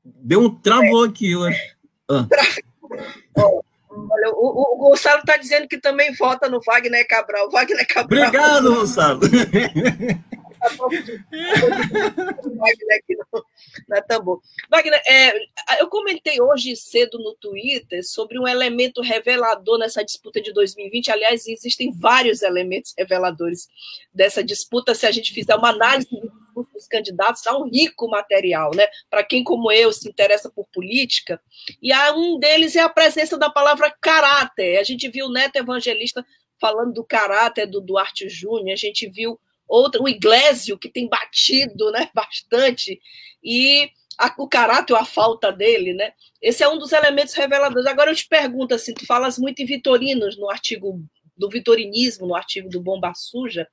Deu 0.03 0.41
um 0.41 0.55
travou 0.59 1.03
aqui, 1.03 1.31
eu 1.31 1.43
acho. 1.43 1.75
Ah. 2.09 2.27
Olha, 3.35 4.29
o, 4.33 4.73
o 4.73 4.77
Gonçalo 4.77 5.19
está 5.19 5.37
dizendo 5.37 5.67
que 5.67 5.77
também 5.77 6.13
vota 6.13 6.49
no 6.49 6.61
Wagner 6.65 7.05
Cabral. 7.07 7.49
Wagner 7.51 7.87
Cabral. 7.87 8.27
Obrigado, 8.27 8.75
Gonçalo. 8.75 9.19
Wagner 12.55 12.97
aqui 12.97 13.17
não, 13.87 14.01
tão 14.07 14.23
bom. 14.23 14.39
Wagner, 14.69 15.01
é, 15.07 15.33
eu 15.81 15.87
comentei 15.87 16.39
hoje 16.39 16.75
cedo 16.75 17.17
no 17.17 17.33
Twitter 17.35 18.05
sobre 18.07 18.39
um 18.39 18.47
elemento 18.47 19.01
revelador 19.01 19.79
nessa 19.79 20.03
disputa 20.03 20.39
de 20.39 20.53
2020. 20.53 21.11
Aliás, 21.11 21.47
existem 21.47 21.91
vários 21.91 22.41
elementos 22.41 22.93
reveladores 22.97 23.67
dessa 24.13 24.43
disputa. 24.43 24.93
Se 24.93 25.05
a 25.07 25.11
gente 25.11 25.33
fizer 25.33 25.55
uma 25.55 25.69
análise 25.69 26.07
dos 26.73 26.87
candidatos, 26.87 27.45
há 27.47 27.57
um 27.57 27.67
rico 27.69 28.07
material, 28.09 28.71
né? 28.75 28.85
Para 29.09 29.23
quem, 29.23 29.43
como 29.43 29.71
eu, 29.71 29.91
se 29.91 30.07
interessa 30.07 30.49
por 30.49 30.67
política. 30.67 31.41
E 31.81 31.91
há 31.91 32.13
um 32.13 32.37
deles 32.37 32.75
é 32.75 32.81
a 32.81 32.89
presença 32.89 33.37
da 33.37 33.49
palavra 33.49 33.89
caráter. 34.01 34.77
A 34.77 34.83
gente 34.83 35.09
viu 35.09 35.25
o 35.27 35.31
Neto 35.31 35.55
Evangelista 35.55 36.25
falando 36.59 36.93
do 36.93 37.03
caráter 37.03 37.65
do 37.65 37.81
Duarte 37.81 38.29
Júnior, 38.29 38.73
a 38.73 38.77
gente 38.77 39.09
viu 39.09 39.39
outro, 39.75 40.03
o 40.03 40.09
Iglesio, 40.09 40.77
que 40.77 40.89
tem 40.89 41.07
batido 41.07 41.91
né, 41.91 42.09
bastante, 42.13 42.99
e 43.43 43.89
a, 44.17 44.33
o 44.37 44.47
caráter 44.47 44.95
a 44.95 45.05
falta 45.05 45.51
dele, 45.51 45.93
né? 45.93 46.13
Esse 46.41 46.63
é 46.63 46.69
um 46.69 46.77
dos 46.77 46.91
elementos 46.91 47.33
reveladores. 47.33 47.87
Agora 47.87 48.11
eu 48.11 48.15
te 48.15 48.27
pergunto 48.27 48.75
assim, 48.75 48.93
tu 48.93 49.05
falas 49.05 49.37
muito 49.37 49.61
em 49.61 49.65
Vitorinos 49.65 50.37
no 50.37 50.49
artigo 50.49 51.03
do 51.41 51.49
vitorinismo 51.49 52.27
no 52.27 52.35
artigo 52.35 52.69
do 52.69 52.79
Bomba 52.79 53.13
Suja, 53.15 53.67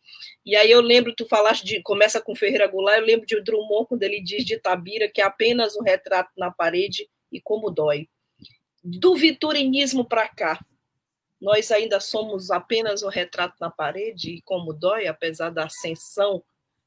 e 0.45 0.57
aí 0.57 0.71
eu 0.71 0.81
lembro, 0.81 1.15
tu 1.15 1.27
falaste 1.27 1.67
de, 1.67 1.83
começa 1.83 2.19
com 2.19 2.35
Ferreira 2.35 2.67
Goulart, 2.67 2.99
eu 2.99 3.05
lembro 3.05 3.27
de 3.27 3.39
Drummond 3.43 3.87
quando 3.89 4.03
ele 4.03 4.23
diz 4.23 4.43
de 4.47 4.59
Tabira 4.59 5.07
que 5.07 5.21
é 5.21 5.25
apenas 5.25 5.77
um 5.77 5.83
retrato 5.83 6.31
na 6.39 6.51
parede 6.51 7.07
e 7.31 7.39
como 7.39 7.71
dói. 7.71 8.09
Do 8.83 9.15
vitorinismo 9.15 10.03
para 10.03 10.27
cá, 10.29 10.59
nós 11.41 11.71
ainda 11.71 12.01
somos 12.01 12.51
apenas 12.51 13.03
um 13.03 13.09
retrato 13.09 13.55
na 13.61 13.71
parede 13.71 14.31
e 14.31 14.43
como 14.43 14.73
dói, 14.73 15.07
apesar 15.07 15.51
da 15.51 15.65
ascensão 15.65 16.43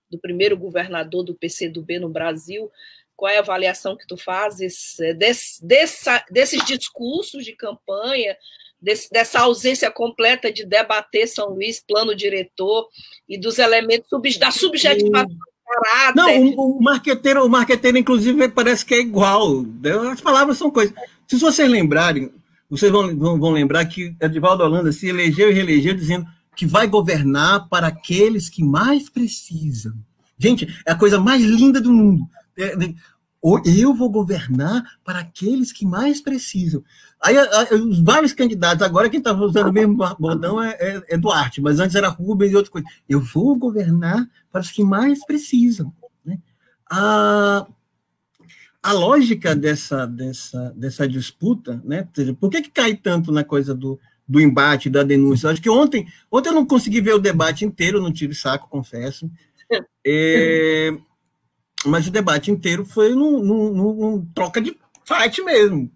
do 0.10 0.20
primeiro 0.20 0.58
governador 0.58 1.24
do 1.24 1.34
PCdoB 1.34 2.00
no 2.00 2.10
Brasil, 2.10 2.70
qual 3.16 3.32
é 3.32 3.38
a 3.38 3.42
avaliação 3.42 3.96
que 3.96 4.06
tu 4.06 4.18
fazes 4.18 5.00
é, 5.00 5.14
desse, 5.14 5.66
dessa, 5.66 6.26
desses 6.30 6.66
discursos 6.66 7.46
de 7.46 7.54
campanha, 7.54 8.36
desse, 8.82 9.10
dessa 9.10 9.40
ausência 9.40 9.90
completa 9.90 10.52
de 10.52 10.66
debater 10.66 11.28
São 11.28 11.50
Luís, 11.50 11.82
plano 11.82 12.16
diretor 12.16 12.90
e 13.30 13.38
dos 13.38 13.60
elementos 13.60 14.10
da 14.38 14.52
subjetivação 14.52 15.38
Caráter. 15.72 16.16
Não, 16.16 16.56
o, 16.58 16.78
o 16.78 16.82
marqueteiro, 16.82 17.46
o 17.46 17.50
marqueteiro, 17.50 17.98
inclusive, 17.98 18.50
parece 18.50 18.86
que 18.86 18.94
é 18.94 19.00
igual. 19.00 19.62
Né? 19.62 19.92
As 20.12 20.20
palavras 20.20 20.58
são 20.58 20.70
coisas. 20.70 20.94
Se 21.26 21.38
vocês 21.38 21.70
lembrarem, 21.70 22.32
vocês 22.72 22.92
vão, 22.92 23.16
vão, 23.18 23.38
vão 23.38 23.52
lembrar 23.52 23.86
que 23.86 24.16
Edivaldo 24.20 24.64
Holanda 24.64 24.94
se 24.94 25.08
elegeu 25.08 25.52
e 25.52 25.54
reelegeu 25.54 25.94
dizendo 25.94 26.26
que 26.56 26.66
vai 26.66 26.88
governar 26.88 27.68
para 27.68 27.88
aqueles 27.88 28.50
que 28.50 28.64
mais 28.64 29.10
precisam. 29.10 29.94
Gente, 30.38 30.68
é 30.88 30.92
a 30.94 30.96
coisa 30.96 31.20
mais 31.20 31.44
linda 31.44 31.82
do 31.82 31.92
mundo. 31.92 32.26
É, 32.58 32.74
eu 33.66 33.94
vou 33.94 34.10
governar 34.10 34.84
para 35.04 35.20
aqueles 35.20 35.74
que 35.74 35.86
mais 35.86 36.22
precisam. 36.22 36.82
Aí, 37.22 37.36
os 37.74 38.00
vários 38.00 38.34
candidatos, 38.34 38.84
agora 38.84 39.10
quem 39.10 39.20
estava 39.20 39.44
usando 39.44 39.68
o 39.68 39.74
mesmo 39.74 39.98
bordão 40.18 40.62
é, 40.62 40.72
é, 40.80 41.04
é, 41.10 41.18
Duarte, 41.18 41.62
mas 41.62 41.80
antes 41.80 41.96
era 41.96 42.08
Rubens 42.08 42.52
e 42.52 42.56
outra 42.56 42.72
coisa. 42.72 42.88
Eu 43.08 43.20
vou 43.20 43.56
governar 43.56 44.28
para 44.52 44.62
os 44.62 44.72
que 44.72 44.84
mais 44.84 45.24
precisam. 45.26 45.94
Né? 46.26 46.40
a, 46.90 47.66
a 48.84 48.92
lógica 48.94 49.56
dessa, 49.56 50.08
dessa, 50.08 50.74
dessa 50.76 51.08
disputa, 51.08 51.82
né? 51.84 52.08
Por 52.40 52.50
que, 52.50 52.64
que 52.64 52.72
cai 52.72 52.96
tanto 52.96 53.32
na 53.32 53.44
coisa 53.44 53.76
do, 53.76 54.00
do 54.28 54.42
embate, 54.42 54.90
da 54.90 55.04
denúncia? 55.04 55.50
Acho 55.50 55.62
que 55.62 55.70
ontem, 55.70 56.08
ontem 56.32 56.50
eu 56.50 56.56
não 56.56 56.66
consegui 56.66 57.00
ver 57.00 57.14
o 57.14 57.20
debate 57.20 57.64
inteiro, 57.64 58.02
não 58.02 58.12
tive 58.12 58.34
saco, 58.34 58.70
confesso. 58.70 59.30
É, 60.06 60.92
mas 61.86 62.08
o 62.08 62.12
debate 62.12 62.52
inteiro 62.52 62.84
foi 62.86 63.10
num, 63.14 63.42
num, 63.44 63.74
num, 63.74 64.26
troca 64.34 64.60
de 64.60 64.76
fight 65.06 65.42
mesmo. 65.44 65.92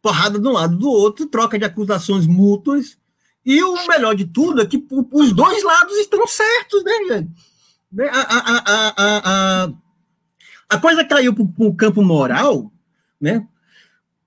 Porrada 0.00 0.38
de 0.38 0.46
um 0.46 0.52
lado 0.52 0.76
do 0.76 0.88
outro, 0.88 1.26
troca 1.26 1.58
de 1.58 1.64
acusações 1.64 2.26
mútuas. 2.26 2.96
E 3.44 3.62
o 3.62 3.86
melhor 3.88 4.14
de 4.14 4.24
tudo 4.24 4.62
é 4.62 4.66
que 4.66 4.82
os 5.12 5.32
dois 5.32 5.62
lados 5.62 5.96
estão 5.96 6.26
certos, 6.26 6.84
né, 6.84 6.92
gente? 7.08 7.30
Né, 7.92 8.08
a, 8.12 8.20
a, 8.20 8.58
a, 8.58 9.64
a, 9.64 9.72
a 10.70 10.78
coisa 10.78 11.04
caiu 11.04 11.34
para 11.34 11.44
o 11.66 11.74
campo 11.74 12.02
moral, 12.02 12.72
né? 13.20 13.46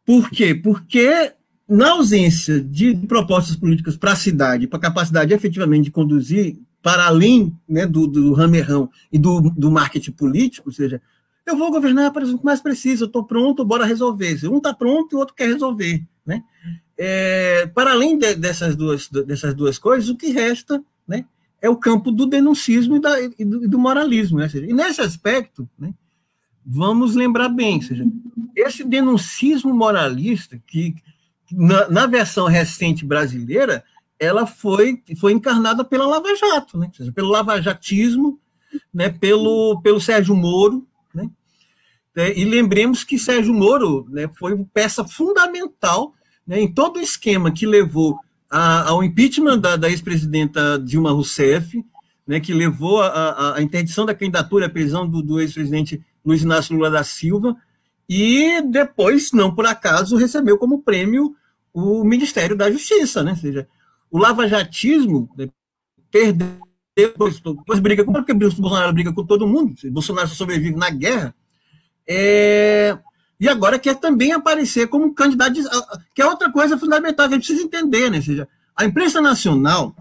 Por 0.05 0.29
quê? 0.29 0.53
Porque 0.53 1.33
na 1.67 1.91
ausência 1.91 2.61
de 2.61 2.93
propostas 3.07 3.55
políticas 3.55 3.95
para 3.95 4.11
a 4.11 4.17
cidade, 4.17 4.67
para 4.67 4.77
a 4.77 4.81
capacidade 4.81 5.33
efetivamente 5.33 5.85
de 5.85 5.91
conduzir 5.91 6.57
para 6.81 7.07
além 7.07 7.57
né, 7.67 7.87
do, 7.87 8.05
do 8.05 8.33
ramerrão 8.33 8.89
e 9.09 9.17
do, 9.17 9.39
do 9.41 9.71
marketing 9.71 10.11
político, 10.11 10.67
ou 10.67 10.73
seja, 10.73 11.01
eu 11.45 11.57
vou 11.57 11.71
governar 11.71 12.11
para 12.11 12.25
o 12.25 12.37
que 12.37 12.43
mais 12.43 12.61
precisa, 12.61 13.03
eu 13.03 13.07
estou 13.07 13.23
pronto, 13.23 13.63
bora 13.63 13.85
resolver. 13.85 14.37
Um 14.49 14.57
está 14.57 14.73
pronto 14.73 15.13
e 15.13 15.15
o 15.15 15.19
outro 15.19 15.33
quer 15.33 15.47
resolver. 15.47 16.05
Né? 16.25 16.43
É, 16.97 17.67
para 17.67 17.91
além 17.91 18.17
de, 18.17 18.35
dessas, 18.35 18.75
duas, 18.75 19.07
dessas 19.07 19.53
duas 19.53 19.79
coisas, 19.79 20.09
o 20.09 20.17
que 20.17 20.31
resta 20.31 20.83
né, 21.07 21.25
é 21.61 21.69
o 21.69 21.77
campo 21.77 22.11
do 22.11 22.25
denuncismo 22.25 22.97
e, 22.97 22.99
da, 22.99 23.21
e, 23.21 23.45
do, 23.45 23.63
e 23.63 23.67
do, 23.67 23.79
moralismo. 23.79 24.39
Né? 24.39 24.49
Seja, 24.49 24.65
e 24.65 24.73
nesse 24.73 24.99
aspecto, 24.99 25.67
né, 25.79 25.93
vamos 26.65 27.15
lembrar 27.15 27.49
bem, 27.49 27.81
seja, 27.81 28.05
esse 28.55 28.83
denuncismo 28.83 29.73
moralista, 29.73 30.59
que 30.65 30.95
na, 31.51 31.89
na 31.89 32.07
versão 32.07 32.47
recente 32.47 33.05
brasileira, 33.05 33.83
ela 34.19 34.45
foi, 34.45 35.01
foi 35.19 35.33
encarnada 35.33 35.83
pela 35.83 36.07
Lava 36.07 36.35
Jato, 36.35 36.77
né? 36.77 36.89
seja, 36.95 37.11
pelo 37.11 37.29
lavajatismo, 37.29 38.39
né? 38.93 39.09
pelo, 39.09 39.81
pelo 39.81 39.99
Sérgio 39.99 40.35
Moro. 40.35 40.87
Né? 41.13 41.29
É, 42.15 42.39
e 42.39 42.45
lembremos 42.45 43.03
que 43.03 43.19
Sérgio 43.19 43.53
Moro 43.53 44.07
né, 44.09 44.29
foi 44.35 44.57
peça 44.73 45.03
fundamental 45.03 46.13
né, 46.45 46.59
em 46.61 46.71
todo 46.71 46.97
o 46.97 47.01
esquema 47.01 47.51
que 47.51 47.65
levou 47.65 48.17
a, 48.49 48.89
ao 48.89 49.03
impeachment 49.03 49.59
da, 49.59 49.75
da 49.75 49.89
ex-presidenta 49.89 50.79
Dilma 50.79 51.11
Rousseff, 51.11 51.83
né, 52.25 52.39
que 52.39 52.53
levou 52.53 53.01
a, 53.01 53.55
interdição 53.59 54.05
da 54.05 54.15
candidatura 54.15 54.67
à 54.67 54.69
prisão 54.69 55.07
do, 55.07 55.21
do 55.21 55.41
ex-presidente 55.41 56.01
Luiz 56.25 56.41
Inácio 56.41 56.75
Lula 56.75 56.89
da 56.89 57.03
Silva, 57.03 57.55
e 58.07 58.61
depois, 58.61 59.31
não 59.31 59.53
por 59.53 59.65
acaso, 59.65 60.17
recebeu 60.17 60.57
como 60.57 60.81
prêmio 60.81 61.35
o 61.73 62.03
Ministério 62.03 62.55
da 62.55 62.71
Justiça, 62.71 63.23
né? 63.23 63.31
Ou 63.31 63.37
seja, 63.37 63.67
o 64.11 64.17
lavajatismo 64.17 65.29
né, 65.37 65.49
perdeu, 66.11 66.59
depois, 66.95 67.39
depois 67.39 67.79
briga 67.79 68.03
com 68.03 68.13
porque 68.13 68.33
Bolsonaro 68.33 68.93
briga 68.93 69.11
com 69.11 69.25
todo 69.25 69.47
mundo, 69.47 69.73
Bolsonaro 69.91 70.27
sobrevive 70.27 70.75
na 70.75 70.89
guerra, 70.89 71.33
é, 72.07 72.97
e 73.39 73.49
agora 73.49 73.79
quer 73.79 73.95
também 73.95 74.31
aparecer 74.31 74.87
como 74.87 75.13
candidato, 75.13 75.53
que 76.13 76.21
é 76.21 76.25
outra 76.25 76.51
coisa 76.51 76.77
fundamental 76.77 77.27
que 77.27 77.33
a 77.33 77.37
gente 77.37 77.47
precisa 77.47 77.65
entender, 77.65 78.09
né? 78.11 78.17
Ou 78.17 78.23
seja, 78.23 78.47
a 78.75 78.85
imprensa 78.85 79.19
nacional 79.19 79.95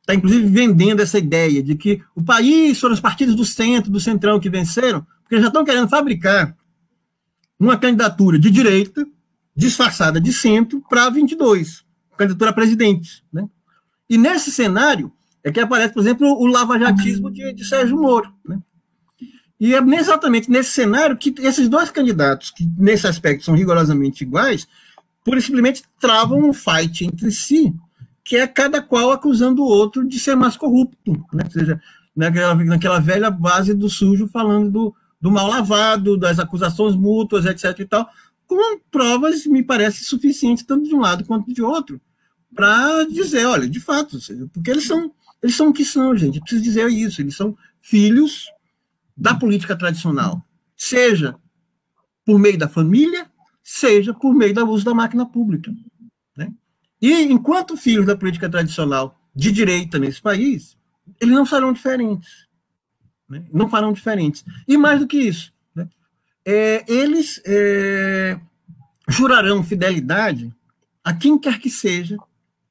está 0.00 0.14
inclusive 0.14 0.46
vendendo 0.46 1.00
essa 1.00 1.18
ideia 1.18 1.62
de 1.62 1.74
que 1.74 2.00
o 2.14 2.22
país 2.22 2.78
foram 2.78 2.94
os 2.94 3.00
partidos 3.00 3.34
do 3.34 3.44
centro, 3.44 3.90
do 3.90 3.98
centrão 3.98 4.38
que 4.38 4.48
venceram, 4.48 5.04
porque 5.26 5.40
já 5.40 5.48
estão 5.48 5.64
querendo 5.64 5.88
fabricar 5.88 6.56
uma 7.58 7.76
candidatura 7.76 8.38
de 8.38 8.50
direita 8.50 9.06
disfarçada 9.56 10.20
de 10.20 10.32
centro 10.32 10.82
para 10.88 11.10
22 11.10 11.86
candidatura 12.16 12.50
a 12.50 12.54
presidente. 12.54 13.22
Né? 13.32 13.46
E 14.08 14.16
nesse 14.16 14.50
cenário 14.50 15.12
é 15.44 15.52
que 15.52 15.60
aparece, 15.60 15.94
por 15.94 16.00
exemplo, 16.00 16.26
o 16.26 16.46
lavajatismo 16.46 17.30
de, 17.30 17.52
de 17.52 17.64
Sérgio 17.64 17.96
Moro. 17.96 18.32
Né? 18.44 18.58
E 19.60 19.74
é 19.74 19.78
exatamente 19.78 20.50
nesse 20.50 20.70
cenário 20.70 21.16
que 21.16 21.34
esses 21.38 21.68
dois 21.68 21.90
candidatos, 21.90 22.50
que 22.50 22.68
nesse 22.76 23.06
aspecto 23.06 23.44
são 23.44 23.54
rigorosamente 23.54 24.24
iguais, 24.24 24.66
pura 25.24 25.40
simplesmente 25.40 25.84
travam 26.00 26.38
um 26.38 26.52
fight 26.52 27.04
entre 27.04 27.30
si, 27.30 27.74
que 28.24 28.36
é 28.36 28.46
cada 28.46 28.82
qual 28.82 29.12
acusando 29.12 29.62
o 29.62 29.68
outro 29.68 30.06
de 30.06 30.18
ser 30.18 30.34
mais 30.34 30.56
corrupto. 30.56 31.12
Né? 31.32 31.44
Ou 31.44 31.50
seja, 31.50 31.80
naquela, 32.14 32.54
naquela 32.54 32.98
velha 32.98 33.30
base 33.30 33.72
do 33.72 33.88
sujo 33.88 34.28
falando 34.28 34.70
do, 34.70 34.94
do 35.20 35.30
mal 35.30 35.48
lavado, 35.48 36.16
das 36.16 36.38
acusações 36.38 36.94
mútuas, 36.94 37.46
etc. 37.46 37.78
e 37.80 37.84
tal, 37.84 38.08
com 38.46 38.78
provas, 38.90 39.46
me 39.46 39.62
parece, 39.62 40.04
suficientes, 40.04 40.64
tanto 40.64 40.88
de 40.88 40.94
um 40.94 41.00
lado 41.00 41.24
quanto 41.24 41.52
de 41.52 41.62
outro, 41.62 42.00
para 42.54 43.04
dizer, 43.04 43.44
olha, 43.44 43.68
de 43.68 43.80
fato, 43.80 44.18
porque 44.52 44.70
eles 44.70 44.86
são, 44.86 45.12
eles 45.42 45.56
são 45.56 45.68
o 45.68 45.72
que 45.72 45.84
são, 45.84 46.16
gente, 46.16 46.40
preciso 46.40 46.62
dizer 46.62 46.88
isso, 46.88 47.20
eles 47.20 47.36
são 47.36 47.56
filhos 47.80 48.46
da 49.16 49.34
política 49.34 49.76
tradicional, 49.76 50.42
seja 50.76 51.36
por 52.24 52.38
meio 52.38 52.58
da 52.58 52.68
família, 52.68 53.30
seja 53.62 54.14
por 54.14 54.34
meio 54.34 54.54
do 54.54 54.68
uso 54.68 54.84
da 54.84 54.94
máquina 54.94 55.26
pública. 55.26 55.72
Né? 56.36 56.52
E 57.00 57.22
enquanto 57.22 57.76
filhos 57.76 58.06
da 58.06 58.16
política 58.16 58.48
tradicional 58.48 59.18
de 59.34 59.50
direita 59.52 59.98
nesse 59.98 60.20
país, 60.20 60.76
eles 61.20 61.34
não 61.34 61.46
serão 61.46 61.72
diferentes. 61.72 62.45
Né? 63.28 63.44
Não 63.52 63.68
farão 63.68 63.92
diferentes. 63.92 64.44
E 64.66 64.76
mais 64.76 65.00
do 65.00 65.06
que 65.06 65.18
isso, 65.18 65.52
né? 65.74 65.88
é, 66.44 66.84
eles 66.86 67.40
é, 67.44 68.38
jurarão 69.08 69.62
fidelidade 69.62 70.52
a 71.02 71.12
quem 71.12 71.38
quer 71.38 71.58
que 71.58 71.70
seja 71.70 72.16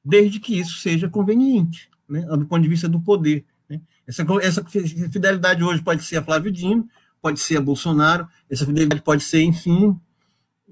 desde 0.04 0.38
que 0.38 0.58
isso 0.58 0.78
seja 0.78 1.08
conveniente, 1.08 1.90
né, 2.08 2.20
do 2.22 2.46
ponto 2.46 2.62
de 2.62 2.68
vista 2.68 2.88
do 2.88 3.00
poder. 3.00 3.44
Né. 3.68 3.80
Essa, 4.06 4.24
essa 4.40 4.64
fidelidade 4.64 5.64
hoje 5.64 5.82
pode 5.82 6.04
ser 6.04 6.18
a 6.18 6.22
Flávio 6.22 6.52
Dino, 6.52 6.88
pode 7.20 7.40
ser 7.40 7.56
a 7.56 7.60
Bolsonaro, 7.60 8.28
essa 8.48 8.64
fidelidade 8.64 9.02
pode 9.02 9.24
ser, 9.24 9.42
enfim, 9.42 9.98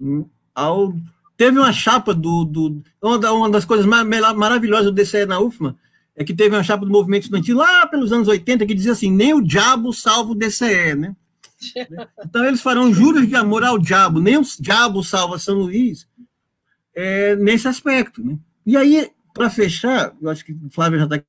hum, 0.01 0.27
ao. 0.55 0.95
Teve 1.37 1.59
uma 1.59 1.73
chapa 1.73 2.15
do. 2.15 2.45
do 2.45 2.83
uma, 3.03 3.51
das 3.51 3.65
coisas 3.65 3.85
mais, 3.85 4.07
maravilhosas 4.37 4.87
do 4.87 4.93
DCE 4.93 5.27
na 5.27 5.41
UFMA 5.41 5.77
é 6.17 6.25
que 6.25 6.35
teve 6.35 6.55
uma 6.55 6.63
chapa 6.63 6.85
do 6.85 6.93
movimento 6.93 7.25
estudantil 7.25 7.57
lá 7.57 7.87
pelos 7.87 8.13
anos 8.13 8.29
80 8.29 8.67
que 8.67 8.75
dizia 8.75 8.93
assim: 8.93 9.11
nem 9.11 9.35
o 9.35 9.43
diabo 9.43 9.93
salva 9.93 10.33
o 10.33 10.35
DCE, 10.35 10.95
né? 10.95 11.17
Então 12.25 12.45
eles 12.45 12.61
farão 12.61 12.93
juros 12.93 13.27
de 13.27 13.35
amor 13.35 13.65
ao 13.65 13.79
diabo, 13.79 14.21
nem 14.21 14.37
o 14.37 14.43
diabo 14.61 15.03
salva 15.03 15.39
São 15.39 15.55
Luís 15.55 16.07
é, 16.95 17.35
nesse 17.37 17.67
aspecto. 17.67 18.23
Né? 18.23 18.39
E 18.67 18.77
aí, 18.77 19.11
para 19.33 19.49
fechar, 19.51 20.15
eu 20.21 20.29
acho 20.31 20.45
que 20.45 20.53
o 20.53 20.71
Flávio 20.71 20.99
já 20.99 21.05
está 21.05 21.23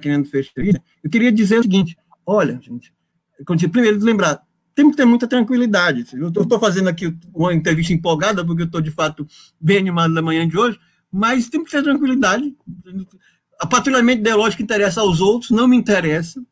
querendo 0.00 0.26
fechar 0.26 0.62
isso, 0.62 0.78
eu 1.02 1.10
queria 1.10 1.32
dizer 1.32 1.58
o 1.58 1.62
seguinte: 1.62 1.96
olha, 2.26 2.60
gente, 2.60 2.92
primeiro 3.68 4.04
lembrar, 4.04 4.42
tem 4.74 4.90
que 4.90 4.96
ter 4.96 5.04
muita 5.04 5.26
tranquilidade. 5.26 6.04
Eu 6.14 6.28
estou 6.28 6.58
fazendo 6.58 6.88
aqui 6.88 7.16
uma 7.32 7.54
entrevista 7.54 7.92
empolgada, 7.92 8.44
porque 8.44 8.62
eu 8.62 8.66
estou, 8.66 8.80
de 8.80 8.90
fato, 8.90 9.26
bem 9.60 9.78
animado 9.78 10.12
na 10.12 10.22
manhã 10.22 10.46
de 10.46 10.58
hoje, 10.58 10.78
mas 11.10 11.48
tem 11.48 11.62
que 11.62 11.70
ter 11.70 11.82
tranquilidade. 11.82 12.54
A 13.64 13.66
patrulhamento 13.66 14.20
ideológico 14.20 14.62
interessa 14.62 15.00
aos 15.00 15.22
outros, 15.22 15.50
não 15.50 15.66
me 15.66 15.74
interessa. 15.74 16.44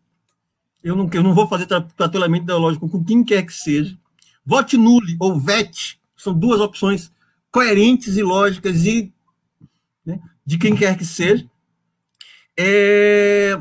Eu 0.82 0.96
não, 0.96 1.10
eu 1.12 1.22
não 1.22 1.34
vou 1.34 1.46
fazer 1.46 1.66
patrulhamento 1.94 2.44
ideológico 2.44 2.88
com 2.88 3.04
quem 3.04 3.22
quer 3.22 3.42
que 3.44 3.52
seja. 3.52 3.98
Vote 4.46 4.78
nulo 4.78 5.06
ou 5.20 5.38
vete 5.38 6.00
são 6.16 6.32
duas 6.32 6.58
opções 6.58 7.12
coerentes 7.50 8.16
e 8.16 8.22
lógicas 8.22 8.86
e 8.86 9.12
né, 10.06 10.22
de 10.46 10.56
quem 10.56 10.74
quer 10.74 10.96
que 10.96 11.04
seja. 11.04 11.46
É... 12.58 13.60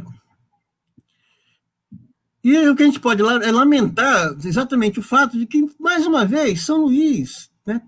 E 2.42 2.70
o 2.70 2.74
que 2.74 2.84
a 2.84 2.86
gente 2.86 3.02
pode 3.02 3.22
é 3.22 3.52
lamentar 3.52 4.34
exatamente 4.46 4.98
o 4.98 5.04
fato 5.04 5.38
de 5.38 5.46
que, 5.46 5.70
mais 5.78 6.08
uma 6.08 6.24
vez, 6.24 6.62
São 6.62 6.86
Luís 6.86 7.52
né, 7.66 7.82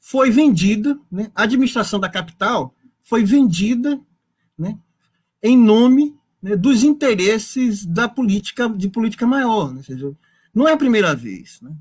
foi 0.00 0.30
vendida, 0.30 0.98
né, 1.12 1.30
a 1.34 1.42
administração 1.42 2.00
da 2.00 2.08
capital 2.08 2.74
foi 3.02 3.22
vendida 3.22 4.00
né, 4.58 4.78
em 5.42 5.56
nome 5.56 6.14
né, 6.42 6.56
dos 6.56 6.82
interesses 6.82 7.84
da 7.84 8.08
política, 8.08 8.68
de 8.68 8.88
política 8.88 9.26
maior. 9.26 9.72
Né, 9.72 9.82
seja, 9.82 10.12
não 10.54 10.68
é 10.68 10.72
a 10.72 10.76
primeira 10.76 11.14
vez. 11.14 11.60
Né. 11.60 11.72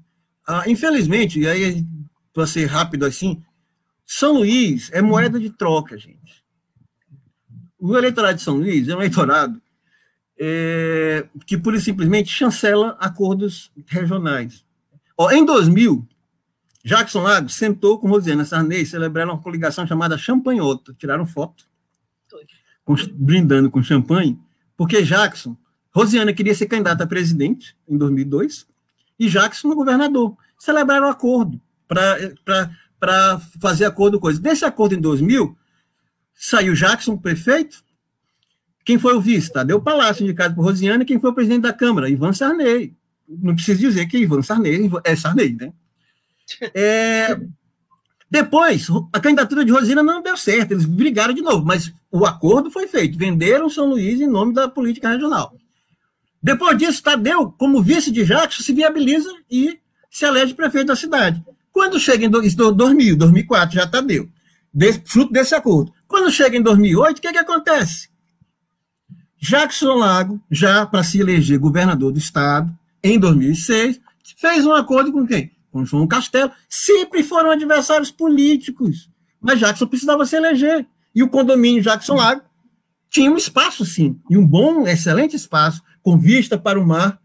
Ah, 0.48 0.64
infelizmente, 0.68 1.40
e 1.40 1.48
aí, 1.48 1.86
para 2.34 2.48
ser 2.48 2.66
rápido 2.66 3.06
assim, 3.06 3.44
São 4.06 4.34
Luís 4.34 4.90
é 4.94 5.02
moeda 5.02 5.40
de 5.40 5.50
troca, 5.50 5.98
gente. 5.98 6.44
O 7.80 7.98
eleitorado 7.98 8.36
de 8.36 8.42
São 8.42 8.58
Luís 8.58 8.88
é 8.88 8.96
um 8.96 9.00
eleitorado 9.00 9.62
é, 10.40 11.28
que, 11.46 11.58
pura 11.58 11.78
e 11.78 11.82
simplesmente, 11.82 12.30
chancela 12.30 12.98
acordos 13.00 13.72
regionais. 13.88 14.64
Ó, 15.18 15.30
em 15.32 15.46
2000, 15.46 16.08
Jackson 16.84 17.22
Lago 17.22 17.50
sentou 17.50 18.00
com 18.00 18.08
Rosiana 18.08 18.46
Sarney, 18.46 18.86
celebraram 18.86 19.34
uma 19.34 19.42
coligação 19.42 19.86
chamada 19.86 20.18
Champanhota, 20.18 20.96
tiraram 20.98 21.26
foto, 21.26 21.69
com, 22.90 22.96
brindando 23.14 23.70
com 23.70 23.84
champanhe, 23.84 24.40
porque 24.76 25.04
Jackson, 25.04 25.56
Rosiana 25.92 26.34
queria 26.34 26.56
ser 26.56 26.66
candidata 26.66 27.04
a 27.04 27.08
presidente 27.08 27.78
em 27.88 27.96
2002, 27.96 28.66
e 29.20 29.30
Jackson 29.30 29.68
no 29.68 29.76
governador. 29.76 30.36
Celebraram 30.58 31.06
o 31.06 31.12
acordo 31.12 31.62
para 31.88 33.40
fazer 33.62 33.86
acordo 33.86 34.20
coisa. 34.20 34.42
Desse 34.42 34.66
acordo 34.66 34.96
em 34.96 35.02
2000, 35.02 35.56
saiu 36.34 36.74
Jackson, 36.74 37.16
prefeito. 37.16 37.84
Quem 38.84 38.98
foi 38.98 39.14
o 39.14 39.22
vice? 39.22 39.54
Tadeu 39.54 39.80
Palácio, 39.80 40.24
indicado 40.24 40.56
por 40.56 40.64
Rosiane. 40.64 41.06
Quem 41.06 41.20
foi 41.20 41.30
o 41.30 41.36
presidente 41.36 41.62
da 41.62 41.74
Câmara? 41.74 42.10
Ivan 42.10 42.34
Sarney. 42.34 42.96
Não 43.28 43.54
preciso 43.54 43.82
dizer 43.82 44.08
que 44.08 44.18
Ivan 44.18 44.42
Sarney 44.42 44.90
é 45.04 45.16
Sarney, 45.16 45.56
né? 45.56 45.72
É, 46.74 47.40
depois, 48.30 48.88
a 49.12 49.20
candidatura 49.20 49.66
de 49.66 49.72
Rosina 49.72 50.04
não 50.04 50.22
deu 50.22 50.38
certo, 50.38 50.72
eles 50.72 50.86
brigaram 50.86 51.34
de 51.34 51.42
novo, 51.42 51.66
mas 51.66 51.92
o 52.12 52.26
acordo 52.26 52.70
foi 52.70 52.88
feito, 52.88 53.18
venderam 53.18 53.70
São 53.70 53.90
Luís 53.90 54.22
em 54.22 54.28
nome 54.28 54.54
da 54.54 54.68
política 54.68 55.10
regional. 55.10 55.56
Depois 56.42 56.78
disso, 56.78 57.02
Tadeu, 57.02 57.52
como 57.58 57.82
vice 57.82 58.12
de 58.12 58.24
Jackson, 58.24 58.62
se 58.62 58.72
viabiliza 58.72 59.34
e 59.50 59.80
se 60.12 60.26
elege 60.26 60.54
prefeito 60.54 60.88
da 60.88 60.96
cidade. 60.96 61.44
Quando 61.72 62.00
chega 62.00 62.26
em 62.26 62.30
2000, 62.30 63.18
2004, 63.18 63.76
já 63.76 63.88
Tadeu, 63.88 64.30
fruto 65.06 65.34
desse 65.34 65.56
acordo. 65.56 65.92
Quando 66.08 66.32
chega 66.32 66.56
em 66.56 66.62
2008, 66.62 67.18
o 67.18 67.22
que, 67.22 67.32
que 67.32 67.38
acontece? 67.38 68.10
Jackson 69.42 69.96
Lago, 69.96 70.40
já 70.52 70.86
para 70.86 71.04
se 71.04 71.20
eleger 71.20 71.58
governador 71.58 72.12
do 72.12 72.20
estado, 72.20 72.72
em 73.04 73.18
2006, 73.18 74.00
fez 74.38 74.66
um 74.66 74.74
acordo 74.74 75.12
com 75.12 75.26
quem? 75.26 75.52
Com 75.72 75.86
João 75.86 76.08
Castelo, 76.08 76.52
sempre 76.68 77.24
foram 77.24 77.52
adversários 77.52 78.12
políticos. 78.12 79.10
Mas 79.40 79.60
Jackson 79.60 79.88
precisava 79.88 80.26
se 80.26 80.36
eleger. 80.36 80.86
E 81.14 81.24
o 81.24 81.30
condomínio 81.30 81.82
Jackson 81.82 82.16
Lago 82.16 82.42
tinha 83.10 83.32
um 83.32 83.38
espaço, 83.38 83.86
sim, 83.86 84.20
e 84.30 84.38
um 84.38 84.46
bom, 84.46 84.88
excelente 84.88 85.36
espaço, 85.36 85.82
com 86.04 86.18
vista 86.18 86.58
para 86.58 86.80
o 86.80 86.86
mar, 86.86 87.20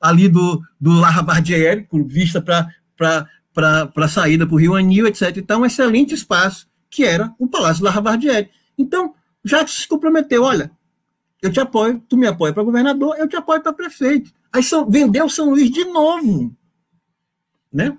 ali 0.00 0.28
do, 0.28 0.60
do 0.78 0.92
Laravardieri, 0.92 1.84
com 1.84 2.04
vista 2.04 2.42
para 2.42 3.26
a 3.56 4.08
saída 4.08 4.46
para 4.46 4.54
o 4.54 4.58
Rio 4.58 4.74
Anil, 4.74 5.06
etc. 5.06 5.36
Então, 5.38 5.62
um 5.62 5.66
excelente 5.66 6.14
espaço, 6.14 6.68
que 6.90 7.04
era 7.04 7.32
o 7.38 7.46
Palácio 7.46 7.84
Laravardieri. 7.84 8.50
Então, 8.76 9.14
Jackson 9.44 9.82
se 9.82 9.88
comprometeu, 9.88 10.42
olha, 10.42 10.70
eu 11.40 11.50
te 11.50 11.60
apoio, 11.60 12.02
tu 12.08 12.16
me 12.16 12.26
apoia 12.26 12.52
para 12.52 12.62
governador, 12.62 13.16
eu 13.18 13.26
te 13.26 13.36
apoio 13.36 13.62
para 13.62 13.72
prefeito. 13.72 14.30
Aí 14.52 14.62
são, 14.62 14.90
vendeu 14.90 15.28
São 15.28 15.50
Luís 15.50 15.70
de 15.70 15.84
novo 15.84 16.54
né? 17.72 17.96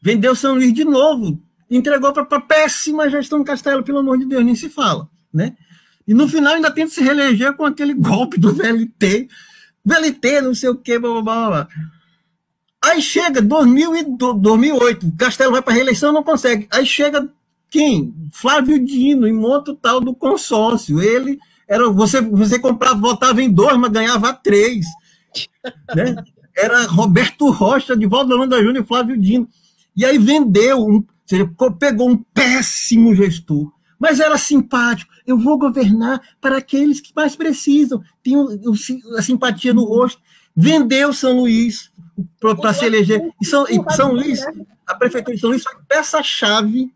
Vendeu 0.00 0.34
São 0.34 0.54
Luís 0.54 0.72
de 0.72 0.84
novo, 0.84 1.42
entregou 1.70 2.12
para 2.12 2.40
péssima 2.40 3.10
gestão 3.10 3.44
Castelo, 3.44 3.82
pelo 3.82 3.98
amor 3.98 4.18
de 4.18 4.26
Deus, 4.26 4.44
nem 4.44 4.54
se 4.54 4.68
fala, 4.68 5.08
né? 5.32 5.56
E 6.06 6.14
no 6.14 6.28
final 6.28 6.54
ainda 6.54 6.70
tenta 6.70 6.92
se 6.92 7.02
reeleger 7.02 7.54
com 7.54 7.64
aquele 7.64 7.92
golpe 7.92 8.38
do 8.38 8.52
VLT, 8.52 9.28
VLT, 9.84 10.40
não 10.40 10.54
sei 10.54 10.70
o 10.70 10.76
quê, 10.76 10.98
blá, 10.98 11.10
blá, 11.10 11.22
blá, 11.22 11.48
blá. 11.48 11.68
Aí 12.82 13.02
chega 13.02 13.42
2000 13.42 13.96
e 13.96 14.04
2008, 14.16 15.12
Castelo 15.18 15.52
vai 15.52 15.62
para 15.62 15.74
reeleição, 15.74 16.12
não 16.12 16.22
consegue. 16.22 16.68
Aí 16.70 16.86
chega 16.86 17.28
quem? 17.70 18.14
Flávio 18.32 18.82
Dino, 18.82 19.26
e 19.26 19.32
monta 19.32 19.72
o 19.72 19.76
tal 19.76 20.00
do 20.00 20.14
consórcio. 20.14 21.02
Ele 21.02 21.38
era 21.66 21.90
você 21.90 22.20
você 22.20 22.58
comprava, 22.58 22.98
votava 22.98 23.42
em 23.42 23.50
dois, 23.50 23.76
mas 23.76 23.90
ganhava 23.90 24.32
três, 24.32 24.86
né? 25.94 26.16
Era 26.58 26.86
Roberto 26.86 27.50
Rocha, 27.50 27.96
de 27.96 28.06
Valdo 28.06 28.34
Holanda 28.34 28.58
Júnior 28.58 28.82
e 28.82 28.86
Flávio 28.86 29.16
Dino. 29.16 29.48
E 29.96 30.04
aí 30.04 30.18
vendeu, 30.18 30.84
um, 30.84 31.04
seja, 31.24 31.48
pegou 31.78 32.10
um 32.10 32.16
péssimo 32.16 33.14
gestor, 33.14 33.72
mas 33.98 34.18
era 34.18 34.36
simpático. 34.36 35.12
Eu 35.24 35.38
vou 35.38 35.56
governar 35.56 36.20
para 36.40 36.56
aqueles 36.56 37.00
que 37.00 37.12
mais 37.14 37.36
precisam. 37.36 38.02
Tem 38.22 38.34
a 39.16 39.22
simpatia 39.22 39.72
no 39.72 39.84
rosto. 39.84 40.20
Vendeu 40.54 41.12
São 41.12 41.38
Luís 41.38 41.92
para 42.40 42.74
se 42.74 42.84
eleger. 42.84 43.30
E 43.40 43.46
São, 43.46 43.64
e 43.68 43.80
São 43.94 44.12
Luís, 44.12 44.44
a 44.86 44.94
prefeitura 44.94 45.36
de 45.36 45.40
São 45.40 45.50
Luís 45.50 45.62
foi 45.62 45.74
peça-chave, 45.88 46.92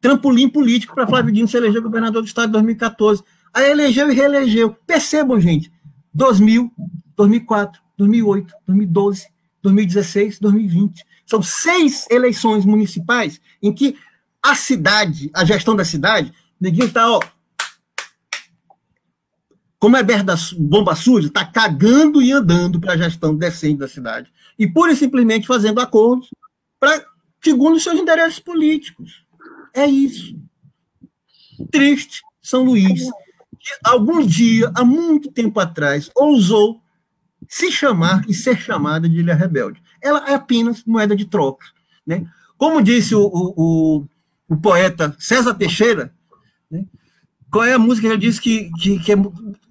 trampolim 0.00 0.48
político 0.48 0.94
para 0.94 1.06
Flávio 1.06 1.32
Dino 1.32 1.46
se 1.46 1.56
eleger 1.56 1.80
governador 1.80 2.22
do 2.22 2.26
estado 2.26 2.48
em 2.48 2.52
2014. 2.52 3.22
Aí 3.54 3.70
elegeu 3.70 4.10
e 4.10 4.14
reelegeu. 4.14 4.76
Percebam, 4.86 5.40
gente, 5.40 5.72
2000, 6.12 6.70
2004, 7.16 7.85
2008, 7.96 8.54
2012, 8.66 9.26
2016, 9.62 10.38
2020. 10.38 11.04
São 11.24 11.42
seis 11.42 12.06
eleições 12.10 12.64
municipais 12.64 13.40
em 13.62 13.72
que 13.72 13.98
a 14.42 14.54
cidade, 14.54 15.30
a 15.34 15.44
gestão 15.44 15.74
da 15.74 15.84
cidade, 15.84 16.32
ninguém 16.60 16.86
está, 16.86 17.10
ó. 17.10 17.20
Como 19.78 19.96
é 19.96 20.02
berda 20.02 20.34
bomba 20.58 20.94
suja, 20.94 21.28
está 21.28 21.44
cagando 21.44 22.22
e 22.22 22.32
andando 22.32 22.80
para 22.80 22.94
a 22.94 22.96
gestão 22.96 23.36
decente 23.36 23.78
da 23.78 23.88
cidade. 23.88 24.32
E 24.58 24.66
pura 24.66 24.92
e 24.92 24.96
simplesmente 24.96 25.46
fazendo 25.46 25.80
acordos 25.80 26.28
para 26.78 27.04
segundo 27.42 27.78
seus 27.78 27.98
interesses 27.98 28.38
políticos. 28.38 29.24
É 29.74 29.86
isso. 29.86 30.34
Triste 31.70 32.22
São 32.40 32.64
Luís, 32.64 33.02
que 33.58 33.72
algum 33.84 34.24
dia, 34.24 34.70
há 34.74 34.84
muito 34.84 35.30
tempo 35.30 35.60
atrás, 35.60 36.10
ousou 36.14 36.80
se 37.48 37.70
chamar 37.70 38.24
e 38.28 38.34
ser 38.34 38.58
chamada 38.58 39.08
de 39.08 39.18
Ilha 39.18 39.34
Rebelde. 39.34 39.82
Ela 40.02 40.28
é 40.28 40.34
apenas 40.34 40.84
moeda 40.84 41.14
de 41.14 41.24
troca. 41.24 41.66
Né? 42.06 42.26
Como 42.56 42.82
disse 42.82 43.14
o, 43.14 43.22
o, 43.24 44.06
o 44.48 44.56
poeta 44.56 45.14
César 45.18 45.54
Teixeira, 45.54 46.14
né? 46.70 46.84
qual 47.50 47.64
é 47.64 47.74
a 47.74 47.78
música 47.78 48.06
que 48.06 48.14
ele 48.14 48.20
disse 48.20 48.40
que, 48.40 48.70
que, 48.80 48.98
que 48.98 49.12
é 49.12 49.16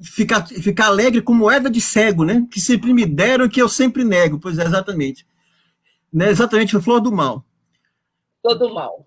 ficar, 0.01 0.45
ficar 0.47 0.87
alegre 0.87 1.21
com 1.21 1.33
moeda 1.33 1.69
de 1.69 1.81
cego, 1.81 2.23
né? 2.23 2.47
que 2.51 2.59
sempre 2.59 2.93
me 2.93 3.05
deram 3.05 3.45
e 3.45 3.49
que 3.49 3.61
eu 3.61 3.69
sempre 3.69 4.03
nego. 4.03 4.39
Pois 4.39 4.57
é, 4.57 4.65
exatamente. 4.65 5.25
Né? 6.11 6.29
Exatamente, 6.29 6.77
o 6.77 6.81
Flor 6.81 6.99
do 6.99 7.11
Mal. 7.11 7.45
Flor 8.41 8.57
do 8.57 8.73
Mal. 8.73 9.05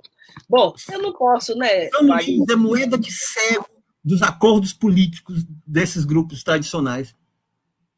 Bom, 0.49 0.75
eu 0.91 1.03
não 1.03 1.13
posso, 1.13 1.55
né? 1.57 1.89
São 1.89 2.09
é 2.17 2.57
moeda 2.57 2.97
de 2.97 3.11
cego 3.11 3.67
dos 4.05 4.23
acordos 4.23 4.73
políticos 4.73 5.45
desses 5.67 6.05
grupos 6.05 6.43
tradicionais. 6.43 7.15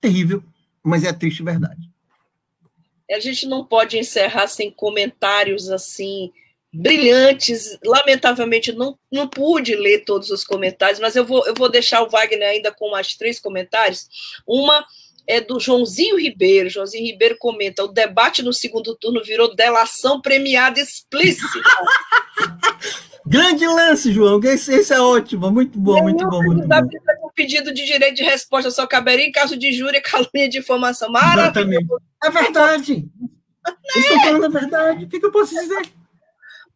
Terrível 0.00 0.42
mas 0.82 1.04
é 1.04 1.12
triste 1.12 1.42
verdade. 1.42 1.90
A 3.10 3.18
gente 3.18 3.46
não 3.46 3.64
pode 3.64 3.98
encerrar 3.98 4.46
sem 4.46 4.70
comentários 4.70 5.70
assim 5.70 6.32
brilhantes. 6.72 7.78
Lamentavelmente, 7.84 8.72
não, 8.72 8.96
não 9.10 9.28
pude 9.28 9.74
ler 9.74 10.04
todos 10.04 10.30
os 10.30 10.44
comentários, 10.44 11.00
mas 11.00 11.16
eu 11.16 11.24
vou, 11.24 11.44
eu 11.46 11.54
vou 11.54 11.68
deixar 11.68 12.02
o 12.02 12.08
Wagner 12.08 12.48
ainda 12.48 12.72
com 12.72 12.90
mais 12.90 13.14
três 13.16 13.40
comentários. 13.40 14.08
Uma 14.46 14.86
é 15.26 15.40
do 15.40 15.58
Joãozinho 15.58 16.16
Ribeiro. 16.16 16.70
Joãozinho 16.70 17.06
Ribeiro 17.06 17.36
comenta: 17.38 17.84
o 17.84 17.88
debate 17.88 18.42
no 18.42 18.52
segundo 18.52 18.94
turno 18.96 19.22
virou 19.22 19.54
delação 19.54 20.20
premiada 20.20 20.80
explícita. 20.80 21.46
Grande 23.26 23.66
lance, 23.66 24.12
João. 24.12 24.40
Esse, 24.42 24.74
esse 24.74 24.92
é 24.92 25.00
ótimo, 25.00 25.50
muito 25.50 25.78
bom, 25.78 26.02
muito 26.02 26.26
bom, 26.28 26.42
muito 26.42 26.66
bom. 26.66 26.88
Com 27.20 27.30
pedido 27.30 27.72
de 27.72 27.84
direito 27.84 28.16
de 28.16 28.22
resposta 28.22 28.70
só 28.70 28.86
caberia 28.86 29.26
em 29.26 29.32
caso 29.32 29.56
de 29.56 29.72
júri, 29.72 30.00
calúnia 30.02 30.48
de 30.48 30.58
informação. 30.58 31.10
Maravilhoso. 31.10 32.00
É 32.22 32.30
verdade. 32.30 33.08
Eu 33.94 34.00
estou 34.00 34.20
falando 34.20 34.44
a 34.44 34.48
verdade. 34.48 35.04
O 35.04 35.08
que, 35.08 35.20
que 35.20 35.26
eu 35.26 35.32
posso 35.32 35.54
dizer? 35.54 35.82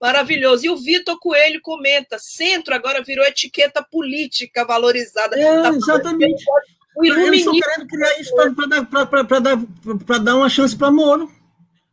Maravilhoso. 0.00 0.66
E 0.66 0.70
o 0.70 0.76
Vitor 0.76 1.18
Coelho 1.18 1.60
comenta: 1.62 2.18
centro 2.18 2.74
agora 2.74 3.02
virou 3.02 3.24
etiqueta 3.24 3.82
política 3.82 4.64
valorizada. 4.64 5.38
É, 5.38 5.62
tá 5.62 5.70
exatamente. 5.70 6.44
O 6.96 7.04
Eles 7.04 7.40
estão 7.40 7.54
querendo 7.58 7.86
criar 7.88 8.20
isso 8.20 8.32
para 8.34 9.40
dar, 9.40 9.40
dar, 9.40 10.18
dar 10.18 10.36
uma 10.36 10.48
chance 10.48 10.76
para 10.76 10.90
Moro. 10.90 11.30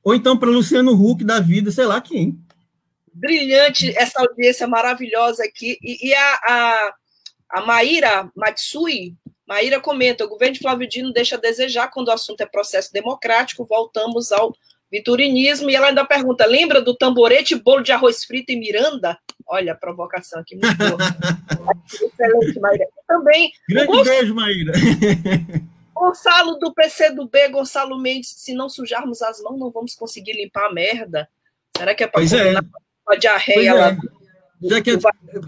Ou 0.04 0.16
então 0.16 0.36
para 0.36 0.50
Luciano 0.50 0.94
Huck 0.94 1.24
da 1.24 1.40
vida, 1.40 1.72
sei 1.72 1.86
lá 1.86 2.02
quem 2.02 2.41
brilhante 3.14 3.96
essa 3.98 4.22
audiência 4.22 4.68
maravilhosa 4.68 5.44
aqui. 5.44 5.78
E, 5.82 6.10
e 6.10 6.14
a, 6.14 6.34
a, 6.48 6.94
a 7.50 7.62
Maíra 7.62 8.30
Matsui, 8.36 9.16
Maíra 9.48 9.80
comenta: 9.80 10.24
o 10.24 10.30
governo 10.30 10.54
de 10.54 10.60
Flávio 10.60 10.88
Dino 10.88 11.12
deixa 11.12 11.36
a 11.36 11.40
desejar 11.40 11.90
quando 11.90 12.08
o 12.08 12.12
assunto 12.12 12.42
é 12.42 12.46
processo 12.46 12.92
democrático, 12.94 13.66
voltamos 13.66 14.32
ao 14.32 14.56
viturinismo. 14.92 15.70
E 15.70 15.76
ela 15.76 15.88
ainda 15.88 16.06
pergunta: 16.06 16.46
lembra 16.46 16.82
do 16.82 16.96
tamborete, 16.96 17.56
bolo 17.56 17.82
de 17.82 17.92
arroz 17.92 18.24
frito 18.24 18.52
em 18.52 18.60
Miranda? 18.60 19.18
Olha 19.48 19.74
a 19.74 19.76
provocação 19.76 20.40
aqui, 20.40 20.56
muito 20.56 20.78
boa. 20.78 20.98
Excelente, 21.92 22.60
Maíra. 22.60 22.88
também. 23.08 23.52
Grande 23.68 23.88
Gonçalo, 23.88 24.06
beijo, 24.06 24.36
Maíra. 24.36 24.72
Gonçalo 25.94 26.58
do 26.58 26.74
PCdoB, 26.74 27.50
Gonçalo 27.50 28.00
Mendes, 28.00 28.30
se 28.30 28.54
não 28.54 28.70
sujarmos 28.70 29.22
as 29.22 29.40
mãos, 29.42 29.60
não 29.60 29.70
vamos 29.70 29.94
conseguir 29.94 30.34
limpar 30.34 30.68
a 30.68 30.74
merda. 30.74 31.30
Será 31.78 31.94
que 31.94 32.04
é 32.04 32.08
para 32.08 32.22
combinar? 32.22 32.60
É 32.60 32.91
a 33.12 33.18
diarreia 33.18 33.74
lá. 33.74 33.98
Já 34.64 34.80
que, 34.80 34.96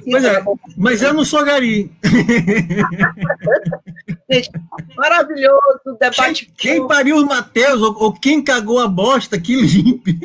pois 0.10 0.24
é, 0.24 0.44
mas 0.76 1.04
eu 1.04 1.14
não 1.14 1.24
sou 1.24 1.46
gari. 1.46 1.92
Gente, 4.30 4.50
maravilhoso 4.98 5.98
debate. 6.00 6.52
Quem, 6.58 6.78
quem 6.78 6.88
pariu 6.88 7.18
o 7.18 7.26
Matheus, 7.26 7.80
ou, 7.80 7.96
ou, 8.04 8.14
quem 8.14 8.44
cagou 8.44 8.80
a 8.80 8.88
bosta, 8.88 9.40
que 9.40 9.56
limpe. 9.56 10.20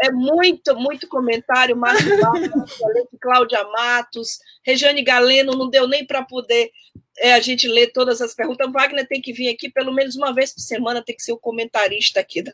É 0.00 0.10
muito, 0.10 0.74
muito 0.74 1.06
comentário. 1.06 1.76
Márcio 1.76 2.18
Cláudia 3.20 3.62
Matos, 3.64 4.40
Regiane 4.66 5.02
Galeno, 5.02 5.52
não 5.52 5.70
deu 5.70 5.86
nem 5.86 6.04
para 6.04 6.24
poder 6.24 6.72
é, 7.18 7.34
a 7.34 7.40
gente 7.40 7.68
lê 7.68 7.86
todas 7.86 8.20
as 8.20 8.34
perguntas. 8.34 8.66
O 8.66 8.72
Wagner 8.72 9.06
tem 9.06 9.20
que 9.20 9.32
vir 9.32 9.48
aqui 9.48 9.70
pelo 9.70 9.92
menos 9.92 10.16
uma 10.16 10.32
vez 10.34 10.52
por 10.52 10.60
semana, 10.60 11.02
tem 11.02 11.14
que 11.14 11.22
ser 11.22 11.32
o 11.32 11.38
comentarista 11.38 12.20
aqui 12.20 12.42
da, 12.42 12.52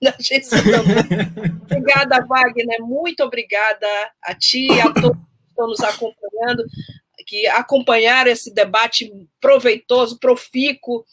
da 0.00 0.14
agência 0.18 0.58
também. 0.62 1.52
obrigada, 1.62 2.24
Wagner. 2.26 2.80
Muito 2.80 3.22
obrigada 3.22 3.86
a 4.22 4.34
ti 4.34 4.66
e 4.66 4.80
a 4.80 4.92
todos 4.92 5.16
que 5.16 5.50
estão 5.50 5.66
nos 5.68 5.80
acompanhando, 5.80 6.64
que 7.26 7.46
acompanharam 7.48 8.30
esse 8.30 8.52
debate 8.52 9.12
proveitoso, 9.40 10.18
profícuo. 10.18 11.04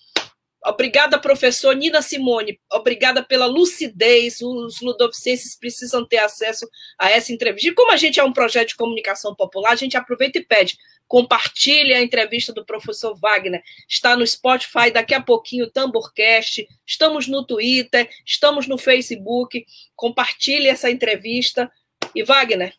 Obrigada, 0.65 1.17
professor 1.17 1.73
Nina 1.73 2.01
Simone. 2.01 2.59
Obrigada 2.71 3.23
pela 3.23 3.45
lucidez. 3.45 4.41
Os 4.41 4.81
ludovicenses 4.81 5.57
precisam 5.57 6.05
ter 6.05 6.17
acesso 6.17 6.67
a 6.97 7.09
essa 7.09 7.31
entrevista. 7.31 7.69
E 7.69 7.73
como 7.73 7.91
a 7.91 7.97
gente 7.97 8.19
é 8.19 8.23
um 8.23 8.33
projeto 8.33 8.69
de 8.69 8.75
comunicação 8.75 9.33
popular, 9.33 9.71
a 9.71 9.75
gente 9.77 9.95
aproveita 9.95 10.37
e 10.39 10.45
pede 10.45 10.77
compartilhe 11.09 11.91
a 11.91 12.03
entrevista 12.03 12.53
do 12.53 12.63
professor 12.63 13.15
Wagner. 13.15 13.63
Está 13.87 14.15
no 14.15 14.25
Spotify, 14.25 14.91
daqui 14.93 15.15
a 15.15 15.21
pouquinho, 15.21 15.65
o 15.65 15.69
Tamborcast. 15.69 16.65
Estamos 16.85 17.27
no 17.27 17.43
Twitter, 17.43 18.07
estamos 18.23 18.67
no 18.67 18.77
Facebook. 18.77 19.65
Compartilhe 19.95 20.67
essa 20.67 20.89
entrevista. 20.89 21.69
E 22.15 22.23
Wagner, 22.23 22.73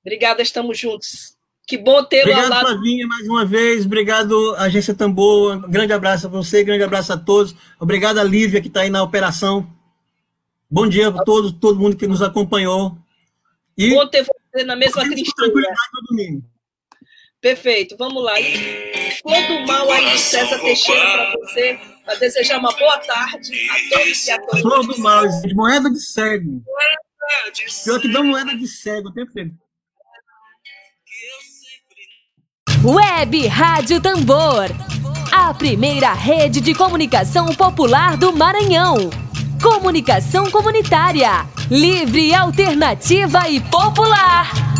obrigada, 0.00 0.40
estamos 0.42 0.78
juntos. 0.78 1.36
Que 1.66 1.76
bom 1.76 2.02
tê-lo 2.02 2.30
Obrigado, 2.30 2.50
lado. 2.50 2.68
Flavinha, 2.68 3.06
mais 3.06 3.28
uma 3.28 3.44
vez. 3.44 3.84
Obrigado, 3.84 4.54
Agência 4.56 4.94
Tambor. 4.94 5.56
Um 5.58 5.70
grande 5.70 5.92
abraço 5.92 6.26
a 6.26 6.30
você, 6.30 6.64
grande 6.64 6.82
abraço 6.82 7.12
a 7.12 7.18
todos. 7.18 7.54
Obrigado 7.78 8.18
a 8.18 8.24
Lívia, 8.24 8.62
que 8.62 8.68
está 8.68 8.80
aí 8.80 8.90
na 8.90 9.02
operação. 9.02 9.70
Bom 10.70 10.88
dia 10.88 11.08
a 11.08 11.22
todos, 11.22 11.52
todo 11.52 11.78
mundo 11.78 11.96
que 11.98 12.06
nos 12.06 12.22
acompanhou. 12.22 12.96
E 13.76 13.90
bom 13.90 14.08
ter 14.08 14.24
você 14.24 14.64
na 14.64 14.74
mesma 14.74 15.02
trincheira. 15.02 15.52
Perfeito, 17.42 17.96
vamos 17.98 18.22
lá. 18.22 18.34
Flor 19.20 19.46
do 19.48 19.66
mal 19.66 19.90
aí, 19.90 20.16
César 20.16 20.60
Teixeira, 20.60 21.02
para 21.02 21.40
você, 21.40 21.78
para 22.04 22.14
desejar 22.14 22.58
uma 22.58 22.70
boa 22.70 22.98
tarde 22.98 23.68
a 23.68 23.96
todos 23.96 24.26
e 24.26 24.30
a 24.30 24.38
todas. 24.40 24.60
Flor 24.60 24.86
do 24.86 24.98
mal, 25.00 25.28
gente, 25.28 25.52
moeda 25.52 25.90
de 25.90 26.00
cego. 26.00 26.62
Pior 27.84 28.00
que 28.00 28.12
dá 28.12 28.22
moeda 28.22 28.56
de 28.56 28.68
cego 28.68 29.08
o 29.08 29.12
tempo 29.12 29.30
inteiro. 29.32 29.50
Web 32.84 33.46
Rádio 33.48 34.00
Tambor. 34.00 34.68
A 35.32 35.52
primeira 35.52 36.12
rede 36.12 36.60
de 36.60 36.74
comunicação 36.74 37.46
popular 37.56 38.16
do 38.16 38.32
Maranhão. 38.32 39.10
Comunicação 39.60 40.48
comunitária. 40.48 41.44
Livre, 41.68 42.32
alternativa 42.34 43.48
e 43.48 43.60
popular. 43.60 44.72